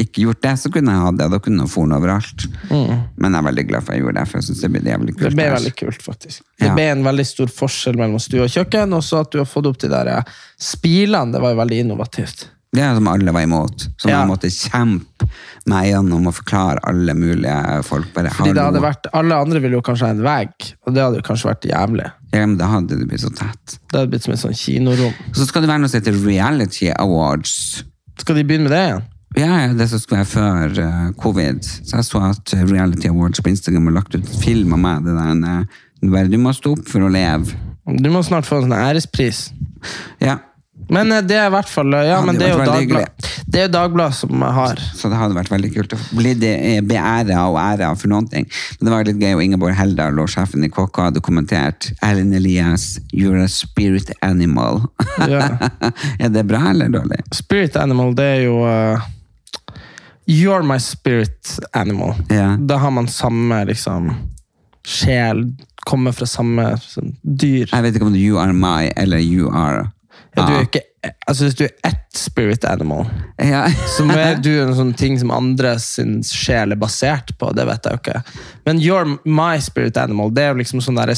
ikke 0.00 0.24
gjort 0.24 0.42
det, 0.42 0.56
så 0.58 0.72
kunne 0.72 0.96
jeg 0.96 1.04
hatt 1.04 1.18
det. 1.20 1.30
Da 1.30 1.42
kunne 1.44 1.66
jeg 1.66 1.74
foren 1.76 1.94
overalt. 1.94 2.46
Men 2.70 3.30
jeg 3.30 3.38
er 3.38 3.48
veldig 3.50 3.66
glad 3.70 3.86
for 3.86 3.94
jeg 3.94 4.02
gjorde 4.02 4.18
det, 4.18 4.28
for 4.30 4.40
jeg 4.40 4.48
synes 4.48 4.62
det 4.64 4.72
blir 4.74 4.92
jævlig 4.94 5.14
kult. 5.14 5.26
Mm. 5.26 5.28
Det 5.28 5.42
ble 5.42 5.50
veldig 5.58 5.74
kult, 5.84 6.06
faktisk. 6.10 6.46
Det 6.64 6.72
ble 6.74 6.88
en 6.96 7.04
veldig 7.06 7.28
stor 7.28 7.52
forskjell 7.60 8.00
mellom 8.00 8.22
stue 8.22 8.48
og 8.48 8.56
kjøkken, 8.56 8.96
og 8.98 9.04
så 9.06 9.22
at 9.22 9.30
du 9.30 9.42
har 9.44 9.50
fått 9.50 9.70
opp 9.70 9.78
de 9.84 9.92
der 9.92 10.16
eh, 10.16 10.40
spilene, 10.58 11.36
det 11.36 11.44
var 11.44 11.54
jo 11.54 11.60
veldig 11.62 11.84
innovativt. 11.84 12.48
Det 12.70 12.82
er 12.86 12.94
som 12.94 13.08
alle 13.10 13.32
var 13.34 13.42
imot. 13.42 13.88
Som 13.98 14.10
Ja. 14.12 14.24
måtte 14.26 14.46
kjempe 14.46 15.26
meg 15.66 15.88
gjennom 15.90 16.28
og 16.28 16.34
forklare 16.34 16.78
alle 16.86 17.14
mulige 17.14 17.84
folk. 17.84 18.12
Bare, 18.14 18.30
Fordi 18.30 18.54
det 18.54 18.62
hadde 18.62 18.80
vært, 18.80 19.06
Alle 19.12 19.34
andre 19.34 19.60
ville 19.60 19.74
jo 19.74 19.82
kanskje 19.82 20.06
ha 20.06 20.10
en 20.10 20.22
vegg, 20.22 20.52
og 20.86 20.94
det 20.94 21.02
hadde 21.02 21.16
jo 21.16 21.22
kanskje 21.22 21.50
vært 21.50 21.66
jævlig. 21.66 22.12
Ja, 22.32 22.46
men 22.46 22.56
da 22.56 22.66
hadde 22.66 22.98
det 22.98 23.08
blitt 23.08 23.20
så 23.20 23.34
tett. 23.34 23.78
Det 23.90 23.98
hadde 23.98 24.10
blitt 24.10 24.22
som 24.22 24.34
et 24.34 24.40
sånn 24.40 24.54
kinorom. 24.54 25.14
Så 25.32 25.46
skal 25.48 25.62
det 25.62 25.70
være 25.70 25.80
noe 25.80 25.88
som 25.88 26.00
heter 26.00 26.24
Reality 26.24 26.92
Awards. 26.94 27.82
Skal 28.18 28.36
de 28.36 28.44
begynne 28.44 28.68
med 28.68 28.70
det 28.70 28.84
igjen? 28.86 29.02
Ja, 29.36 29.72
det 29.72 29.88
som 29.88 29.98
skulle 29.98 30.24
være 30.24 30.30
før 30.30 30.78
uh, 30.78 31.12
covid. 31.12 31.62
Så 31.62 31.96
jeg 31.96 32.06
så 32.06 32.22
at 32.30 32.54
Reality 32.70 33.08
Awards 33.08 33.40
på 33.40 33.50
Instagram 33.50 33.86
har 33.86 33.98
lagt 34.00 34.14
ut 34.14 34.26
film 34.42 34.72
av 34.74 34.78
meg. 34.78 35.04
Det 35.04 35.14
der, 35.14 35.66
eh, 36.22 36.28
du 36.28 36.38
må 36.38 36.54
stå 36.54 36.76
opp 36.78 36.88
for 36.88 37.00
å 37.06 37.10
leve. 37.10 37.50
Du 37.86 38.10
må 38.10 38.22
snart 38.22 38.46
få 38.46 38.58
en 38.62 38.70
sånn 38.70 38.78
ærespris. 38.78 39.52
Ja, 40.20 40.38
Men 40.88 41.12
eh, 41.12 41.22
det 41.26 41.36
er 41.38 41.50
i 41.50 41.54
hvert 41.54 41.68
fall 41.70 41.92
Ja, 42.06 42.20
men 42.24 42.38
det 42.38 42.48
er 42.48 42.54
jo 42.54 42.62
vært 42.62 43.28
Dagblad. 43.50 44.14
Som 44.14 44.42
har 44.42 44.78
Så 44.94 45.10
det 45.10 45.18
hadde 45.18 45.34
vært 45.34 45.50
veldig 45.50 45.70
kult 45.74 45.94
å 45.94 45.98
bli 46.16 46.34
det- 46.38 46.84
beæra 46.86 47.46
og 47.50 47.58
æra 47.58 47.90
for 47.98 48.08
noen 48.08 48.28
ting. 48.30 48.46
Men 48.78 48.86
det 48.86 48.92
var 48.94 49.04
litt 49.04 49.18
gøy, 49.18 49.34
og 49.34 49.42
Ingeborg 49.42 49.74
Heldal 49.74 50.18
og 50.22 50.28
sjefen 50.30 50.64
i 50.64 50.70
KK 50.70 51.02
hadde 51.08 51.20
kommentert 51.20 51.90
Erlend 52.02 52.34
Elias, 52.34 52.98
you're 53.12 53.42
a 53.42 53.48
spirit 53.48 54.10
animal. 54.22 54.84
Ja. 55.18 55.70
er 56.22 56.28
det 56.28 56.46
bra 56.46 56.70
eller 56.70 56.88
dårlig? 56.88 57.20
Spirit 57.34 57.76
animal, 57.76 58.14
det 58.14 58.28
er 58.36 58.42
jo 58.46 58.60
uh, 58.64 59.00
You're 60.30 60.62
my 60.62 60.78
spirit 60.78 61.58
animal. 61.74 62.14
Ja. 62.30 62.56
Da 62.56 62.78
har 62.78 62.90
man 62.90 63.08
samme 63.08 63.64
liksom 63.66 64.12
sjel, 64.86 65.48
kommer 65.86 66.14
fra 66.14 66.26
samme 66.26 66.76
sånn, 66.84 67.16
dyr. 67.22 67.66
Jeg 67.66 67.82
vet 67.82 67.96
ikke 67.96 68.06
om 68.06 68.14
det 68.14 68.20
er 68.20 68.28
you 68.28 68.38
are 68.38 68.54
my 68.54 68.92
eller 68.96 69.18
you 69.18 69.50
are 69.50 69.88
Ja, 70.36 70.46
du 70.46 70.52
er 70.52 70.58
Ah. 70.60 70.62
ikke, 70.62 70.80
altså 71.26 71.44
Hvis 71.46 71.54
du 71.58 71.64
er 71.64 71.70
ett 71.88 71.96
spirit 72.14 72.64
animal, 72.64 73.06
Ja. 73.38 73.64
så 73.96 74.04
er 74.14 74.36
du 74.42 74.50
en 74.62 74.74
sånn 74.76 74.92
ting 74.96 75.18
som 75.18 75.30
andres 75.34 75.84
sin 75.96 76.20
sjel 76.22 76.72
er 76.72 76.78
basert 76.78 77.32
på. 77.38 77.50
Det 77.56 77.66
vet 77.66 77.84
jeg 77.86 77.92
jo 77.96 78.00
ikke. 78.02 78.22
Men 78.66 78.78
you're 78.78 79.18
my 79.24 79.58
spirit 79.58 79.96
animal, 79.96 80.30
det 80.30 80.44
er 80.44 80.52
jo 80.52 80.60
liksom 80.60 80.82
sånn 80.84 81.00
der, 81.00 81.14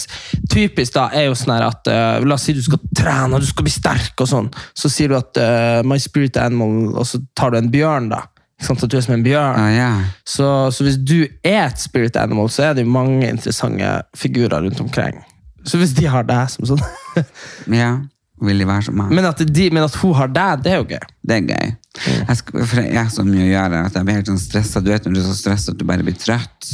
typisk 0.53 0.95
da, 0.95 1.09
er 1.13 1.27
jo 1.31 1.35
sånn 1.35 1.57
at 1.61 1.89
uh, 1.93 2.25
La 2.25 2.35
oss 2.39 2.47
si 2.49 2.55
du 2.57 2.63
skal 2.63 2.81
trene 2.97 3.35
og 3.37 3.41
du 3.45 3.47
skal 3.51 3.67
bli 3.67 3.73
sterk, 3.75 4.15
og 4.21 4.29
sånn. 4.31 4.53
Så 4.75 4.89
sier 4.93 5.13
du 5.13 5.17
at 5.19 5.37
uh, 5.43 5.83
my 5.85 5.99
spirit 6.01 6.37
animal, 6.41 6.95
og 6.97 7.05
så 7.09 7.21
tar 7.37 7.53
du 7.53 7.59
en 7.59 7.73
bjørn, 7.73 8.09
da. 8.15 8.23
Sant, 8.63 8.85
at 8.85 8.91
du 8.93 8.97
er 8.97 9.03
som 9.03 9.17
en 9.17 9.25
bjørn. 9.27 9.59
Ah, 9.59 9.73
ja. 9.75 9.91
Så, 10.25 10.47
så 10.71 10.85
hvis 10.87 10.97
du 11.03 11.25
er 11.43 11.65
et 11.67 11.81
spirit 11.83 12.17
animal, 12.17 12.47
så 12.49 12.69
er 12.71 12.77
det 12.79 12.85
jo 12.87 12.93
mange 12.95 13.27
interessante 13.29 13.97
figurer 14.15 14.63
rundt 14.63 14.81
omkring. 14.81 15.19
Så 15.67 15.79
hvis 15.81 15.93
de 15.99 16.07
har 16.11 16.23
deg 16.27 16.47
som 16.51 16.67
sånn 16.71 16.83
ja. 17.83 17.97
Vil 18.43 18.59
de 18.59 18.67
være 18.67 18.89
som 18.89 18.99
meg? 18.99 19.13
men, 19.15 19.29
at 19.29 19.39
de, 19.47 19.69
men 19.71 19.87
at 19.87 19.95
hun 20.03 20.17
har 20.19 20.31
deg, 20.33 20.65
det 20.65 20.73
er 20.73 20.81
jo 20.81 20.89
gøy. 20.91 21.07
Det 21.23 21.37
er 21.37 21.47
gøy. 21.47 21.73
Jeg, 22.01 22.37
for 22.57 22.81
jeg 22.81 23.11
så 23.13 23.23
mye 23.27 23.43
å 23.45 23.51
gjøre 23.51 23.81
at 23.87 23.97
jeg 23.99 24.07
blir 24.09 24.17
helt 24.17 24.29
sånn 24.31 24.41
stressa. 24.41 24.81
Du 24.81 24.89
vet 24.89 25.05
når 25.05 25.15
du 25.15 25.21
er 25.21 25.27
så 25.27 25.35
stressa 25.37 25.75
at 25.75 25.79
du 25.79 25.85
bare 25.87 26.07
blir 26.07 26.17
trøtt. 26.17 26.71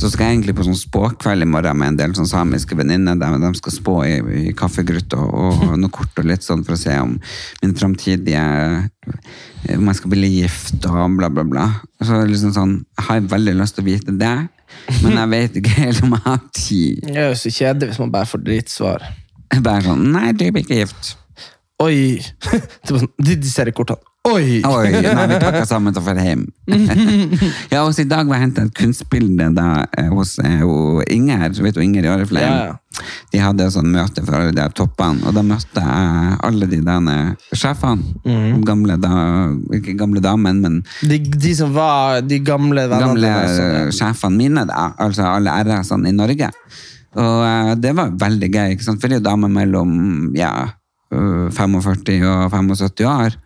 Så 0.00 0.10
skal 0.10 0.26
jeg 0.26 0.38
egentlig 0.38 0.56
på 0.58 0.66
sånn 0.66 0.76
spåkveld 0.76 1.46
i 1.46 1.48
morgen 1.48 1.78
med 1.78 1.92
en 1.92 1.98
del 2.00 2.16
sånn 2.18 2.28
samiske 2.28 2.76
venninner. 2.78 3.16
der 3.20 3.38
De 3.38 3.52
skal 3.60 3.76
spå 3.76 3.94
i, 4.08 4.16
i 4.50 4.54
kaffegrutt 4.58 5.14
og, 5.16 5.30
og 5.30 5.62
noe 5.80 5.94
kort 5.94 6.18
og 6.18 6.26
litt 6.28 6.44
sånn 6.46 6.66
for 6.66 6.74
å 6.74 6.80
se 6.80 6.96
om 6.98 7.14
min 7.62 7.76
framtidige 7.78 8.42
Om 9.76 9.88
jeg 9.88 10.00
skal 10.00 10.12
bli 10.12 10.32
gift 10.40 10.90
og 10.90 11.16
bla, 11.16 11.30
bla, 11.30 11.46
bla. 11.46 11.68
Så 12.02 12.18
liksom 12.26 12.52
sånn, 12.56 12.74
Jeg 12.98 13.06
har 13.08 13.30
veldig 13.30 13.56
lyst 13.62 13.78
til 13.78 13.86
å 13.86 13.88
vite 13.88 14.18
det, 14.18 14.36
men 15.04 15.16
jeg 15.16 15.32
vet 15.32 15.56
ikke 15.62 15.78
helt 15.78 16.02
om 16.04 16.12
jeg 16.18 16.24
har 16.26 16.44
tid. 16.50 17.06
Det 17.06 17.16
er 17.16 17.30
jo 17.30 17.40
så 17.40 17.54
kjedelig 17.54 17.92
hvis 17.92 18.02
man 18.02 18.12
bare 18.12 18.28
får 18.28 18.44
drittsvar. 18.44 19.06
Bare 19.64 19.84
sånn 19.86 20.10
Nei, 20.14 20.32
du 20.32 20.48
blir 20.50 20.64
ikke 20.64 20.82
gift. 20.82 21.16
Oi! 21.82 22.18
Det 22.84 22.94
var 22.94 23.04
sånn, 23.04 23.14
de, 23.22 23.38
de 23.38 23.50
ser 23.50 23.70
i 23.70 23.74
kortene. 23.76 24.02
Oi! 24.28 24.60
Oi, 24.66 24.88
nei, 24.92 25.26
vi 25.30 25.36
pakka 25.40 25.62
sammen 25.68 25.94
og 25.94 26.02
drar 26.02 26.18
hjem. 26.20 26.42
ja, 27.72 27.84
også 27.84 28.02
I 28.02 28.08
dag 28.10 28.28
var 28.28 28.40
jeg 28.40 28.48
hentet 28.48 28.66
et 28.66 28.74
kunstbilde 28.76 29.46
da, 29.56 29.68
eh, 29.96 30.10
hos 30.12 30.34
eh, 30.42 30.58
hun 30.60 31.04
Inger. 31.08 31.54
Vet 31.64 31.78
du 31.78 31.80
Inger 31.84 32.08
i 32.08 32.10
Oriflame? 32.12 32.44
Ja, 32.44 32.66
ja. 32.74 33.06
De 33.30 33.38
hadde 33.38 33.68
sånn 33.70 33.92
møte 33.94 34.24
for 34.26 34.34
alle 34.34 34.52
de 34.56 34.64
toppene, 34.74 35.22
og 35.28 35.36
da 35.36 35.44
møtte 35.46 35.84
jeg 35.84 36.36
alle 36.48 36.68
de 36.68 36.80
derne 36.82 37.16
sjefene. 37.52 38.16
Mm. 38.26 38.64
Gamle 38.66 38.98
da, 39.00 39.12
Ikke 39.78 39.94
gamle 40.00 40.22
damen, 40.24 40.62
men 40.64 40.80
De, 41.06 41.20
de 41.22 41.54
som 41.54 41.70
var 41.76 42.24
de 42.26 42.40
gamle 42.42 42.88
vennene 42.90 43.14
gamle 43.14 43.32
sånn, 43.54 43.94
sjefene 43.94 44.40
mine, 44.42 44.66
da, 44.68 44.90
altså 44.98 45.28
alle 45.30 45.54
RS-ene 45.62 46.10
i 46.10 46.16
Norge. 46.16 46.50
Og 47.16 47.38
eh, 47.46 47.72
det 47.80 47.94
var 47.96 48.12
veldig 48.20 48.50
gøy, 48.52 48.74
ikke 48.74 48.84
sant? 48.84 49.00
for 49.00 49.08
det 49.08 49.18
er 49.18 49.22
jo 49.22 49.28
damer 49.30 49.52
mellom 49.52 49.92
ja, 50.36 50.52
øh, 51.14 51.48
45 51.54 52.18
og 52.28 52.50
75 52.52 53.08
år. 53.08 53.38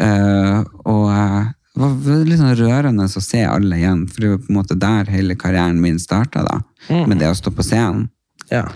Eh, 0.00 0.60
og 0.84 1.06
eh, 1.14 1.50
det 1.70 1.86
var 1.86 2.24
litt 2.26 2.40
sånn 2.40 2.56
rørende 2.58 3.06
å 3.06 3.22
se 3.24 3.44
alle 3.46 3.78
igjen, 3.78 4.02
for 4.10 4.24
det 4.24 4.32
var 4.32 4.40
på 4.42 4.50
en 4.52 4.58
måte 4.58 4.76
der 4.80 5.12
hele 5.14 5.36
karrieren 5.38 5.80
min 5.80 6.00
starta. 6.02 6.42
Mm. 6.88 7.06
Med 7.12 7.22
det 7.22 7.30
å 7.30 7.38
stå 7.38 7.52
på 7.54 7.64
scenen. 7.64 8.08
Ja. 8.50 8.66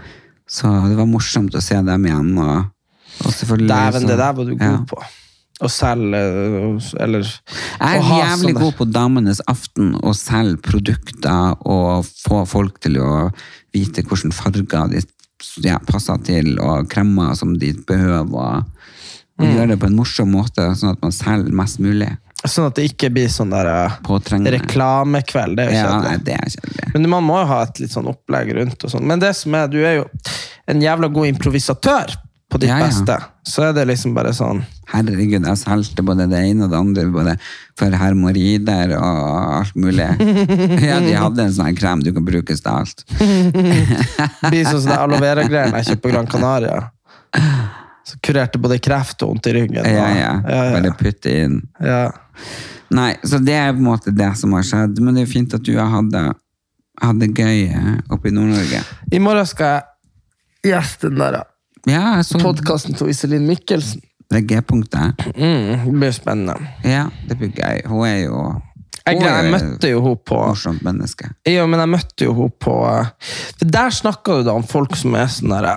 Så 0.48 0.70
det 0.86 0.96
var 0.96 1.08
morsomt 1.10 1.56
å 1.56 1.62
se 1.64 1.80
dem 1.84 2.06
igjen. 2.06 2.32
Og, 2.38 2.70
og 3.24 3.34
selvfølgelig 3.34 3.70
Dæven, 3.72 4.08
det 4.08 4.18
der 4.20 4.38
var 4.38 4.48
du 4.48 4.54
god 4.54 4.66
ja. 4.70 4.80
på. 4.88 5.02
Å 5.62 5.68
selge 5.70 6.20
Eller 6.98 7.22
Jeg 7.22 8.00
er 8.00 8.08
jævlig 8.18 8.54
god 8.58 8.72
på 8.80 8.86
Damenes 8.90 9.40
aften 9.46 9.92
å 10.02 10.10
selge 10.18 10.58
produkter 10.66 11.54
og 11.64 12.04
få 12.24 12.40
folk 12.50 12.80
til 12.82 12.98
å 12.98 13.10
vite 13.74 14.02
hvilke 14.02 14.32
farger 14.34 14.88
de 14.90 15.02
ja, 15.62 15.78
passer 15.86 16.18
til, 16.24 16.54
og 16.62 16.88
kremmer 16.90 17.34
som 17.38 17.54
de 17.58 17.72
behøver. 17.86 18.32
Og, 18.32 18.64
og 19.38 19.44
Mm. 19.44 19.50
gjøre 19.56 19.68
det 19.72 19.78
på 19.82 19.86
en 19.90 19.96
morsom 19.98 20.30
måte, 20.30 20.62
sånn 20.78 20.92
at 20.94 21.00
man 21.02 21.10
selger 21.12 21.50
mest 21.52 21.80
mulig. 21.82 22.06
Sånn 22.46 22.66
at 22.68 22.76
det 22.78 22.84
ikke 22.92 23.08
blir 23.10 23.26
sånn 23.28 23.50
der 23.50 23.66
eh, 23.66 23.96
Påtrengende. 24.06 24.52
reklamekveld. 24.60 25.56
Det 25.58 25.64
er 25.64 25.70
jo 25.72 25.76
Ja, 25.76 25.86
kjedelig. 25.88 26.04
nei, 26.10 26.18
det 26.28 26.34
er 26.34 26.52
kjedelig. 26.54 26.92
Men 26.94 27.08
man 27.10 27.24
må 27.26 27.40
jo 27.40 27.46
ha 27.50 27.62
et 27.62 27.80
litt 27.82 27.90
sånn 27.90 28.06
opplegg 28.12 28.52
rundt. 28.54 28.84
og 28.84 28.90
sånn. 28.94 29.02
Men 29.10 29.18
det 29.18 29.34
som 29.36 29.54
er, 29.58 29.66
du 29.68 29.78
er 29.84 29.96
jo 29.96 30.04
en 30.68 30.80
jævla 30.80 31.08
god 31.12 31.26
improvisatør 31.34 32.14
på 32.54 32.60
ditt 32.62 32.70
Ja, 32.70 32.78
ja. 32.80 32.86
beste. 32.88 33.16
Så 33.50 33.66
er 33.66 33.74
det 33.76 33.84
liksom 33.90 34.14
bare 34.16 34.30
sånn 34.36 34.62
Herregud, 34.94 35.42
jeg 35.48 35.58
solgte 35.58 36.04
både 36.06 36.26
det 36.30 36.38
ene 36.52 36.66
og 36.68 36.70
det 36.70 36.78
andre, 36.78 37.04
både 37.10 37.32
for 37.80 37.94
hermorider 37.98 38.92
og 38.98 39.30
alt 39.58 39.74
mulig. 39.80 40.06
Ja, 40.88 41.00
de 41.02 41.14
hadde 41.18 41.46
en 41.48 41.54
sånn 41.56 41.74
krem 41.78 42.02
du 42.04 42.12
kan 42.14 42.24
brukes 42.26 42.60
til 42.62 42.70
alt. 42.70 43.02
Blir 43.18 44.66
sånn 44.70 44.84
som 44.84 44.90
det 44.92 44.98
aloe 45.00 45.22
vera-greiene 45.24 45.80
jeg 45.80 45.88
kjøpte 45.90 46.04
på 46.04 46.12
Gran 46.14 46.28
Canaria. 46.30 46.78
Så 48.04 48.18
kurerte 48.22 48.60
både 48.60 48.78
kreft 48.84 49.22
og 49.24 49.32
vondt 49.32 49.48
i 49.50 49.54
ryggen. 49.56 49.80
Ja, 49.88 50.06
ja. 50.14 50.30
ja, 50.44 50.62
Bare 50.76 50.92
ja. 50.92 50.96
putte 51.00 51.32
inn. 51.44 51.58
ja. 51.82 52.06
Nei, 52.94 53.14
så 53.26 53.40
det 53.42 53.54
er 53.56 53.72
på 53.72 53.80
en 53.80 53.86
måte 53.88 54.12
det 54.14 54.28
som 54.38 54.52
har 54.54 54.62
skjedd. 54.68 55.00
Men 55.02 55.16
det 55.16 55.24
er 55.24 55.30
fint 55.32 55.54
at 55.56 55.64
du 55.66 55.72
har 55.80 55.88
hatt 55.90 56.12
det, 56.12 56.20
hatt 57.02 57.18
det 57.18 57.30
gøy 57.34 57.64
eh, 57.72 57.88
oppe 58.12 58.28
i 58.30 58.34
Nord-Norge. 58.36 58.82
I 59.10 59.18
morgen 59.24 59.48
skal 59.50 59.80
jeg 60.62 60.74
gjeste 60.76 61.10
den 61.10 61.18
der 61.24 61.40
Ja, 61.40 61.42
jeg 61.90 62.26
så 62.28 62.40
podkasten 62.40 62.96
til 62.96 63.10
Iselin 63.12 63.46
Mikkelsen. 63.48 64.02
det 64.30 64.46
G-punktet. 64.48 65.20
Mm, 65.36 65.84
det 65.84 65.92
blir 65.92 66.12
spennende. 66.12 66.54
Ja, 66.84 67.08
det 67.28 67.36
blir 67.38 67.52
gøy. 67.54 67.82
Hun 67.86 68.06
er 68.06 68.20
jo 68.24 68.38
Jeg, 69.06 69.20
er 69.20 69.42
jeg 69.42 69.50
møtte 69.52 69.90
jo 69.90 70.00
henne 70.00 70.22
på 70.24 70.38
morsomt 70.40 70.82
menneske. 70.82 71.28
Ja, 71.46 71.66
men 71.66 71.80
jeg 71.80 71.92
møtte 71.92 72.24
jo 72.24 72.34
henne 72.38 72.56
på 72.58 72.76
For 73.58 73.68
Der 73.76 73.90
snakka 73.92 74.38
du 74.38 74.46
da 74.48 74.54
om 74.56 74.64
folk 74.64 74.96
som 74.96 75.14
er 75.14 75.28
sånn 75.28 75.52
derre 75.52 75.76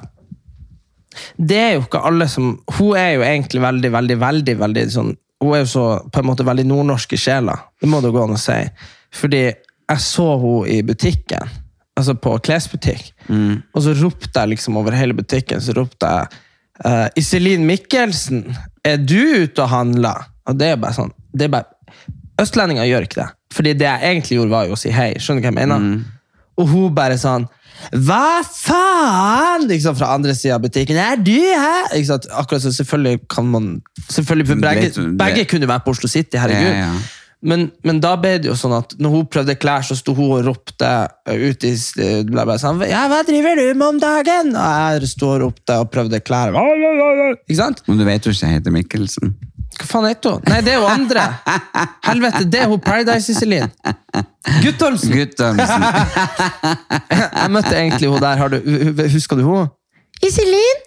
Det 1.35 1.59
er 1.59 1.73
jo 1.75 1.83
ikke 1.83 2.05
alle 2.07 2.29
som 2.31 2.53
Hun 2.77 2.95
er 2.95 3.17
jo 3.17 3.25
egentlig 3.27 3.61
veldig, 3.61 3.91
veldig, 3.91 4.17
veldig 4.23 4.57
veldig 4.63 4.85
sånn 4.95 5.11
Hun 5.43 5.53
er 5.53 5.65
jo 5.65 5.69
så 5.73 5.85
på 6.07 6.23
en 6.23 6.29
måte 6.31 6.47
veldig 6.47 6.65
nordnorsk 6.65 7.13
i 7.13 7.19
sjela. 7.21 7.53
Det 7.81 7.89
må 7.91 7.99
det 8.01 8.09
gå 8.15 8.23
an 8.23 8.33
å 8.33 8.39
si. 8.41 8.57
Fordi 9.13 9.43
jeg 9.45 10.01
så 10.01 10.31
henne 10.41 10.71
i 10.73 10.79
butikken, 10.87 11.51
altså 11.97 12.13
på 12.21 12.35
klesbutikk, 12.45 13.09
og 13.73 13.81
så 13.83 13.95
ropte 13.97 14.39
jeg 14.39 14.53
liksom 14.53 14.77
over 14.77 14.95
hele 14.95 15.17
butikken 15.17 15.63
så 15.63 15.73
ropte 15.77 16.11
jeg 16.13 16.27
uh, 16.85 17.07
Iselin 17.17 17.65
Mikkelsen, 17.65 18.45
er 18.85 19.01
du 19.01 19.43
ute 19.43 19.65
og 19.65 19.71
handler? 19.73 20.29
Og 20.47 20.59
det 20.59 20.73
er 20.75 20.79
bare 20.79 20.95
sånn 20.95 21.11
det 21.37 21.49
er 21.49 21.53
bare, 21.57 21.73
Østlendinger 22.41 22.85
gjør 22.85 23.05
ikke 23.07 23.21
det. 23.21 23.27
Fordi 23.53 23.73
det 23.73 23.87
jeg 23.87 24.11
egentlig 24.11 24.37
gjorde, 24.37 24.53
var 24.53 24.67
jo 24.69 24.75
å 24.75 24.79
si 24.79 24.91
hei. 24.93 25.11
Skjønner 25.17 25.41
du 25.41 25.47
hva 25.47 25.51
jeg 25.51 25.57
mener? 25.57 25.85
Og 26.57 26.69
hun 26.71 26.93
bare 26.97 27.17
sånn 27.21 27.47
Hva 27.93 28.41
faen?! 28.45 29.67
Liksom 29.69 29.97
fra 29.97 30.09
andre 30.15 30.33
sida 30.37 30.55
av 30.57 30.63
butikken. 30.65 30.97
Er 30.97 31.19
du 31.21 31.35
her?! 31.37 31.91
Ikke 31.93 32.09
sant? 32.09 32.25
Akkurat 32.33 32.63
så 32.63 32.73
selvfølgelig 32.73 33.21
kan 33.29 33.49
man 33.53 33.67
Selvfølgelig, 34.09 34.57
begge, 34.63 35.05
begge 35.19 35.45
kunne 35.49 35.69
være 35.69 35.85
på 35.85 35.93
Oslo 35.93 36.09
City, 36.09 36.39
herregud. 36.39 36.73
Ja, 36.73 36.87
ja. 36.87 37.16
Men, 37.45 37.67
men 37.85 37.99
da 38.01 38.15
ble 38.17 38.31
det 38.41 38.49
jo 38.49 38.55
sånn 38.57 38.73
at 38.79 38.95
når 38.97 39.11
hun 39.13 39.25
prøvde 39.29 39.53
klær, 39.61 39.83
så 39.85 39.93
sto 39.97 40.15
hun 40.17 40.31
og 40.39 40.47
ropte 40.47 40.89
ut 41.29 41.65
i 41.67 41.73
bla 41.77 42.23
ble 42.31 42.45
bare 42.49 42.61
sånn, 42.61 42.81
Ja, 42.89 43.03
hva 43.11 43.19
driver 43.27 43.59
du 43.59 43.67
med 43.77 43.85
om 43.87 43.99
dagen? 44.01 44.55
Og 44.57 45.03
jeg 45.03 45.11
sto 45.11 45.29
og 45.35 45.43
ropte 45.45 45.77
og 45.83 45.91
prøvde 45.93 46.21
klær. 46.25 46.57
Ikke 47.37 47.59
sant? 47.59 47.83
Men 47.85 48.01
du 48.01 48.07
vet 48.07 48.25
jo 48.25 48.33
ikke 48.33 48.49
jeg 48.49 48.57
heter 48.57 48.73
Mikkelsen. 48.73 49.35
Hva 49.77 49.85
faen 49.85 50.07
heter 50.09 50.37
hun? 50.37 50.49
Nei, 50.49 50.63
det 50.65 50.73
er 50.73 50.81
hun 50.81 50.89
andre. 50.89 51.27
Helvete, 52.07 52.43
det 52.49 52.63
er 52.63 52.71
hun 52.71 52.81
Paradise-Iselin. 52.81 53.69
Guttormsen! 54.63 55.13
Guttormsen. 55.13 55.87
Jeg 57.37 57.51
møtte 57.53 57.75
egentlig 57.75 58.09
hun 58.09 58.23
der. 58.23 58.41
Har 58.41 58.53
du, 58.53 58.57
husker 59.13 59.37
du 59.37 59.45
hun? 59.45 59.69
Iselin? 60.25 60.86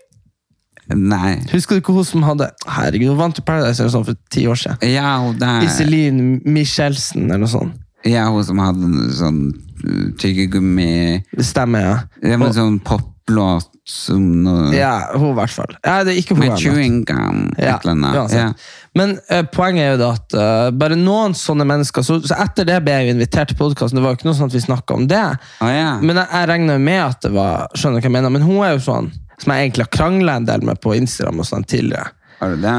Nei. 0.97 1.37
Husker 1.53 1.77
du 1.77 1.83
ikke 1.83 1.95
hun 1.95 2.07
som 2.07 2.25
hadde 2.27 2.51
Herregud, 2.67 3.13
hun 3.13 3.21
vant 3.21 3.37
til 3.37 3.47
Paradise 3.47 3.83
eller 3.83 3.93
sånn 3.95 4.07
for 4.09 4.19
ti 4.33 4.47
år 4.51 4.59
siden. 4.59 4.81
Ja, 4.91 5.19
hun 5.23 5.39
der. 5.39 5.67
Iselin 5.67 6.41
Michelsen 6.45 7.29
eller 7.29 7.45
noe 7.45 7.53
sånt. 7.53 7.79
Ja, 8.09 8.29
hun 8.33 8.45
som 8.47 8.61
hadde 8.63 9.11
sånn 9.13 9.43
uh, 9.53 10.07
tyggegummi 10.21 11.21
Det 11.37 11.45
stemmer, 11.45 11.85
ja. 11.85 11.99
Det 12.23 12.39
var 12.41 12.49
en 12.49 12.57
sånn 12.57 12.79
poplåt 12.81 13.69
som 13.91 14.23
noe 14.45 14.71
Ja, 14.73 15.11
hun 15.13 15.35
i 15.35 15.37
hvert 15.37 15.53
fall. 15.53 15.75
Ja, 15.85 16.01
det 16.07 16.15
er 16.15 16.21
ikke 16.23 16.37
hun 16.39 16.47
Med 16.47 16.57
chewing 16.61 17.01
gum. 17.09 17.43
Ja, 17.59 17.75
et 17.77 17.85
eller 17.85 17.97
annet. 17.99 18.35
Ja. 18.35 18.49
Men 18.97 19.17
uh, 19.29 19.43
poenget 19.53 19.85
er 19.85 19.93
jo 19.95 20.01
da 20.01 20.11
at 20.17 20.37
uh, 20.39 20.67
bare 20.81 20.97
noen 20.99 21.37
sånne 21.37 21.67
mennesker 21.69 22.07
Så, 22.07 22.21
så 22.25 22.39
etter 22.41 22.69
det 22.69 22.81
ble 22.87 22.97
jeg 22.97 23.15
invitert 23.15 23.53
til 23.53 23.61
podkasten. 23.61 24.01
Det 24.01 24.07
var 24.07 24.15
jo 24.15 24.21
ikke 24.21 24.31
noe 24.31 24.39
sånn 24.39 24.51
at 24.51 24.57
vi 24.57 24.65
snakka 24.65 24.97
om 24.97 25.09
det. 25.11 25.27
Oh, 25.61 25.71
ja. 25.71 25.99
Men 26.01 26.23
jeg, 26.23 26.31
jeg 26.33 26.53
regner 26.55 26.81
jo 26.81 26.87
med 26.89 27.03
at 27.05 27.27
det 27.27 27.35
var 27.37 27.69
Skjønner 27.75 28.01
du 28.01 28.07
hva 28.07 28.09
jeg 28.09 28.17
mener? 28.17 28.35
Men 28.39 28.49
hun 28.49 28.63
er 28.65 28.79
jo 28.79 28.87
sånn 28.89 29.13
som 29.41 29.53
jeg 29.55 29.69
egentlig 29.69 29.87
har 29.87 29.93
krangla 29.95 30.39
en 30.39 30.49
del 30.49 30.65
med 30.67 30.81
på 30.85 30.95
Instagram 30.97 31.43
og 31.43 31.49
sånn 31.49 31.67
tidligere. 31.69 32.13
Har 32.41 32.55
du 32.55 32.65
det? 32.65 32.79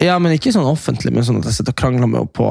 Ja, 0.00 0.16
men 0.22 0.34
ikke 0.34 0.52
sånn 0.54 0.68
offentlig, 0.68 1.12
men 1.12 1.26
sånn 1.26 1.40
at 1.42 1.50
jeg 1.50 1.58
sitter 1.58 1.74
og 1.74 1.80
krangler 1.82 2.08
med 2.08 2.22
henne 2.22 2.34
på 2.36 2.50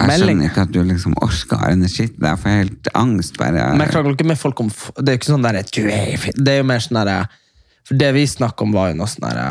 Jeg 0.00 0.22
skjønner 0.22 0.48
ikke 0.48 0.64
at 0.64 0.72
du 0.74 0.80
liksom 0.86 1.14
orker 1.22 1.60
all 1.66 1.84
shit 1.90 2.16
der, 2.16 2.22
det. 2.22 2.30
Jeg 2.30 2.40
har 2.42 2.62
helt 2.64 2.90
angst 2.98 3.38
bare. 3.38 3.68
Men 3.74 3.84
jeg 3.84 3.94
krangler 3.94 4.16
ikke 4.16 4.30
med 4.30 4.40
folk 4.40 4.62
om 4.64 4.70
Det 4.96 5.06
er 5.06 5.16
jo 5.16 5.20
ikke 5.20 5.32
sånn 5.32 5.46
der 5.46 5.60
du 5.60 5.82
er 5.86 6.16
fin. 6.18 6.36
Det 6.36 6.54
er 6.54 6.62
jo 6.62 6.66
mer 6.70 6.82
sånn 6.82 6.98
derre 7.02 7.18
For 7.86 8.00
det 8.00 8.10
vi 8.16 8.26
snakker 8.30 8.66
om, 8.66 8.74
var 8.74 8.90
jo 8.90 8.98
noe 8.98 9.10
sånn 9.10 9.26
derre 9.28 9.48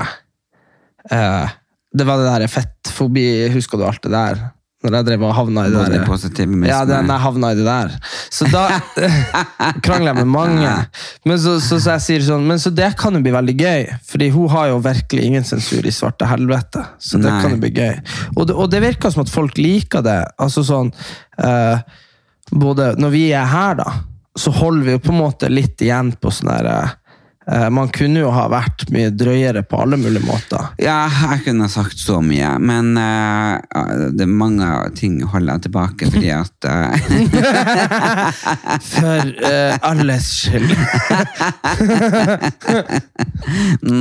uh, 1.13 1.55
Det 1.95 2.07
var 2.07 2.21
det 2.21 2.32
der 2.34 2.51
fettfobi, 2.51 3.27
husker 3.53 3.80
du 3.80 3.86
alt 3.88 4.03
det 4.03 4.15
der? 4.15 4.43
Når 4.80 4.95
jeg 4.95 5.05
drev 5.09 5.23
og 5.27 5.34
havna 5.36 5.65
i 5.67 5.71
det 5.73 5.80
der 5.91 6.05
Ja, 6.69 6.77
den 6.88 7.09
jeg 7.11 7.19
havna 7.19 7.49
i 7.51 7.57
det 7.57 7.65
der. 7.67 7.95
Så 8.32 8.47
da 8.47 8.61
krangler 9.86 10.13
jeg 10.13 10.19
med 10.21 10.30
mange. 10.32 10.75
Men 11.27 11.41
så, 11.43 11.57
så, 11.59 11.82
så 11.84 11.97
jeg 11.97 12.05
sier 12.05 12.23
sånn 12.30 12.45
Men 12.47 12.61
så 12.63 12.71
det 12.71 12.93
kan 12.99 13.17
jo 13.17 13.19
bli 13.25 13.34
veldig 13.36 13.55
gøy, 13.59 13.84
Fordi 14.07 14.30
hun 14.32 14.47
har 14.53 14.69
jo 14.71 14.77
virkelig 14.86 15.25
ingen 15.27 15.47
sensur 15.47 15.84
i 15.84 15.91
svarte 15.91 16.30
helvete. 16.32 16.86
Så 16.95 17.19
det 17.19 17.27
Nei. 17.27 17.41
kan 17.43 17.57
jo 17.57 17.59
bli 17.65 17.73
gøy. 17.75 17.97
Og 18.38 18.47
det, 18.47 18.55
og 18.55 18.71
det 18.71 18.84
virker 18.86 19.11
som 19.11 19.25
at 19.25 19.34
folk 19.34 19.59
liker 19.59 20.05
det. 20.05 20.21
Altså 20.39 20.63
sånn 20.63 20.93
eh, 21.43 21.84
både 22.55 22.93
Når 23.03 23.13
vi 23.17 23.25
er 23.36 23.51
her, 23.51 23.75
da, 23.84 23.97
så 24.39 24.55
holder 24.55 24.88
vi 24.88 24.95
jo 24.95 25.03
på 25.03 25.11
en 25.11 25.23
måte 25.25 25.51
litt 25.51 25.84
igjen 25.84 26.13
på 26.15 26.32
sånn 26.32 26.53
der 26.53 26.71
eh, 26.71 26.95
Man 27.73 27.89
kunne 27.89 28.19
jo 28.21 28.29
ha 28.29 28.43
vært 28.51 28.91
mye 28.93 29.09
drøyere 29.09 29.63
på 29.65 29.79
alle 29.81 29.97
mulige 29.97 30.21
måter. 30.21 30.67
Ja, 30.77 31.09
jeg 31.09 31.41
kunne 31.47 31.65
sagt 31.71 31.97
så 31.97 32.21
mye, 32.21 32.59
men 32.61 32.93
uh, 32.93 33.57
det 34.13 34.21
er 34.25 34.29
mange 34.29 34.67
ting 34.99 35.23
holder 35.25 35.57
jeg 35.57 35.63
tilbake 35.65 36.11
fordi 36.13 36.29
at 36.35 36.65
uh... 36.69 36.93
For 38.89 39.33
uh, 39.41 39.77
alles 39.89 40.29
skyld. 40.43 40.69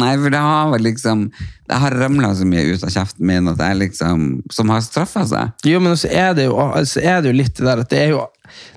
Nei, 0.01 0.15
for 0.19 0.33
det 0.33 0.41
har 0.43 0.71
vel 0.73 0.83
liksom 0.89 1.29
Det 1.69 1.77
har 1.83 1.97
ramla 2.01 2.31
så 2.35 2.47
mye 2.49 2.75
ut 2.75 2.85
av 2.85 2.91
kjeften 2.93 3.27
min 3.29 3.51
at 3.51 3.61
jeg 3.63 3.81
liksom 3.83 4.43
Som 4.53 4.73
har 4.73 4.81
straffa 4.85 5.27
seg. 5.29 5.53
Jo, 5.69 5.81
men 5.85 5.97
så 6.01 6.09
er, 6.11 6.35
det 6.39 6.49
jo, 6.49 6.57
så 6.89 6.99
er 7.03 7.23
det 7.23 7.33
jo 7.33 7.39
litt 7.39 7.57
det 7.59 7.69
der 7.69 7.85
at 7.85 7.91
det 7.93 8.01
er 8.07 8.11
jo 8.17 8.25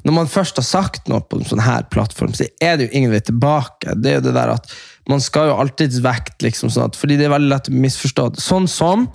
Når 0.07 0.17
man 0.17 0.31
først 0.31 0.59
har 0.59 0.67
sagt 0.67 1.11
noe 1.11 1.23
på 1.25 1.39
en 1.39 1.47
sånn 1.47 1.63
her 1.63 1.85
plattform, 1.93 2.33
så 2.37 2.47
er 2.61 2.77
det 2.77 2.87
jo 2.87 2.97
ingen 2.97 3.13
vei 3.13 3.21
tilbake. 3.25 3.95
Det 3.97 4.11
er 4.11 4.19
jo 4.19 4.25
det 4.29 4.37
der 4.37 4.55
at 4.57 4.73
Man 5.09 5.19
skal 5.19 5.47
jo 5.49 5.55
alltids 5.57 5.97
vekt, 6.05 6.43
liksom, 6.45 6.69
sånn 6.69 6.91
at, 6.91 6.95
fordi 6.95 7.15
det 7.17 7.25
er 7.25 7.31
veldig 7.33 7.49
lett 7.49 7.69
å 7.71 7.73
misforstå. 7.73 8.27
Sånn 8.39 8.67
som 8.69 9.07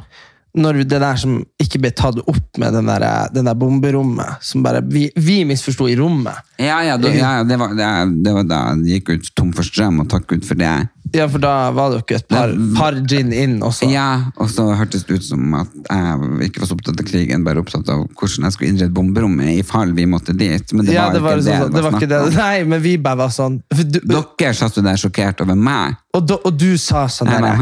når 0.57 0.80
det 0.88 1.00
der 1.02 1.18
som 1.20 1.36
ikke 1.61 1.80
ble 1.84 1.92
tatt 1.94 2.18
opp 2.24 2.61
med 2.61 2.72
den 2.74 2.88
der, 2.88 3.04
den 3.34 3.48
der 3.48 3.57
bomberommet, 3.59 4.40
som 4.44 4.64
bare 4.64 4.80
vi, 4.88 5.07
vi 5.20 5.42
misforsto 5.48 5.88
i 5.90 5.96
rommet. 5.98 6.40
Ja, 6.59 6.80
ja, 6.86 6.96
da, 7.00 7.12
ja 7.12 7.32
ja, 7.38 7.44
det, 7.46 7.59
var, 7.61 7.74
det, 7.76 7.88
det 8.24 8.34
var 8.38 8.48
da 8.48 8.61
jeg 8.72 9.02
gikk 9.02 9.12
ut 9.12 9.30
tom 9.36 9.52
for 9.57 9.68
strøm, 9.68 10.00
og 10.02 10.09
takk 10.12 10.30
Gud 10.32 10.46
for 10.48 10.59
det. 10.59 10.72
Ja, 11.14 11.28
for 11.30 11.38
da 11.38 11.70
var 11.76 11.90
det 11.92 11.98
jo 12.00 12.02
ikke 12.04 12.16
et 12.18 12.26
par, 12.28 12.50
par 12.76 12.96
gin 13.09 13.30
inn 13.32 13.59
også. 13.62 13.86
Ja, 13.92 14.24
Og 14.42 14.48
så 14.50 14.64
hørtes 14.74 15.04
det 15.07 15.20
ut 15.20 15.24
som 15.26 15.54
at 15.54 15.70
jeg 15.76 16.48
ikke 16.48 16.62
var 16.64 16.70
så 16.70 16.74
opptatt 16.78 17.00
av 17.02 17.07
krigen, 17.07 17.44
bare 17.46 17.62
opptatt 17.62 17.88
av 17.92 18.02
hvordan 18.18 18.48
jeg 18.48 18.57
skulle 18.57 18.70
innrede 18.72 18.94
bomberommet 18.96 19.52
i 19.54 19.62
fall 19.66 19.92
vi 19.96 20.07
måtte 20.11 20.34
dit. 20.36 20.72
Men 20.74 20.86
det 20.88 20.96
Ja, 20.96 21.07
var 21.07 21.14
det 21.14 21.22
var, 21.22 21.38
ikke 21.38 21.46
sånn, 21.46 21.70
det 21.70 21.76
det 21.78 21.84
var 21.86 21.98
ikke 22.00 22.11
det. 22.14 22.20
Nei, 22.36 22.64
men 22.72 22.82
vi 22.82 22.96
bare 22.98 23.20
var 23.22 23.34
sånn 23.34 23.61
du, 23.70 24.00
Dere 24.02 24.54
satt 24.59 24.76
jo 24.80 24.82
der 24.86 24.96
sjokkert 25.00 25.40
over 25.46 25.54
meg. 25.54 25.96
og, 26.16 26.26
do, 26.26 26.40
og 26.44 26.57
du 26.59 26.76
sa 26.80 27.07
sånn 27.12 27.28
der. 27.28 27.52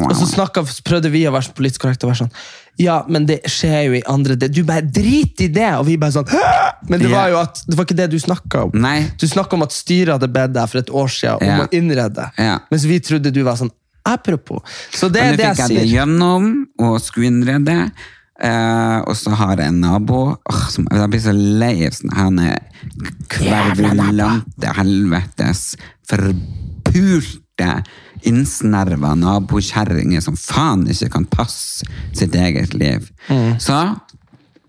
Og 0.00 0.16
så 0.16 0.26
snakket, 0.32 0.80
prøvde 0.88 1.10
vi 1.12 1.26
å 1.28 1.32
være 1.34 1.48
så 1.50 1.54
politisk 1.54 1.84
korrekte 1.84 2.08
og 2.08 2.14
være 2.14 2.24
sånn 2.26 2.34
Ja, 2.78 3.00
men 3.10 3.26
det 3.26 3.40
skjer 3.50 3.88
jo 3.88 3.96
i 3.98 4.02
andre 4.06 4.36
del. 4.38 4.52
Du 4.54 4.62
bare 4.66 4.86
drit 4.86 5.40
i 5.42 5.48
det! 5.50 5.70
Og 5.80 5.88
vi 5.88 5.96
bare 5.98 6.14
sånn 6.14 6.28
«Hæ?» 6.30 6.42
Men 6.88 7.02
det 7.02 7.10
var 7.10 7.32
jo 7.32 7.40
at, 7.40 7.58
det 7.66 7.74
var 7.74 7.88
ikke 7.88 7.98
det 7.98 8.10
du 8.12 8.18
snakka 8.22 8.68
om. 8.68 8.76
Nei. 8.78 9.00
Du 9.18 9.26
snakka 9.28 9.58
om 9.58 9.64
at 9.66 9.74
styret 9.74 10.14
hadde 10.14 10.30
bedt 10.30 10.54
deg 10.54 10.70
for 10.70 10.80
et 10.80 10.92
år 10.94 11.10
siden 11.10 11.42
om 11.42 11.48
Ja. 11.48 11.64
å 11.64 11.68
innrede. 11.74 12.28
Ja. 12.38 12.60
Mens 12.70 12.86
vi 12.86 13.00
trodde 13.02 13.34
du 13.34 13.42
var 13.42 13.58
sånn 13.58 13.74
apropos. 14.06 14.62
Så 14.94 15.10
det 15.12 15.24
er 15.24 15.36
det 15.36 15.48
jeg 15.50 15.58
sier. 15.58 15.66
Men 15.66 15.66
nå 15.66 15.66
fikk 15.66 15.74
jeg 15.74 15.82
det 15.82 15.96
gjennom 15.96 16.46
og 16.86 17.00
skulle 17.02 17.32
innrede. 17.32 17.78
Uh, 18.38 19.02
og 19.10 19.16
så 19.18 19.34
har 19.34 19.58
jeg 19.58 19.72
en 19.72 19.80
nabo 19.82 20.18
oh, 20.38 20.58
som, 20.70 20.84
Jeg 20.94 21.10
blir 21.10 21.22
så 21.24 21.32
lei 21.34 21.88
av 21.88 21.96
Han 22.14 22.36
er 22.38 22.60
kvervulante 23.34 24.74
helvetes 24.76 25.72
forpulte 26.06 27.72
innsnerva 28.26 29.14
nabokjerringer 29.18 30.24
som 30.24 30.36
faen 30.38 30.86
ikke 30.90 31.12
kan 31.14 31.28
passe 31.30 31.86
sitt 32.16 32.34
eget 32.34 32.74
liv. 32.74 33.08
Så 33.62 33.78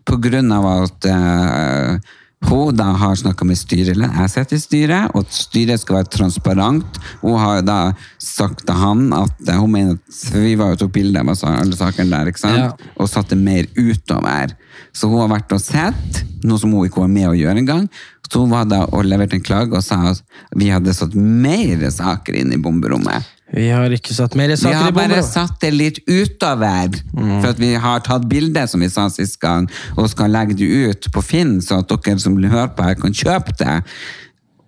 på 0.10 0.18
grunn 0.22 0.52
av 0.56 0.66
at 0.72 1.10
uh, 1.10 2.16
hun 2.48 2.76
da 2.76 2.86
har 2.96 3.18
snakka 3.20 3.44
med 3.46 3.58
styret, 3.60 4.00
jeg 4.00 4.32
sitter 4.32 4.56
i 4.56 4.62
styret, 4.64 5.16
og 5.16 5.28
styret 5.34 5.82
skal 5.82 5.98
være 5.98 6.12
transparent. 6.14 7.00
Hun 7.20 7.36
har 7.36 7.60
da 7.68 7.80
sagt 8.16 8.64
til 8.68 8.80
han 8.80 9.10
at 9.16 9.50
eh, 9.50 9.60
hun 9.60 9.74
mener 9.74 9.98
at 9.98 10.22
Vi 10.32 10.54
var 10.56 10.72
jo 10.72 10.86
tok 10.86 10.94
bilder 10.96 11.28
av 11.28 11.44
alle 11.50 11.76
sakene 11.76 12.14
der, 12.14 12.32
ikke 12.32 12.44
sant? 12.46 12.62
Ja. 12.62 12.94
og 12.96 13.12
satte 13.12 13.36
mer 13.36 13.68
utover. 13.76 14.56
Så 14.96 15.12
hun 15.12 15.20
har 15.20 15.34
vært 15.34 15.52
og 15.52 15.62
sett, 15.62 16.24
noe 16.48 16.62
som 16.62 16.72
hun 16.72 16.88
ikke 16.88 17.04
var 17.04 17.12
med 17.12 17.28
å 17.28 17.36
gjøre 17.36 17.60
engang. 17.60 17.90
Så 18.30 18.46
hun 18.46 18.54
var 18.54 18.70
da 18.70 18.86
og 18.88 19.04
leverte 19.04 19.36
en 19.36 19.44
klage 19.44 19.76
og 19.76 19.84
sa 19.84 20.14
at 20.14 20.24
vi 20.56 20.72
hadde 20.72 20.96
satt 20.96 21.18
mer 21.18 21.84
saker 21.92 22.40
inn 22.40 22.54
i 22.56 22.62
bomberommet. 22.62 23.36
Vi 23.50 23.66
har 23.74 23.90
ikke 23.96 24.14
satt 24.14 24.36
mer 24.38 24.52
Vi 24.54 24.72
har 24.74 24.92
bare 24.94 25.10
bomber. 25.10 25.26
satt 25.26 25.60
det 25.64 25.72
litt 25.74 26.00
utover, 26.06 26.94
for 27.16 27.50
at 27.50 27.60
vi 27.60 27.74
har 27.74 28.00
tatt 28.06 28.28
bilder, 28.30 28.68
som 28.70 28.82
vi 28.84 28.90
sa 28.94 29.08
sist 29.10 29.40
gang, 29.42 29.70
og 29.98 30.10
skal 30.12 30.30
legge 30.30 30.58
det 30.60 30.70
ut 30.70 31.12
på 31.12 31.24
Finn, 31.26 31.58
så 31.62 31.82
at 31.82 31.90
dere 31.90 32.20
som 32.22 32.38
hører 32.38 32.74
på 32.78 32.86
her, 32.86 32.98
kan 33.00 33.16
kjøpe 33.16 33.56
det. 33.58 33.82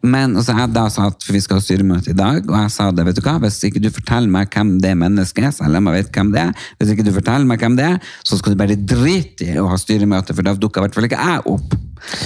Men 0.01 0.33
og 0.33 0.41
så 0.41 0.55
jeg 0.57 0.73
da 0.73 0.87
sa 0.89 1.11
at 1.11 1.21
for 1.21 1.35
vi 1.35 1.39
skal 1.43 1.59
ha 1.59 1.61
styremøte 1.61 2.09
i 2.09 2.17
dag, 2.17 2.41
og 2.49 2.55
jeg 2.57 2.71
sa 2.73 2.87
det, 2.89 3.05
vet 3.05 3.19
du 3.19 3.21
hva, 3.21 3.35
hvis 3.43 3.59
ikke 3.67 3.83
du 3.83 3.91
forteller 3.93 4.33
meg 4.33 4.49
hvem 4.49 4.79
det 4.81 4.95
mennesket 4.97 5.45
er, 5.45 5.51
selv 5.53 5.77
om 5.77 5.91
jeg 5.91 5.99
vet 5.99 6.15
hvem 6.17 6.31
det 6.33 6.41
er, 6.41 6.63
hvis 6.79 6.93
ikke 6.95 7.05
du 7.05 7.11
forteller 7.13 7.45
meg 7.51 7.61
hvem 7.61 7.75
det 7.77 7.85
er, 7.85 7.99
så 8.25 8.39
skal 8.39 8.55
du 8.55 8.57
bare 8.63 8.79
drite 8.79 9.45
i 9.45 9.59
å 9.61 9.67
ha 9.69 9.77
styremøte, 9.77 10.33
for 10.33 10.47
da 10.47 10.55
dukker 10.57 10.81
i 10.81 10.87
hvert 10.87 10.97
fall 10.97 11.05
ikke 11.05 11.21
jeg 11.21 11.45
opp. 11.53 11.77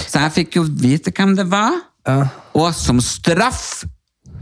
Så 0.08 0.24
jeg 0.24 0.34
fikk 0.38 0.56
jo 0.56 0.64
vite 0.64 1.12
hvem 1.12 1.36
det 1.36 1.46
var, 1.52 1.76
og 2.56 2.72
som 2.72 3.02
straff 3.02 3.84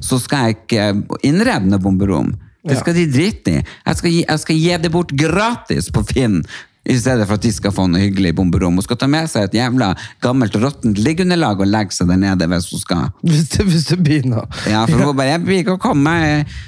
så 0.04 0.20
skal 0.20 0.48
jeg 0.48 0.58
ikke 0.58 1.18
innrevne 1.24 1.80
bomberom. 1.80 2.34
Det 2.64 2.78
skal 2.80 2.96
de 2.96 3.08
drite 3.12 3.58
i. 3.58 3.58
Jeg 3.60 3.98
skal, 3.98 4.12
gi, 4.12 4.22
jeg 4.24 4.40
skal 4.40 4.62
gi 4.62 4.78
det 4.80 4.92
bort 4.92 5.12
gratis 5.20 5.90
på 5.92 6.04
Finn, 6.08 6.38
i 6.84 6.96
stedet 7.00 7.24
for 7.24 7.38
at 7.38 7.44
de 7.44 7.50
skal 7.52 7.72
få 7.72 7.86
noe 7.88 8.02
hyggelig 8.02 8.34
bomberom. 8.36 8.76
Hun 8.76 8.84
skal 8.84 8.98
ta 9.00 9.08
med 9.08 9.28
seg 9.32 9.46
et 9.46 9.56
jævla 9.56 9.90
gammelt 10.24 10.56
råttent 10.60 11.00
liggeunderlag 11.00 11.62
og 11.64 11.70
legge 11.70 11.96
seg 11.96 12.10
der 12.12 12.20
nede 12.20 12.48
hvis 12.50 12.70
hun 12.72 12.82
skal. 12.82 13.06
Hvis 13.24 13.46
det, 13.54 13.64
hvis 13.70 13.86
det 13.88 13.98
begynner. 14.04 14.48
Ja, 14.68 14.84
for 14.88 15.00
hun 15.00 15.16
bare, 15.20 15.30
jeg 15.32 15.44
vil 15.46 15.62
ikke 15.62 15.78
komme, 15.80 16.16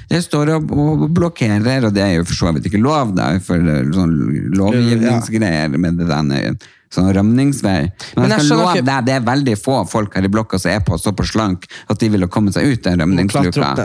jeg 0.09 0.25
står 0.25 0.55
og, 0.55 0.73
og 0.73 1.05
blokkerer, 1.17 1.85
og 1.89 1.93
det 1.93 2.05
er 2.05 2.15
jo 2.17 2.25
for 2.29 2.39
så 2.39 2.55
vidt 2.55 2.69
ikke 2.69 2.81
lov 2.81 3.13
da, 3.17 3.35
for 3.45 3.61
sånn 3.93 4.17
lovgivningsgreier 4.57 5.77
med 5.77 6.01
det 6.01 6.09
der, 6.09 6.57
sånn 6.93 7.09
rømningsvei. 7.15 7.79
Men, 8.15 8.21
Men 8.21 8.33
jeg 8.33 8.37
jeg 8.37 8.47
skal 8.47 8.61
love 8.61 8.83
deg, 8.89 9.07
det 9.07 9.15
er 9.17 9.25
veldig 9.27 9.55
få 9.59 9.77
folk 9.89 10.15
her 10.17 10.27
i 10.27 10.31
blokka 10.31 10.59
som 10.61 10.73
er 10.73 10.83
på 10.87 10.97
såpass 11.01 11.33
slank 11.33 11.67
at 11.91 11.99
de 12.01 12.09
ville 12.13 12.29
komme 12.31 12.53
seg 12.55 12.71
ut 12.71 12.83
den 12.85 13.01
rømningsluka. 13.01 13.75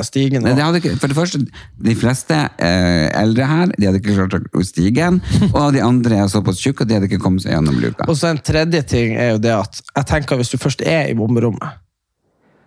for 1.01 1.13
det 1.13 1.19
første, 1.19 1.43
de 1.89 1.97
fleste 1.99 2.39
eh, 2.59 3.09
eldre 3.23 3.49
her, 3.51 3.75
de 3.77 3.89
hadde 3.89 4.03
ikke 4.03 4.17
klart 4.19 4.39
å 4.55 4.67
stigen, 4.67 5.21
og 5.59 5.73
de 5.77 5.83
andre 5.85 6.23
er 6.23 6.33
såpass 6.33 6.61
tjukke 6.63 6.87
at 6.87 6.91
de 6.91 6.99
hadde 6.99 7.11
ikke 7.11 7.23
kommet 7.23 7.45
seg 7.45 7.57
gjennom 7.57 7.79
luka. 7.83 8.09
Og 8.09 8.19
så 8.19 8.33
en 8.33 8.43
tredje 8.43 8.85
ting 8.95 9.17
er 9.17 9.35
jo 9.35 9.43
det 9.43 9.55
at 9.57 9.83
jeg 9.83 10.11
tenker 10.15 10.41
hvis 10.41 10.53
du 10.55 10.59
først 10.63 10.85
er 10.87 11.11
i 11.11 11.17
bomberommet, 11.19 11.81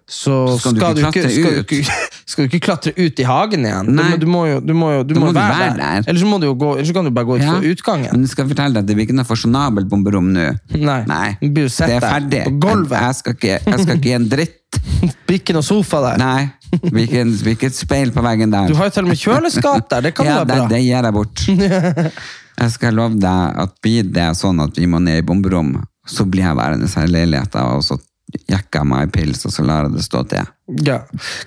så 0.06 0.58
Skal 0.60 0.76
skal, 0.76 0.96
du 0.96 1.02
du 1.02 1.08
ikke 1.08 1.08
ikke, 1.08 1.12
klatre 1.12 1.30
skal, 1.34 1.54
du 1.56 1.60
ut? 1.60 1.94
skal 2.30 2.46
du 2.46 2.50
ikke 2.52 2.60
klatre 2.68 2.92
ut 2.94 3.20
i 3.20 3.26
hagen 3.26 3.64
igjen. 3.66 3.88
Du, 3.90 3.96
Nei. 3.98 4.18
du 4.22 4.26
må 4.30 4.44
jo, 4.46 4.60
du 4.62 4.74
må 4.78 4.92
jo 4.94 5.06
du 5.08 5.16
må 5.18 5.24
må 5.28 5.32
være, 5.34 5.56
være 5.58 5.72
der. 5.72 5.80
der. 5.80 6.10
Ellers 6.12 6.22
så 6.22 6.30
må 6.30 6.38
du 6.44 6.48
gå, 6.54 6.70
eller 6.76 6.86
så 6.90 6.94
kan 6.98 7.08
du 7.10 7.14
bare 7.16 7.26
gå 7.26 7.38
ut 7.40 7.46
Ja. 7.46 7.56
for 7.56 7.70
utgangen. 7.72 8.12
Men 8.14 8.28
jeg 8.28 8.34
skal 8.36 8.50
fortelle 8.52 8.76
deg 8.76 8.84
at 8.84 8.90
det 8.92 8.98
blir 9.00 9.08
ikke 9.10 9.18
noe 9.18 9.26
fasjonabelt 9.30 9.90
bomberom 9.90 10.30
nå. 10.36 10.46
Nei. 10.78 11.00
Nei. 11.10 11.38
det 11.42 11.66
er 11.90 12.06
ferdig. 12.06 12.44
på 12.46 12.54
gulvet. 12.68 13.02
Jeg 13.02 13.18
skal 13.22 13.38
ikke, 13.40 13.58
jeg 13.66 13.82
skal 13.82 13.98
ikke 13.98 14.10
gi 14.12 14.16
en 14.20 14.30
dritt. 14.30 14.62
Blir 15.26 15.40
ikke 15.40 15.56
noe 15.56 15.66
sofa 15.66 16.02
der. 16.04 16.18
Nei, 16.20 16.50
det 16.72 16.92
blir 16.92 17.06
ikke, 17.08 17.26
ikke 17.54 17.70
et 17.72 17.78
speil 17.78 18.12
på 18.14 18.22
veggen 18.26 18.52
der. 18.54 18.68
Du 18.70 18.76
har 18.78 18.90
jo 18.90 18.94
til 18.98 19.06
og 19.06 19.12
med 19.14 19.22
kjøleskap 19.22 19.90
der, 19.90 20.06
det 20.10 20.14
kan 20.18 20.28
ja, 20.28 20.42
være 20.42 20.50
bra. 20.50 20.58
det, 20.68 20.76
det 20.76 20.82
gir 20.84 21.08
jeg 21.08 21.16
bort. 21.16 21.46
Jeg 22.56 22.72
skal 22.72 22.96
love 22.96 23.18
deg 23.20 23.58
at 23.66 23.74
blir 23.84 24.06
det 24.16 24.30
sånn 24.40 24.62
at 24.64 24.78
vi 24.80 24.88
må 24.88 25.02
ned 25.04 25.20
i 25.20 25.26
bomberom, 25.28 25.74
så 26.08 26.24
blir 26.24 26.46
jeg 26.46 26.56
værende 26.56 26.88
her 26.88 27.10
i 27.10 27.12
leiligheten, 27.12 27.82
jeg 28.34 28.86
meg 28.90 29.06
en 29.06 29.12
pils, 29.14 29.44
og 29.46 29.54
så 29.54 29.64
lar 29.66 29.86
jeg 29.86 29.96
det 29.96 30.04
stå 30.06 30.24
til. 30.32 30.48
Ja. 30.86 30.98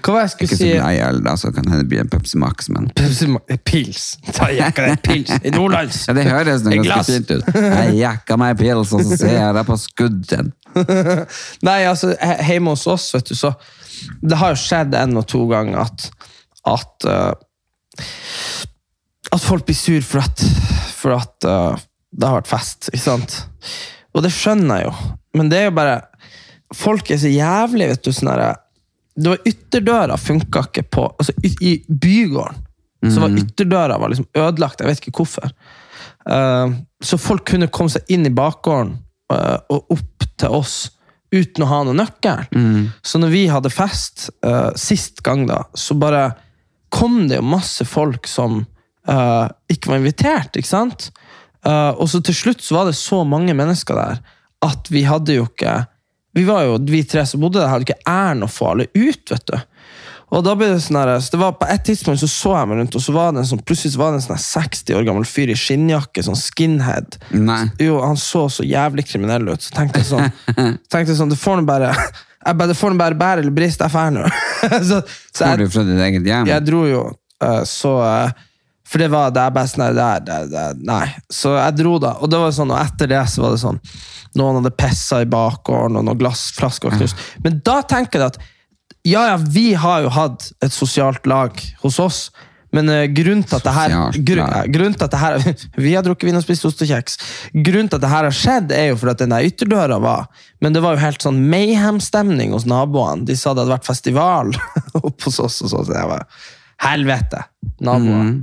Hva 0.04 0.12
var 0.14 0.22
jeg 0.24 0.30
skulle 0.32 0.46
Ikke 0.48 0.58
så 0.58 0.62
si? 0.62 0.70
glad 0.76 0.94
i 0.94 1.00
øl, 1.08 1.18
da, 1.26 1.34
så 1.40 1.50
kan 1.54 1.66
det 1.72 1.88
bli 1.90 1.98
en 2.00 2.10
Pepsi 2.12 2.38
Max, 2.38 2.68
men 2.72 2.86
Pepsi 2.96 3.26
Ma- 3.32 3.42
Pils. 3.66 4.04
Ta 4.36 4.48
jekka 4.54 4.86
deg 4.86 5.02
pils 5.02 5.32
i 5.42 5.52
Nordlands. 5.54 6.04
ja, 6.08 6.14
det 6.16 6.24
høres 6.28 6.62
noe 6.64 6.78
ganske 6.86 7.18
fint 7.18 7.32
ut. 7.34 7.50
Jeg 7.58 7.98
jekker 7.98 8.40
meg 8.40 8.60
pils, 8.60 8.94
og 8.94 9.02
så 9.04 9.18
ser 9.18 9.34
jeg 9.34 9.56
deg 9.58 9.68
på 9.68 9.78
skudden. 9.82 10.52
Nei, 11.68 11.78
altså, 11.90 12.14
hjemme 12.46 12.76
hos 12.76 12.86
oss, 12.90 13.10
vet 13.16 13.32
du, 13.32 13.34
så 13.38 13.54
Det 14.22 14.38
har 14.38 14.54
jo 14.54 14.60
skjedd 14.62 14.94
en 14.94 15.18
og 15.18 15.26
to 15.26 15.42
ganger 15.50 15.82
at 15.82 16.10
at, 16.68 17.06
uh, 17.08 17.32
at 19.32 19.40
folk 19.40 19.64
blir 19.66 19.76
sur 19.78 20.02
for 20.04 20.20
at, 20.20 20.42
for 20.98 21.14
at 21.16 21.46
uh, 21.48 21.78
det 22.12 22.28
har 22.28 22.38
vært 22.40 22.50
fest, 22.50 22.90
ikke 22.92 23.04
sant? 23.04 23.36
Og 24.16 24.24
det 24.24 24.32
skjønner 24.34 24.82
jeg 24.82 24.88
jo, 24.90 24.92
men 25.38 25.50
det 25.52 25.60
er 25.62 25.68
jo 25.70 25.76
bare 25.78 25.96
Folk 26.76 27.10
er 27.10 27.20
så 27.20 27.30
jævlig, 27.32 27.88
vet 27.92 28.04
du, 28.04 28.12
sånn 28.12 28.32
Det 29.16 29.30
var 29.32 29.46
ytterdøra 29.48 30.16
funka 30.20 30.66
ikke 30.68 30.84
på 30.92 31.06
altså, 31.08 31.32
I 31.42 31.78
bygården. 31.88 32.64
Så 33.06 33.22
var 33.22 33.36
ytterdøra 33.38 33.98
var 33.98 34.10
liksom 34.10 34.26
ødelagt. 34.34 34.80
Jeg 34.82 34.90
vet 34.90 35.00
ikke 35.02 35.22
hvorfor. 35.22 35.52
Uh, 36.28 36.74
så 37.00 37.18
folk 37.20 37.46
kunne 37.48 37.70
komme 37.72 37.92
seg 37.92 38.10
inn 38.12 38.26
i 38.26 38.34
bakgården 38.34 38.96
uh, 39.32 39.58
og 39.70 39.94
opp 39.94 40.26
til 40.38 40.56
oss 40.58 40.76
uten 41.32 41.64
å 41.64 41.68
ha 41.70 41.78
noen 41.84 42.00
nøkkel. 42.00 42.46
Så 43.04 43.20
når 43.20 43.32
vi 43.32 43.44
hadde 43.52 43.72
fest 43.72 44.28
uh, 44.46 44.72
sist 44.76 45.22
gang, 45.26 45.46
da, 45.48 45.62
så 45.76 45.96
bare 45.98 46.32
kom 46.92 47.26
det 47.28 47.38
jo 47.38 47.46
masse 47.46 47.84
folk 47.88 48.28
som 48.28 48.64
ikke 49.08 49.88
var 49.88 50.02
invitert, 50.02 50.56
ikke 50.58 50.68
sant? 50.68 51.06
Og 51.64 52.02
så 52.12 52.18
til 52.20 52.34
slutt 52.36 52.60
så 52.60 52.74
var 52.76 52.88
det 52.90 52.96
så 52.98 53.22
mange 53.24 53.54
mennesker 53.56 53.96
der 53.96 54.18
at 54.66 54.90
vi 54.92 55.00
hadde 55.08 55.38
jo 55.38 55.46
ikke 55.46 55.78
Vi 56.39 56.45
var 56.47 56.68
jo, 56.68 56.78
vi 56.86 57.03
tre 57.09 57.24
som 57.26 57.43
bodde 57.43 57.59
der, 57.59 57.70
hadde 57.72 57.89
ikke 57.89 58.03
æren 58.07 58.47
å 58.47 58.51
få 58.51 58.72
alle 58.72 58.86
ut, 58.95 59.24
vet 59.32 59.51
du. 59.51 59.59
Og 60.28 60.43
da 60.45 60.53
ble 60.59 60.66
det 60.74 60.80
sånn 60.84 60.99
her, 61.01 61.14
så 61.24 61.32
det 61.32 61.39
var 61.41 61.55
På 61.57 61.66
et 61.72 61.84
tidspunkt 61.89 62.20
så 62.20 62.28
så 62.28 62.51
jeg 62.53 62.68
meg 62.68 62.82
rundt, 62.82 62.97
og 62.99 63.01
så 63.01 63.14
var 63.16 63.32
det 63.32 63.43
en 63.43 63.49
sånn, 63.49 63.62
plutselig 63.64 63.95
så 63.95 64.01
var 64.03 64.12
det 64.12 64.20
en 64.20 64.26
sånn 64.26 64.43
60 64.45 64.99
år 64.99 65.07
gammel 65.09 65.24
fyr 65.28 65.53
i 65.53 65.57
skinnjakke, 65.57 66.24
sånn 66.26 66.36
skinhead. 66.36 67.16
Nei. 67.32 67.62
Jo, 67.80 67.97
han 68.05 68.20
så 68.20 68.45
så 68.53 68.66
jævlig 68.66 69.07
kriminell 69.09 69.49
ut. 69.49 69.64
Så 69.64 69.72
tenkte 69.76 70.03
jeg 70.03 70.11
sånn, 70.11 70.28
tenkte 70.93 71.14
jeg 71.14 71.20
sånn 71.22 71.32
det 71.32 71.41
får 71.41 71.62
nå 71.62 71.68
bare 71.68 71.95
jeg 71.95 72.55
bare, 72.55 72.68
Det 72.70 72.76
får 72.78 72.99
bare 73.01 73.18
bære 73.18 73.43
eller 73.43 73.57
briste, 73.57 73.89
jeg 73.89 73.95
drar 73.97 74.12
nå. 74.14 74.28
så, 74.91 75.01
så 75.32 75.49
Får 75.49 75.59
du 75.59 75.64
jeg, 75.64 75.72
fra 75.74 75.86
ditt 75.89 76.05
eget 76.11 76.28
hjem? 76.28 76.53
jeg 76.53 76.66
dro 76.68 76.84
jo, 76.89 77.03
eh, 77.45 77.62
så 77.68 77.95
eh, 78.05 78.45
For 78.89 79.03
det 79.03 79.11
var 79.12 79.32
det 79.34 79.45
er 79.45 79.55
best 79.55 79.78
Nei. 79.80 79.91
det 79.97 80.11
det 80.26 80.39
det 80.53 80.66
Nei. 80.89 81.05
Så 81.32 81.55
jeg 81.59 81.78
dro, 81.80 81.97
da. 82.03 82.14
Og 82.22 82.30
det 82.32 82.41
var 82.41 82.55
sånn, 82.57 82.72
og 82.72 82.80
etter 82.80 83.11
det 83.11 83.24
så 83.28 83.45
var 83.45 83.55
det 83.55 83.62
sånn 83.64 83.80
Noen 84.39 84.61
hadde 84.61 84.74
pissa 84.76 85.22
i 85.24 85.28
bakgården, 85.28 85.97
og 85.99 86.05
noen 86.05 86.18
glassflasker 86.20 86.91
var 86.91 87.01
knust. 87.01 87.20
Men 87.45 87.62
da 87.64 87.80
tenker 87.89 88.20
jeg 88.20 88.34
at 88.34 88.36
ja, 89.09 89.22
ja, 89.30 89.39
vi 89.41 89.72
har 89.78 90.03
jo 90.05 90.11
hatt 90.12 90.51
et 90.64 90.74
sosialt 90.74 91.24
lag 91.26 91.57
hos 91.80 91.97
oss, 92.03 92.18
men 92.76 92.91
eh, 92.93 93.07
grunnen 93.16 93.47
til 93.47 93.57
at 93.57 93.64
det 93.64 93.72
her, 93.72 93.95
Sosialt 93.95 94.26
grunn, 94.28 94.72
grunnen 94.74 94.97
til 94.99 95.07
at 95.07 95.14
det 95.14 95.20
her 95.22 95.39
Vi 95.86 95.95
har 95.97 96.05
drukket 96.05 96.28
vin 96.28 96.36
og 96.36 96.45
spist 96.45 96.66
ost 96.68 96.82
og 96.84 96.91
kjeks. 96.91 97.16
Grunnen 97.55 97.89
til 97.89 97.97
at 97.97 98.05
det 98.05 98.12
her 98.12 98.28
har 98.28 98.36
skjedd, 98.36 98.74
er 98.76 98.91
jo 98.91 98.99
fordi 99.01 99.14
at 99.14 99.22
den 99.22 99.32
der 99.32 99.49
ytterdøra 99.49 99.99
var 100.05 100.28
Men 100.61 100.76
det 100.76 100.84
var 100.84 100.97
jo 100.97 101.03
helt 101.07 101.24
sånn 101.24 101.41
mayhem-stemning 101.49 102.53
hos 102.53 102.68
naboene. 102.68 103.24
De 103.28 103.39
sa 103.39 103.55
det 103.55 103.64
hadde 103.64 103.78
vært 103.78 103.89
festival 103.89 104.53
oppe 105.01 105.30
hos 105.30 105.41
oss, 105.41 105.62
og 105.64 105.72
så, 105.72 105.82
så 105.89 105.97
jeg 105.97 106.12
var 106.12 106.28
Helvete! 106.84 107.43
Naboer. 107.82 108.36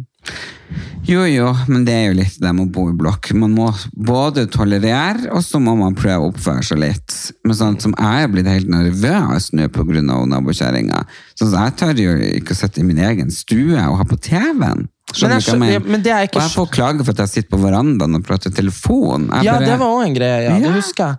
Jo, 1.05 1.21
jo, 1.29 1.51
men 1.69 1.83
det 1.85 1.93
er 1.93 2.05
jo 2.07 2.15
litt 2.17 2.37
det 2.41 2.51
med 2.57 2.65
å 2.65 2.71
bo 2.73 2.87
i 2.89 2.95
blokk. 2.97 3.29
Man 3.37 3.53
må 3.53 3.67
både 3.93 4.47
tolerere, 4.49 5.27
og 5.29 5.43
så 5.45 5.59
må 5.61 5.75
man 5.77 5.93
prøve 5.97 6.17
å 6.23 6.31
oppføre 6.31 6.63
seg 6.65 6.81
litt. 6.81 7.13
Men 7.45 7.57
sånn 7.59 7.77
som 7.83 7.93
jeg 7.93 8.25
er 8.25 8.31
blitt 8.33 8.49
helt 8.49 8.71
nervøs 8.73 9.51
nå 9.53 9.67
av 9.69 10.25
nabokjerringa. 10.31 11.03
Sånn 11.37 11.51
så 11.51 11.67
jeg 11.67 11.77
tør 11.77 12.01
jo 12.01 12.15
ikke 12.39 12.55
å 12.55 12.57
sitte 12.57 12.81
i 12.81 12.87
min 12.87 13.03
egen 13.05 13.29
stue 13.33 13.77
og 13.85 13.99
ha 14.01 14.07
på 14.09 14.17
TV-en. 14.17 14.87
Skjønner 15.13 15.37
du 15.37 15.45
hva 15.45 15.53
jeg 15.53 15.53
ja, 15.53 15.61
mener? 15.61 15.91
men 15.93 16.01
det 16.01 16.11
er 16.15 16.25
ikke 16.25 16.39
Og 16.39 16.43
jeg 16.47 16.53
får 16.55 16.69
klage 16.73 17.05
for 17.05 17.13
at 17.13 17.21
jeg 17.21 17.33
sitter 17.35 17.51
på 17.53 17.61
verandaen 17.61 18.17
og 18.17 18.25
prater 18.25 18.49
telefon. 18.49 19.29
Jeg 19.29 19.45
Ja, 19.45 19.53
bare- 19.59 19.69
det 19.69 19.79
var 19.79 19.93
òg 19.93 20.07
en 20.07 20.17
greie. 20.17 20.41
Ja, 20.41 20.57
Ja. 20.57 20.59
Det 20.65 20.73
husker 20.81 21.05
jeg. 21.05 21.17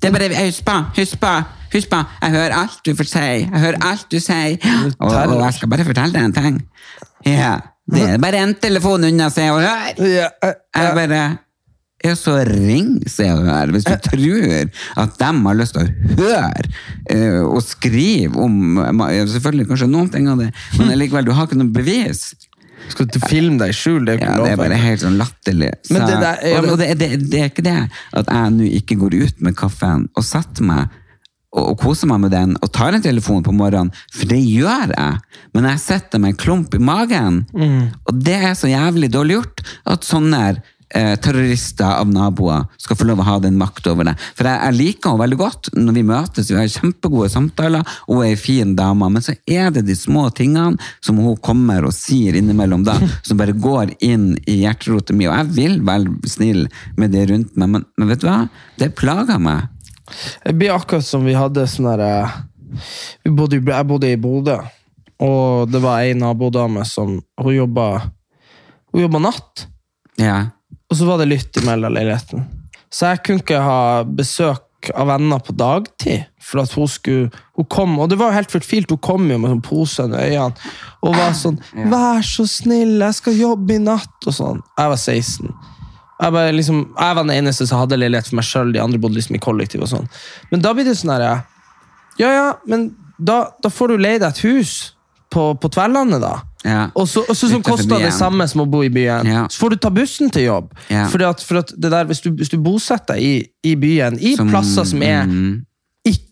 det 0.00 0.08
er 0.08 0.12
bare, 0.14 0.46
husk 0.46 0.64
på, 0.64 0.78
husk 0.94 1.20
på, 1.20 1.34
husk 1.74 1.90
på, 1.90 2.06
jeg 2.22 2.30
hører 2.30 2.54
alt 2.62 2.78
du 2.84 2.94
får 2.94 3.06
si, 3.10 3.18
jeg 3.18 3.60
hører 3.66 3.78
alt 3.82 4.06
du 4.10 4.20
sier, 4.20 4.58
og, 5.00 5.10
og 5.10 5.40
jeg 5.42 5.54
skal 5.54 5.68
bare 5.68 5.84
fortelle 5.84 6.12
deg 6.12 6.22
en 6.22 6.32
ting. 6.32 6.62
Ja, 7.26 7.58
det 7.92 8.02
er 8.14 8.18
bare 8.22 8.38
en 8.44 8.54
telefon 8.54 9.04
unna 9.04 9.26
se 9.30 9.48
og 9.52 9.60
hør. 9.60 9.90
Eh, 10.00 10.54
Jeg 10.74 10.94
bare, 10.96 11.22
ja, 12.04 12.14
så 12.16 12.38
ring 12.48 12.96
se 13.08 13.26
og 13.32 13.44
hør, 13.48 13.72
hvis 13.74 13.84
du 13.84 13.92
tror 14.08 14.70
at 15.04 15.18
de 15.20 15.28
har 15.46 15.54
lyst 15.58 15.76
til 15.76 15.84
å 15.84 16.16
høre 16.22 16.64
eh, 17.10 17.38
og 17.44 17.60
skrive 17.64 18.36
om, 18.44 18.80
selvfølgelig 19.32 19.68
kanskje 19.70 19.88
noen 19.92 20.10
ting 20.12 20.28
av 20.32 20.40
det, 20.40 20.50
men 20.78 20.94
likevel, 21.00 21.24
du 21.28 21.32
har 21.36 21.46
ikke 21.48 21.60
noe 21.60 21.72
bevis. 21.76 22.34
Skal 22.92 23.06
du 23.08 23.16
filme 23.28 23.56
deg 23.62 23.70
i 23.72 23.76
skjul? 23.76 24.02
Det 24.04 24.14
er 24.14 24.18
jo 24.18 24.24
Ja, 24.26 24.34
lov. 24.36 24.44
det 24.44 24.52
er 24.52 24.60
bare 24.60 24.80
helt 24.82 25.00
sånn 25.00 25.14
latterlig. 25.16 25.70
Så, 25.88 25.94
det 26.04 26.18
der- 26.20 26.42
ja, 26.50 26.60
men- 26.60 26.70
og 26.74 26.78
det, 26.82 26.88
det, 27.00 27.08
det 27.32 27.40
er 27.40 27.48
ikke 27.48 27.64
det 27.64 27.78
at 28.20 28.26
jeg 28.28 28.50
nå 28.58 28.66
ikke 28.80 28.98
går 29.00 29.14
ut 29.24 29.40
med 29.40 29.56
kaffen 29.56 30.08
og 30.14 30.24
setter 30.24 30.62
meg 30.68 30.88
og, 31.54 31.62
og 31.70 31.78
koser 31.84 32.10
meg 32.10 32.20
med 32.26 32.34
den 32.34 32.56
og 32.60 32.72
tar 32.74 32.92
en 32.98 33.04
telefon 33.04 33.44
på 33.46 33.54
morgenen, 33.54 33.94
for 34.12 34.26
det 34.30 34.42
gjør 34.42 34.92
jeg. 34.94 35.18
Men 35.54 35.70
jeg 35.70 35.82
setter 35.86 36.18
meg 36.22 36.34
en 36.34 36.42
klump 36.44 36.74
i 36.74 36.82
magen, 36.82 37.44
Mm. 37.54 37.90
og 38.10 38.22
det 38.26 38.34
er 38.50 38.54
så 38.58 38.68
jævlig 38.70 39.10
dårlig 39.14 39.36
gjort 39.38 39.60
at 39.94 40.04
sånne 40.06 40.40
eh, 40.94 41.14
terrorister 41.18 41.88
av 42.00 42.06
naboer 42.10 42.66
skal 42.78 42.98
få 42.98 43.06
lov 43.08 43.18
å 43.22 43.26
ha 43.26 43.36
den 43.42 43.56
makt 43.58 43.86
over 43.90 44.06
det. 44.06 44.12
For 44.38 44.46
jeg, 44.46 44.60
jeg 44.62 44.76
liker 44.78 45.10
henne 45.10 45.22
veldig 45.24 45.38
godt 45.40 45.70
når 45.74 45.96
vi 45.96 46.04
møtes, 46.06 46.50
vi 46.52 46.58
har 46.58 46.70
kjempegode 46.70 47.30
samtaler, 47.32 47.82
og 48.06 48.18
hun 48.20 48.24
er 48.26 48.32
ei 48.34 48.38
fin 48.38 48.74
dame, 48.78 49.08
men 49.10 49.24
så 49.24 49.34
er 49.50 49.72
det 49.74 49.84
de 49.88 49.96
små 49.98 50.28
tingene 50.36 50.78
som 51.02 51.18
hun 51.18 51.34
kommer 51.42 51.86
og 51.88 51.94
sier 51.96 52.38
innimellom 52.38 52.84
da, 52.86 52.94
som 53.26 53.40
bare 53.40 53.56
går 53.56 53.96
inn 54.06 54.32
i 54.46 54.60
hjerterotet 54.62 55.16
mitt. 55.18 55.30
og 55.32 55.38
jeg 55.40 55.54
vil 55.58 55.78
være 55.86 56.14
snill 56.30 56.66
med 57.00 57.14
det 57.16 57.28
rundt 57.32 57.56
meg, 57.58 57.74
men, 57.74 57.86
men 57.98 58.12
vet 58.14 58.22
du 58.22 58.28
hva? 58.30 58.40
Det 58.78 58.92
plager 58.98 59.38
meg. 59.42 59.70
Det 60.44 60.54
blir 60.58 60.74
akkurat 60.74 61.04
som 61.06 61.24
vi 61.24 61.36
hadde 61.36 61.66
sånn 61.70 61.88
derre 61.88 62.10
bodde, 63.24 63.60
Jeg 63.62 63.86
bodde 63.86 64.10
i 64.10 64.18
Bodø, 64.20 64.58
og 65.22 65.70
det 65.70 65.80
var 65.82 66.02
ei 66.02 66.14
nabodame 66.18 66.84
som 66.88 67.20
Hun 67.40 67.54
jobba 67.54 67.86
Hun 68.92 69.04
jobba 69.06 69.22
natt, 69.30 69.66
Ja. 70.18 70.50
og 70.90 70.96
så 70.96 71.06
var 71.06 71.18
det 71.18 71.30
lytt 71.32 71.56
i 71.56 71.64
leiligheten. 71.64 72.44
Så 72.90 73.10
jeg 73.10 73.24
kunne 73.24 73.42
ikke 73.42 73.62
ha 73.62 74.04
besøk 74.04 74.90
av 74.94 75.08
venner 75.08 75.40
på 75.42 75.54
dagtid. 75.56 76.26
For 76.44 76.60
at 76.62 76.72
hun 76.76 76.86
skulle 76.86 77.30
Hun 77.56 77.66
kom, 77.70 77.98
og 77.98 78.10
det 78.10 78.18
var 78.18 78.30
jo 78.32 78.38
helt 78.38 78.52
fortvilt, 78.52 78.90
hun 78.90 78.98
kom 78.98 79.30
jo 79.30 79.38
med 79.38 79.50
sånn 79.50 79.62
pose 79.64 80.02
under 80.04 80.18
øynene 80.18 80.54
og 81.02 81.14
var 81.14 81.32
sånn 81.32 81.58
'Vær 81.74 82.22
så 82.22 82.46
snill, 82.48 82.98
jeg 82.98 83.14
skal 83.14 83.34
jobbe 83.38 83.74
i 83.74 83.78
natt', 83.78 84.26
og 84.26 84.32
sånn. 84.32 84.60
Jeg 84.78 84.88
var 84.88 84.96
16. 84.96 85.54
Jeg, 86.22 86.54
liksom, 86.54 86.94
jeg 86.98 87.16
var 87.16 87.24
den 87.26 87.34
eneste 87.36 87.66
som 87.66 87.80
hadde 87.82 87.96
leilighet 87.98 88.28
for 88.30 88.36
meg 88.38 88.44
sjøl, 88.46 88.72
de 88.72 88.80
andre 88.82 88.98
bodde 89.02 89.18
liksom 89.18 89.34
i 89.34 89.42
kollektiv. 89.42 89.82
og 89.82 89.88
sånn. 89.90 90.08
Men 90.52 90.60
da 90.62 90.72
blir 90.74 90.84
det 90.86 90.96
sånn 91.00 91.10
her 91.16 91.24
Ja, 92.18 92.28
ja, 92.30 92.52
men 92.70 92.94
da, 93.18 93.48
da 93.62 93.68
får 93.70 93.88
du 93.88 93.96
leie 93.98 94.18
deg 94.22 94.28
et 94.30 94.42
hus 94.46 94.92
på, 95.34 95.48
på 95.58 95.68
Tverlandet, 95.74 96.20
da. 96.22 96.36
Ja. 96.64 96.84
Og 96.94 97.08
så, 97.10 97.24
og 97.28 97.34
så 97.36 97.48
som 97.50 97.62
koster 97.66 97.98
det 98.00 98.12
samme 98.14 98.46
som 98.48 98.62
å 98.62 98.66
bo 98.70 98.84
i 98.86 98.88
byen. 98.94 99.26
Ja. 99.26 99.42
Så 99.50 99.58
får 99.64 99.74
du 99.74 99.76
ta 99.82 99.90
bussen 99.90 100.30
til 100.32 100.46
jobb. 100.46 100.70
Ja. 100.88 101.08
Fordi 101.10 101.26
at, 101.26 101.42
for 101.42 101.58
at 101.60 101.72
det 101.76 101.90
der, 101.90 102.06
hvis, 102.08 102.22
du, 102.24 102.30
hvis 102.38 102.48
du 102.54 102.56
bosetter 102.62 103.18
deg 103.18 103.22
i, 103.26 103.34
i 103.66 103.74
byen, 103.76 104.16
i 104.22 104.36
Som- 104.38 104.48
plasser 104.54 104.84
som 104.88 105.02
er 105.02 105.24
Mm. 105.26 105.64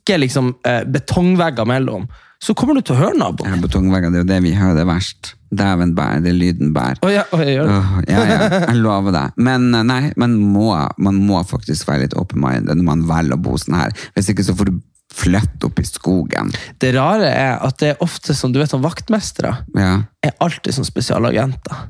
Ikke 0.02 0.18
liksom 0.18 0.52
eh, 0.66 0.82
betongvegger 0.90 1.66
mellom, 1.68 2.08
så 2.42 2.56
kommer 2.58 2.74
du 2.74 2.82
til 2.82 2.96
å 2.96 2.98
høre 3.04 3.18
naboen. 3.18 3.52
Ja, 3.52 3.60
Betongvegger, 3.62 4.10
det 4.10 4.18
er 4.18 4.24
jo 4.24 4.30
det 4.32 4.40
vi 4.42 4.54
hører 4.58 4.74
det 4.74 4.82
er 4.82 4.90
verst. 4.90 5.34
Dæven 5.52 5.92
bær, 5.94 6.22
det 6.24 6.32
lyden 6.34 6.72
bær. 6.74 6.98
Oh, 7.04 7.10
ja, 7.12 7.22
oh, 7.30 7.42
jeg 7.44 7.54
gjør 7.54 7.68
det. 7.68 7.76
Oh, 7.76 7.98
ja, 8.08 8.22
ja, 8.26 8.48
jeg 8.64 8.80
lover 8.80 9.14
deg. 9.14 9.36
Men 9.48 9.68
eh, 9.78 9.84
nei, 9.86 10.00
man 10.18 10.34
må, 10.40 10.72
man 10.98 11.20
må 11.22 11.42
faktisk 11.46 11.86
være 11.86 12.08
litt 12.08 12.16
open-minded 12.18 12.80
når 12.80 12.88
man 12.88 13.04
velger 13.06 13.38
å 13.38 13.44
bo 13.44 13.54
sånn 13.60 13.78
her. 13.78 13.94
Hvis 14.16 14.32
ikke 14.32 14.46
så 14.48 14.56
får 14.58 14.72
du 14.72 14.80
flytte 15.12 15.68
opp 15.68 15.78
i 15.78 15.86
skogen. 15.86 16.50
Det 16.80 16.94
rare 16.96 17.28
er 17.28 17.60
at 17.62 17.78
det 17.82 17.92
er 17.92 18.02
ofte 18.04 18.34
som 18.34 18.52
du 18.52 18.58
vet 18.62 18.72
om 18.74 18.82
vaktmestere. 18.82 19.52
Ja. 19.76 19.92
er 20.24 20.34
alltid 20.42 20.78
som 20.78 20.88
spesialagenter. 20.88 21.86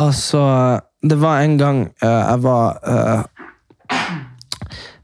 Altså, 0.00 0.40
det 1.04 1.20
var 1.20 1.44
en 1.44 1.58
gang 1.60 1.84
uh, 2.02 2.08
jeg 2.08 2.40
var 2.42 2.78
eh, 2.88 3.44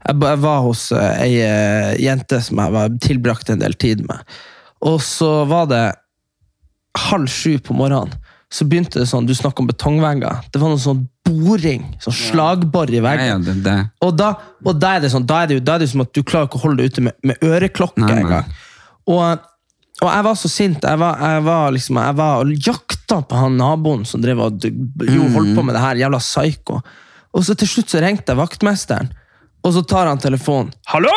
jeg, 0.07 0.39
var 0.43 0.63
hos 0.65 0.89
eh, 0.95 1.23
ei 1.25 1.35
eh, 1.45 1.93
jente 2.01 2.41
som 2.43 2.61
jeg 2.63 2.75
var 2.75 2.97
tilbrakte 3.03 3.55
en 3.55 3.63
del 3.63 3.77
tid 3.79 4.03
med. 4.07 4.23
Og 4.87 5.01
så 5.05 5.43
var 5.49 5.69
det 5.69 5.85
halv 7.11 7.29
sju 7.31 7.59
på 7.63 7.75
morgenen. 7.77 8.17
Så 8.51 8.65
begynte 8.67 8.99
det 8.99 9.07
sånn, 9.07 9.27
Du 9.29 9.31
snakker 9.35 9.63
om 9.63 9.69
betongvegger. 9.69 10.41
Det 10.51 10.59
var 10.59 10.73
noe 10.73 10.81
sånn 10.81 11.05
boring. 11.23 11.85
sånn 12.03 12.15
Slagbor 12.17 12.91
i 12.91 12.99
veggen. 12.99 13.45
ja, 13.47 13.53
det. 13.63 13.77
Og, 14.03 14.11
da, 14.19 14.33
og 14.65 14.75
da 14.81 14.97
er 14.97 15.05
det 15.05 15.11
sånn, 15.13 15.27
da 15.27 15.43
er 15.43 15.47
det, 15.47 15.59
jo, 15.59 15.63
da 15.69 15.77
er 15.77 15.85
det 15.85 15.91
som 15.93 16.03
at 16.03 16.11
du 16.11 16.19
klarer 16.19 16.49
ikke 16.49 16.59
å 16.59 16.65
holde 16.65 16.81
deg 16.81 16.91
ute 16.91 17.05
med, 17.05 17.15
med 17.23 17.45
øreklokke 17.47 18.03
engang. 18.03 18.49
Og, 19.07 19.45
og 20.01 20.09
jeg 20.09 20.25
var 20.27 20.35
så 20.41 20.51
sint. 20.51 20.83
Jeg 20.83 20.99
var, 20.99 21.23
jeg 21.23 21.45
var 21.47 21.71
liksom, 21.77 22.01
jeg 22.03 22.17
var 22.19 22.43
og 22.43 22.67
jakta 22.67 23.21
på 23.23 23.39
han 23.39 23.55
naboen 23.61 24.03
som 24.09 24.23
drev 24.23 24.43
og 24.43 24.67
jo, 24.67 25.31
holdt 25.37 25.55
på 25.55 25.65
med 25.67 25.77
det 25.77 25.85
her. 25.85 26.03
Jævla 26.03 26.19
psyko. 26.19 26.81
Og 27.31 27.47
så 27.47 27.55
til 27.55 27.71
slutt 27.71 27.93
så 27.93 28.03
ringte 28.03 28.33
jeg 28.33 28.41
vaktmesteren, 28.41 29.13
og 29.61 29.73
så 29.75 29.83
tar 29.85 30.09
han 30.09 30.21
telefonen. 30.21 30.71
Hallo? 30.89 31.13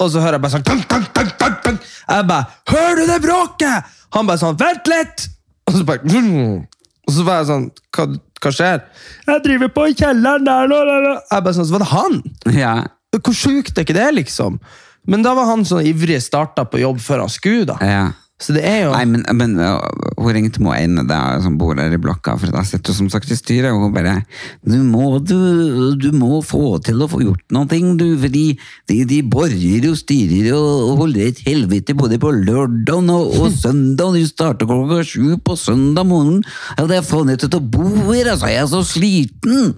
Og 0.00 0.10
så 0.12 0.20
hører 0.20 0.36
jeg 0.36 0.44
bare 0.44 0.54
sånn 0.56 0.64
tang, 0.66 0.82
tang, 0.88 1.04
tang, 1.16 1.30
tang, 1.40 1.54
tang. 1.64 1.76
Jeg 2.06 2.26
bare 2.28 2.46
Hører 2.68 2.98
du 3.00 3.06
det 3.08 3.20
bråket? 3.24 3.94
Han 4.14 4.28
bare 4.28 4.40
sånn 4.42 4.58
Vent 4.60 4.90
litt! 4.92 5.24
Og 5.66 5.78
så 5.78 5.84
bare 5.88 6.04
vroom. 6.04 6.66
Og 7.08 7.14
så 7.16 7.24
var 7.26 7.40
jeg 7.40 7.48
sånn 7.48 7.64
Hva, 7.96 8.04
hva 8.44 8.52
skjer? 8.52 8.82
Jeg 9.26 9.44
driver 9.46 9.72
på 9.72 9.86
i 9.88 9.96
kjelleren 9.96 10.44
der 10.46 10.68
nå. 10.70 10.82
Jeg 10.84 11.46
bare 11.48 11.56
sånn, 11.56 11.68
Så 11.68 11.74
var 11.78 11.84
det 11.86 11.90
han? 11.94 12.20
Ja. 12.54 12.74
Hvor 13.16 13.36
sjukt 13.36 13.72
er 13.78 13.86
ikke 13.86 13.96
det, 13.96 14.10
liksom? 14.18 14.60
Men 15.08 15.24
da 15.24 15.32
var 15.38 15.48
han 15.48 15.64
sånn 15.64 15.86
ivrig 15.88 16.18
starta 16.22 16.66
på 16.68 16.82
jobb 16.82 17.00
før 17.00 17.24
han 17.24 17.32
skulle. 17.32 17.64
da. 17.72 17.76
Ja. 17.80 18.04
Så 18.36 18.52
det 18.52 18.66
er 18.68 18.82
jo 18.84 18.90
Nei, 18.92 19.06
men, 19.08 19.22
men 19.32 19.54
hun 19.56 20.34
ringte 20.36 20.60
meg 20.60 20.82
ene 20.84 21.06
da, 21.08 21.38
som 21.40 21.54
bor 21.56 21.72
der 21.78 21.94
i 21.96 22.00
blokka, 22.00 22.34
for 22.36 22.52
jeg 22.52 22.68
sitter 22.68 22.96
som 22.96 23.08
sagt 23.12 23.32
i 23.32 23.38
styret, 23.38 23.70
og 23.72 23.86
hun 23.86 23.94
bare 23.94 24.18
du 24.60 24.76
må, 24.84 25.16
du, 25.24 25.96
du 25.96 26.10
må 26.12 26.42
få 26.44 26.76
til 26.84 27.00
å 27.00 27.08
få 27.08 27.22
gjort 27.24 27.56
noe, 27.56 27.80
du, 27.96 28.06
fordi 28.20 28.44
de, 28.90 29.00
de 29.08 29.22
borger 29.24 29.88
og 29.88 29.96
styrer 30.02 30.52
og 30.52 31.00
holder 31.00 31.30
et 31.30 31.42
helvete 31.48 31.96
både 31.96 32.20
på 32.20 32.34
lørdag 32.36 33.08
og, 33.14 33.36
og 33.40 33.52
søndag. 33.56 34.16
De 34.16 34.26
starter 34.28 34.68
klokka 34.68 35.02
sju 35.06 35.36
på 35.40 35.56
søndag 35.56 36.08
morgen. 36.08 36.42
Ja, 36.76 36.84
det 36.90 37.00
er 37.00 37.06
faen 37.08 37.32
ikke 37.32 37.48
til 37.48 37.60
å 37.60 37.68
bo 37.76 37.88
her, 38.10 38.34
altså. 38.34 38.50
Jeg 38.52 38.66
er 38.66 38.72
så 38.72 38.84
sliten. 38.86 39.72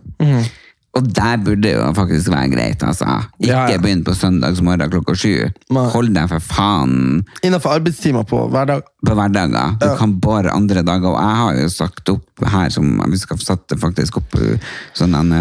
Og 0.98 1.06
der 1.14 1.38
burde 1.44 1.62
det 1.64 1.74
jo 1.76 1.86
faktisk 1.96 2.30
være 2.32 2.50
greit, 2.52 2.82
altså. 2.82 3.06
Ikke 3.38 3.52
Ja, 3.52 3.64
ja. 3.70 3.78
begynn 3.82 4.02
på 4.06 4.14
søndagsmorgen 4.18 4.90
klokka 4.92 5.14
sju. 5.18 5.48
Hold 5.94 6.10
deg 6.16 6.28
for 6.32 6.42
faen 6.50 7.24
innenfor 7.44 7.78
arbeidstimer 7.78 8.26
på 8.28 8.42
hverdag. 8.52 8.82
på 9.06 9.14
hverdager. 9.14 9.78
Du 9.80 9.86
kan 10.00 10.16
bare 10.20 10.50
andre 10.52 10.82
dager. 10.82 11.14
Og 11.14 11.20
jeg 11.22 11.36
har 11.42 11.62
jo 11.62 11.68
sagt 11.72 12.10
opp 12.12 12.44
her 12.48 12.68
som 12.74 12.98
Vi 13.08 13.18
skal 13.20 13.38
sette 13.38 13.78
faktisk 13.78 14.18
opp 14.20 14.34
uh, 14.38 14.58
sånn 14.98 15.14
en 15.14 15.32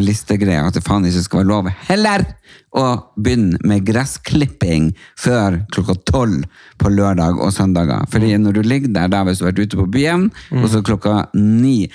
listegreie 0.00 0.62
at 0.66 0.76
det 0.76 0.84
faen 0.86 1.04
ikke 1.08 1.24
skal 1.24 1.42
være 1.42 1.50
lov 1.50 1.68
heller 1.88 2.24
å 2.70 2.84
begynne 3.18 3.58
med 3.66 3.82
gressklipping 3.88 4.90
før 5.18 5.56
klokka 5.74 5.96
tolv 6.06 6.44
på 6.78 6.90
lørdag 6.94 7.40
og 7.42 7.50
søndager. 7.54 8.04
Fordi 8.12 8.30
når 8.38 8.54
du 8.56 8.60
ligger 8.62 8.92
der, 8.94 9.10
da 9.10 9.24
hvis 9.26 9.40
du 9.40 9.44
har 9.44 9.50
vært 9.50 9.64
ute 9.64 9.80
på 9.80 9.86
byen, 9.90 10.28
og 10.54 10.68
så 10.70 10.82
klokka 10.86 11.16
ni 11.34 11.88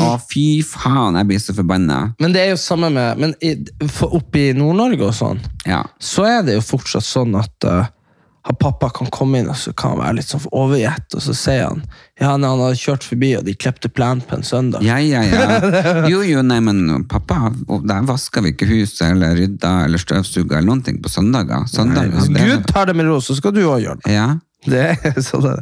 Å, 0.00 0.08
fy 0.24 0.62
faen, 0.64 1.18
jeg 1.20 1.28
blir 1.28 1.42
så 1.42 1.54
forbanna. 1.56 1.98
Men 2.22 2.32
det 2.32 2.46
er 2.46 2.50
jo 2.54 2.60
samme 2.60 2.88
med 2.92 3.20
Men 3.20 3.34
i, 3.44 3.54
oppe 4.08 4.40
i 4.40 4.56
Nord-Norge 4.56 5.10
og 5.10 5.14
sånn, 5.16 5.40
Ja. 5.68 5.82
så 6.00 6.24
er 6.28 6.42
det 6.46 6.56
jo 6.56 6.64
fortsatt 6.64 7.04
sånn 7.04 7.36
at 7.36 7.68
uh, 7.68 7.84
han 8.46 8.56
pappa 8.62 8.88
kan 8.94 9.08
komme 9.10 9.40
inn 9.42 9.48
og 9.50 9.56
så 9.58 9.72
kan 9.74 9.96
han 9.96 9.98
være 10.04 10.16
litt 10.20 10.28
sånn 10.30 10.44
overgitt, 10.54 11.16
og 11.18 11.22
så 11.24 11.34
sier 11.34 11.64
han 11.66 11.80
ja, 12.16 12.30
nei, 12.38 12.48
han 12.48 12.60
hadde 12.62 12.78
kjørt 12.80 13.04
forbi, 13.04 13.32
og 13.36 13.42
de 13.44 13.52
klepte 13.58 13.90
plenen 13.92 14.22
på 14.24 14.38
en 14.38 14.44
søndag. 14.46 14.84
Ja, 14.86 14.96
ja, 15.02 15.20
ja. 15.26 16.06
Jo, 16.12 16.22
jo, 16.24 16.40
nei, 16.46 16.60
men 16.64 17.04
pappa, 17.10 17.50
der 17.84 18.06
vasker 18.08 18.44
vi 18.46 18.54
ikke 18.54 18.68
huset 18.70 19.02
eller 19.10 19.34
rydder 19.36 19.84
eller 19.88 20.00
støvsuger 20.00 20.56
eller 20.60 20.70
noen 20.70 20.80
ting 20.86 21.02
på 21.04 21.10
søndager. 21.12 21.66
søndager 21.68 22.14
Hvis 22.14 22.30
det 22.32 22.40
er- 22.40 22.52
Gud 22.54 22.66
tar 22.70 22.86
det 22.88 22.96
med 22.96 23.10
ro, 23.10 23.18
så 23.20 23.36
skal 23.36 23.52
du 23.52 23.64
òg 23.66 23.82
gjøre 23.84 24.00
det. 24.06 24.14
Ja. 24.14 24.28
det 24.66 24.84
er 25.10 25.20
sånn 25.28 25.44
det. 25.44 25.58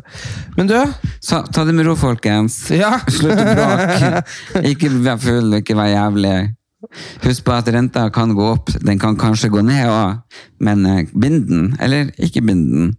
Men 0.58 0.70
du, 0.70 0.76
Så, 1.24 1.40
ta 1.52 1.64
det 1.66 1.74
med 1.74 1.88
ro, 1.88 1.96
folkens. 1.98 2.60
Ja. 2.70 2.98
Slutt 3.08 3.34
å 3.40 3.48
bråke. 3.56 4.22
Ikke 4.70 4.92
vær 5.08 5.18
full, 5.24 5.56
ikke 5.58 5.74
vær 5.80 5.90
jævlig. 5.90 6.36
Husk 7.24 7.44
på 7.46 7.54
at 7.54 7.68
renta 7.72 8.06
kan 8.14 8.34
gå 8.36 8.46
opp, 8.54 8.72
den 8.84 9.00
kan 9.02 9.16
kanskje 9.20 9.50
gå 9.52 9.62
ned 9.66 9.88
òg, 9.90 10.40
men 10.64 10.84
eh, 10.90 11.10
bind 11.12 11.48
den, 11.48 11.66
eller 11.82 12.10
ikke 12.18 12.44
bind 12.44 12.68
den. 12.72 12.92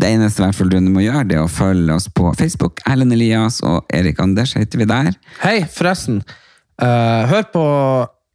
Det 0.00 0.10
eneste 0.14 0.44
hvert 0.44 0.56
fall 0.56 0.70
du 0.72 0.78
må 0.88 1.04
gjøre, 1.04 1.26
det 1.28 1.38
er 1.38 1.44
å 1.44 1.52
følge 1.52 1.96
oss 1.96 2.08
på 2.08 2.30
Facebook. 2.38 2.80
Erlend 2.88 3.16
Elias 3.16 3.60
og 3.66 3.84
Erik 3.94 4.20
Anders 4.22 4.54
heter 4.56 4.82
vi 4.82 4.88
der. 4.88 5.12
hei, 5.42 5.58
forresten. 5.72 6.22
Uh, 6.76 7.24
hør 7.30 7.44
på 7.54 7.64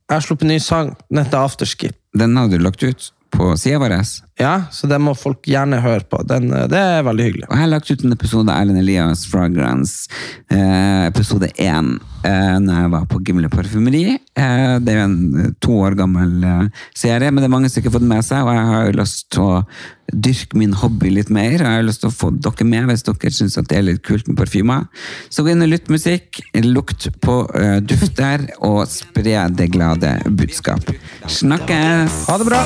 Jeg 0.09 0.17
har 0.17 0.23
sluppet 0.25 0.49
ny 0.49 0.57
sang. 0.59 0.95
Den 1.09 1.21
heter 1.23 1.45
Afterskip. 1.45 1.95
Den 2.17 2.35
har 2.35 2.49
du 2.51 2.57
lagt 2.59 2.83
ut 2.83 3.11
på 3.31 3.53
sida 3.55 3.79
vår. 3.79 3.93
Ja, 4.41 4.53
så 4.73 4.89
det 4.89 4.97
må 5.01 5.13
folk 5.17 5.45
gjerne 5.47 5.81
høre 5.83 6.05
på. 6.09 6.21
Den, 6.27 6.49
eh, 6.53 6.67
det 6.71 6.79
er 6.79 7.05
veldig 7.05 7.27
hyggelig. 7.27 7.47
Og 7.47 7.55
jeg 7.55 7.63
har 7.63 7.73
lagt 7.75 7.91
ut 7.91 8.05
en 8.05 8.15
episode 8.15 8.49
av 8.49 8.61
Erlend 8.61 8.81
Elias 8.81 9.25
Fragrance, 9.29 10.09
eh, 10.49 11.05
episode 11.07 11.51
én, 11.61 11.99
eh, 12.25 12.57
når 12.59 12.81
jeg 12.81 12.91
var 12.95 13.05
på 13.05 13.21
Gimle 13.25 13.49
parfymeri. 13.49 14.17
Eh, 14.35 14.79
det 14.79 14.89
er 14.93 14.99
jo 14.99 15.05
en 15.05 15.55
to 15.61 15.77
år 15.85 15.95
gammel 15.99 16.43
eh, 16.43 16.83
serie, 16.95 17.31
men 17.31 17.41
det 17.41 17.49
er 17.49 17.55
mange 17.55 17.69
som 17.69 17.81
ikke 17.81 17.91
har 17.91 17.99
fått 17.99 18.11
med 18.13 18.25
seg, 18.25 18.45
og 18.45 18.55
jeg 18.55 18.69
har 18.71 18.85
jo 18.85 18.99
lyst 19.01 19.29
til 19.31 19.41
å 19.41 19.65
dyrke 20.11 20.57
min 20.59 20.73
hobby 20.75 21.09
litt 21.09 21.29
mer, 21.31 21.53
og 21.61 21.67
jeg 21.67 21.77
har 21.77 21.87
lyst 21.87 22.01
til 22.03 22.11
å 22.11 22.15
få 22.15 22.31
dere 22.35 22.67
med 22.67 22.89
hvis 22.89 23.05
dere 23.07 23.31
syns 23.31 23.57
at 23.61 23.69
det 23.71 23.77
er 23.77 23.87
litt 23.87 24.03
kult 24.03 24.27
med 24.27 24.39
parfymer. 24.41 24.87
Så 25.29 25.45
gå 25.45 25.53
inn 25.53 25.63
og 25.63 25.71
lytt 25.71 25.91
musikk, 25.93 26.41
lukt 26.65 27.07
på 27.23 27.37
eh, 27.55 27.77
dufter, 27.79 28.49
og 28.59 28.83
spre 28.91 29.45
det 29.55 29.71
glade 29.71 30.17
budskap. 30.27 30.91
Snakkes! 31.27 32.25
Ha 32.27 32.41
det 32.41 32.49
bra! 32.49 32.65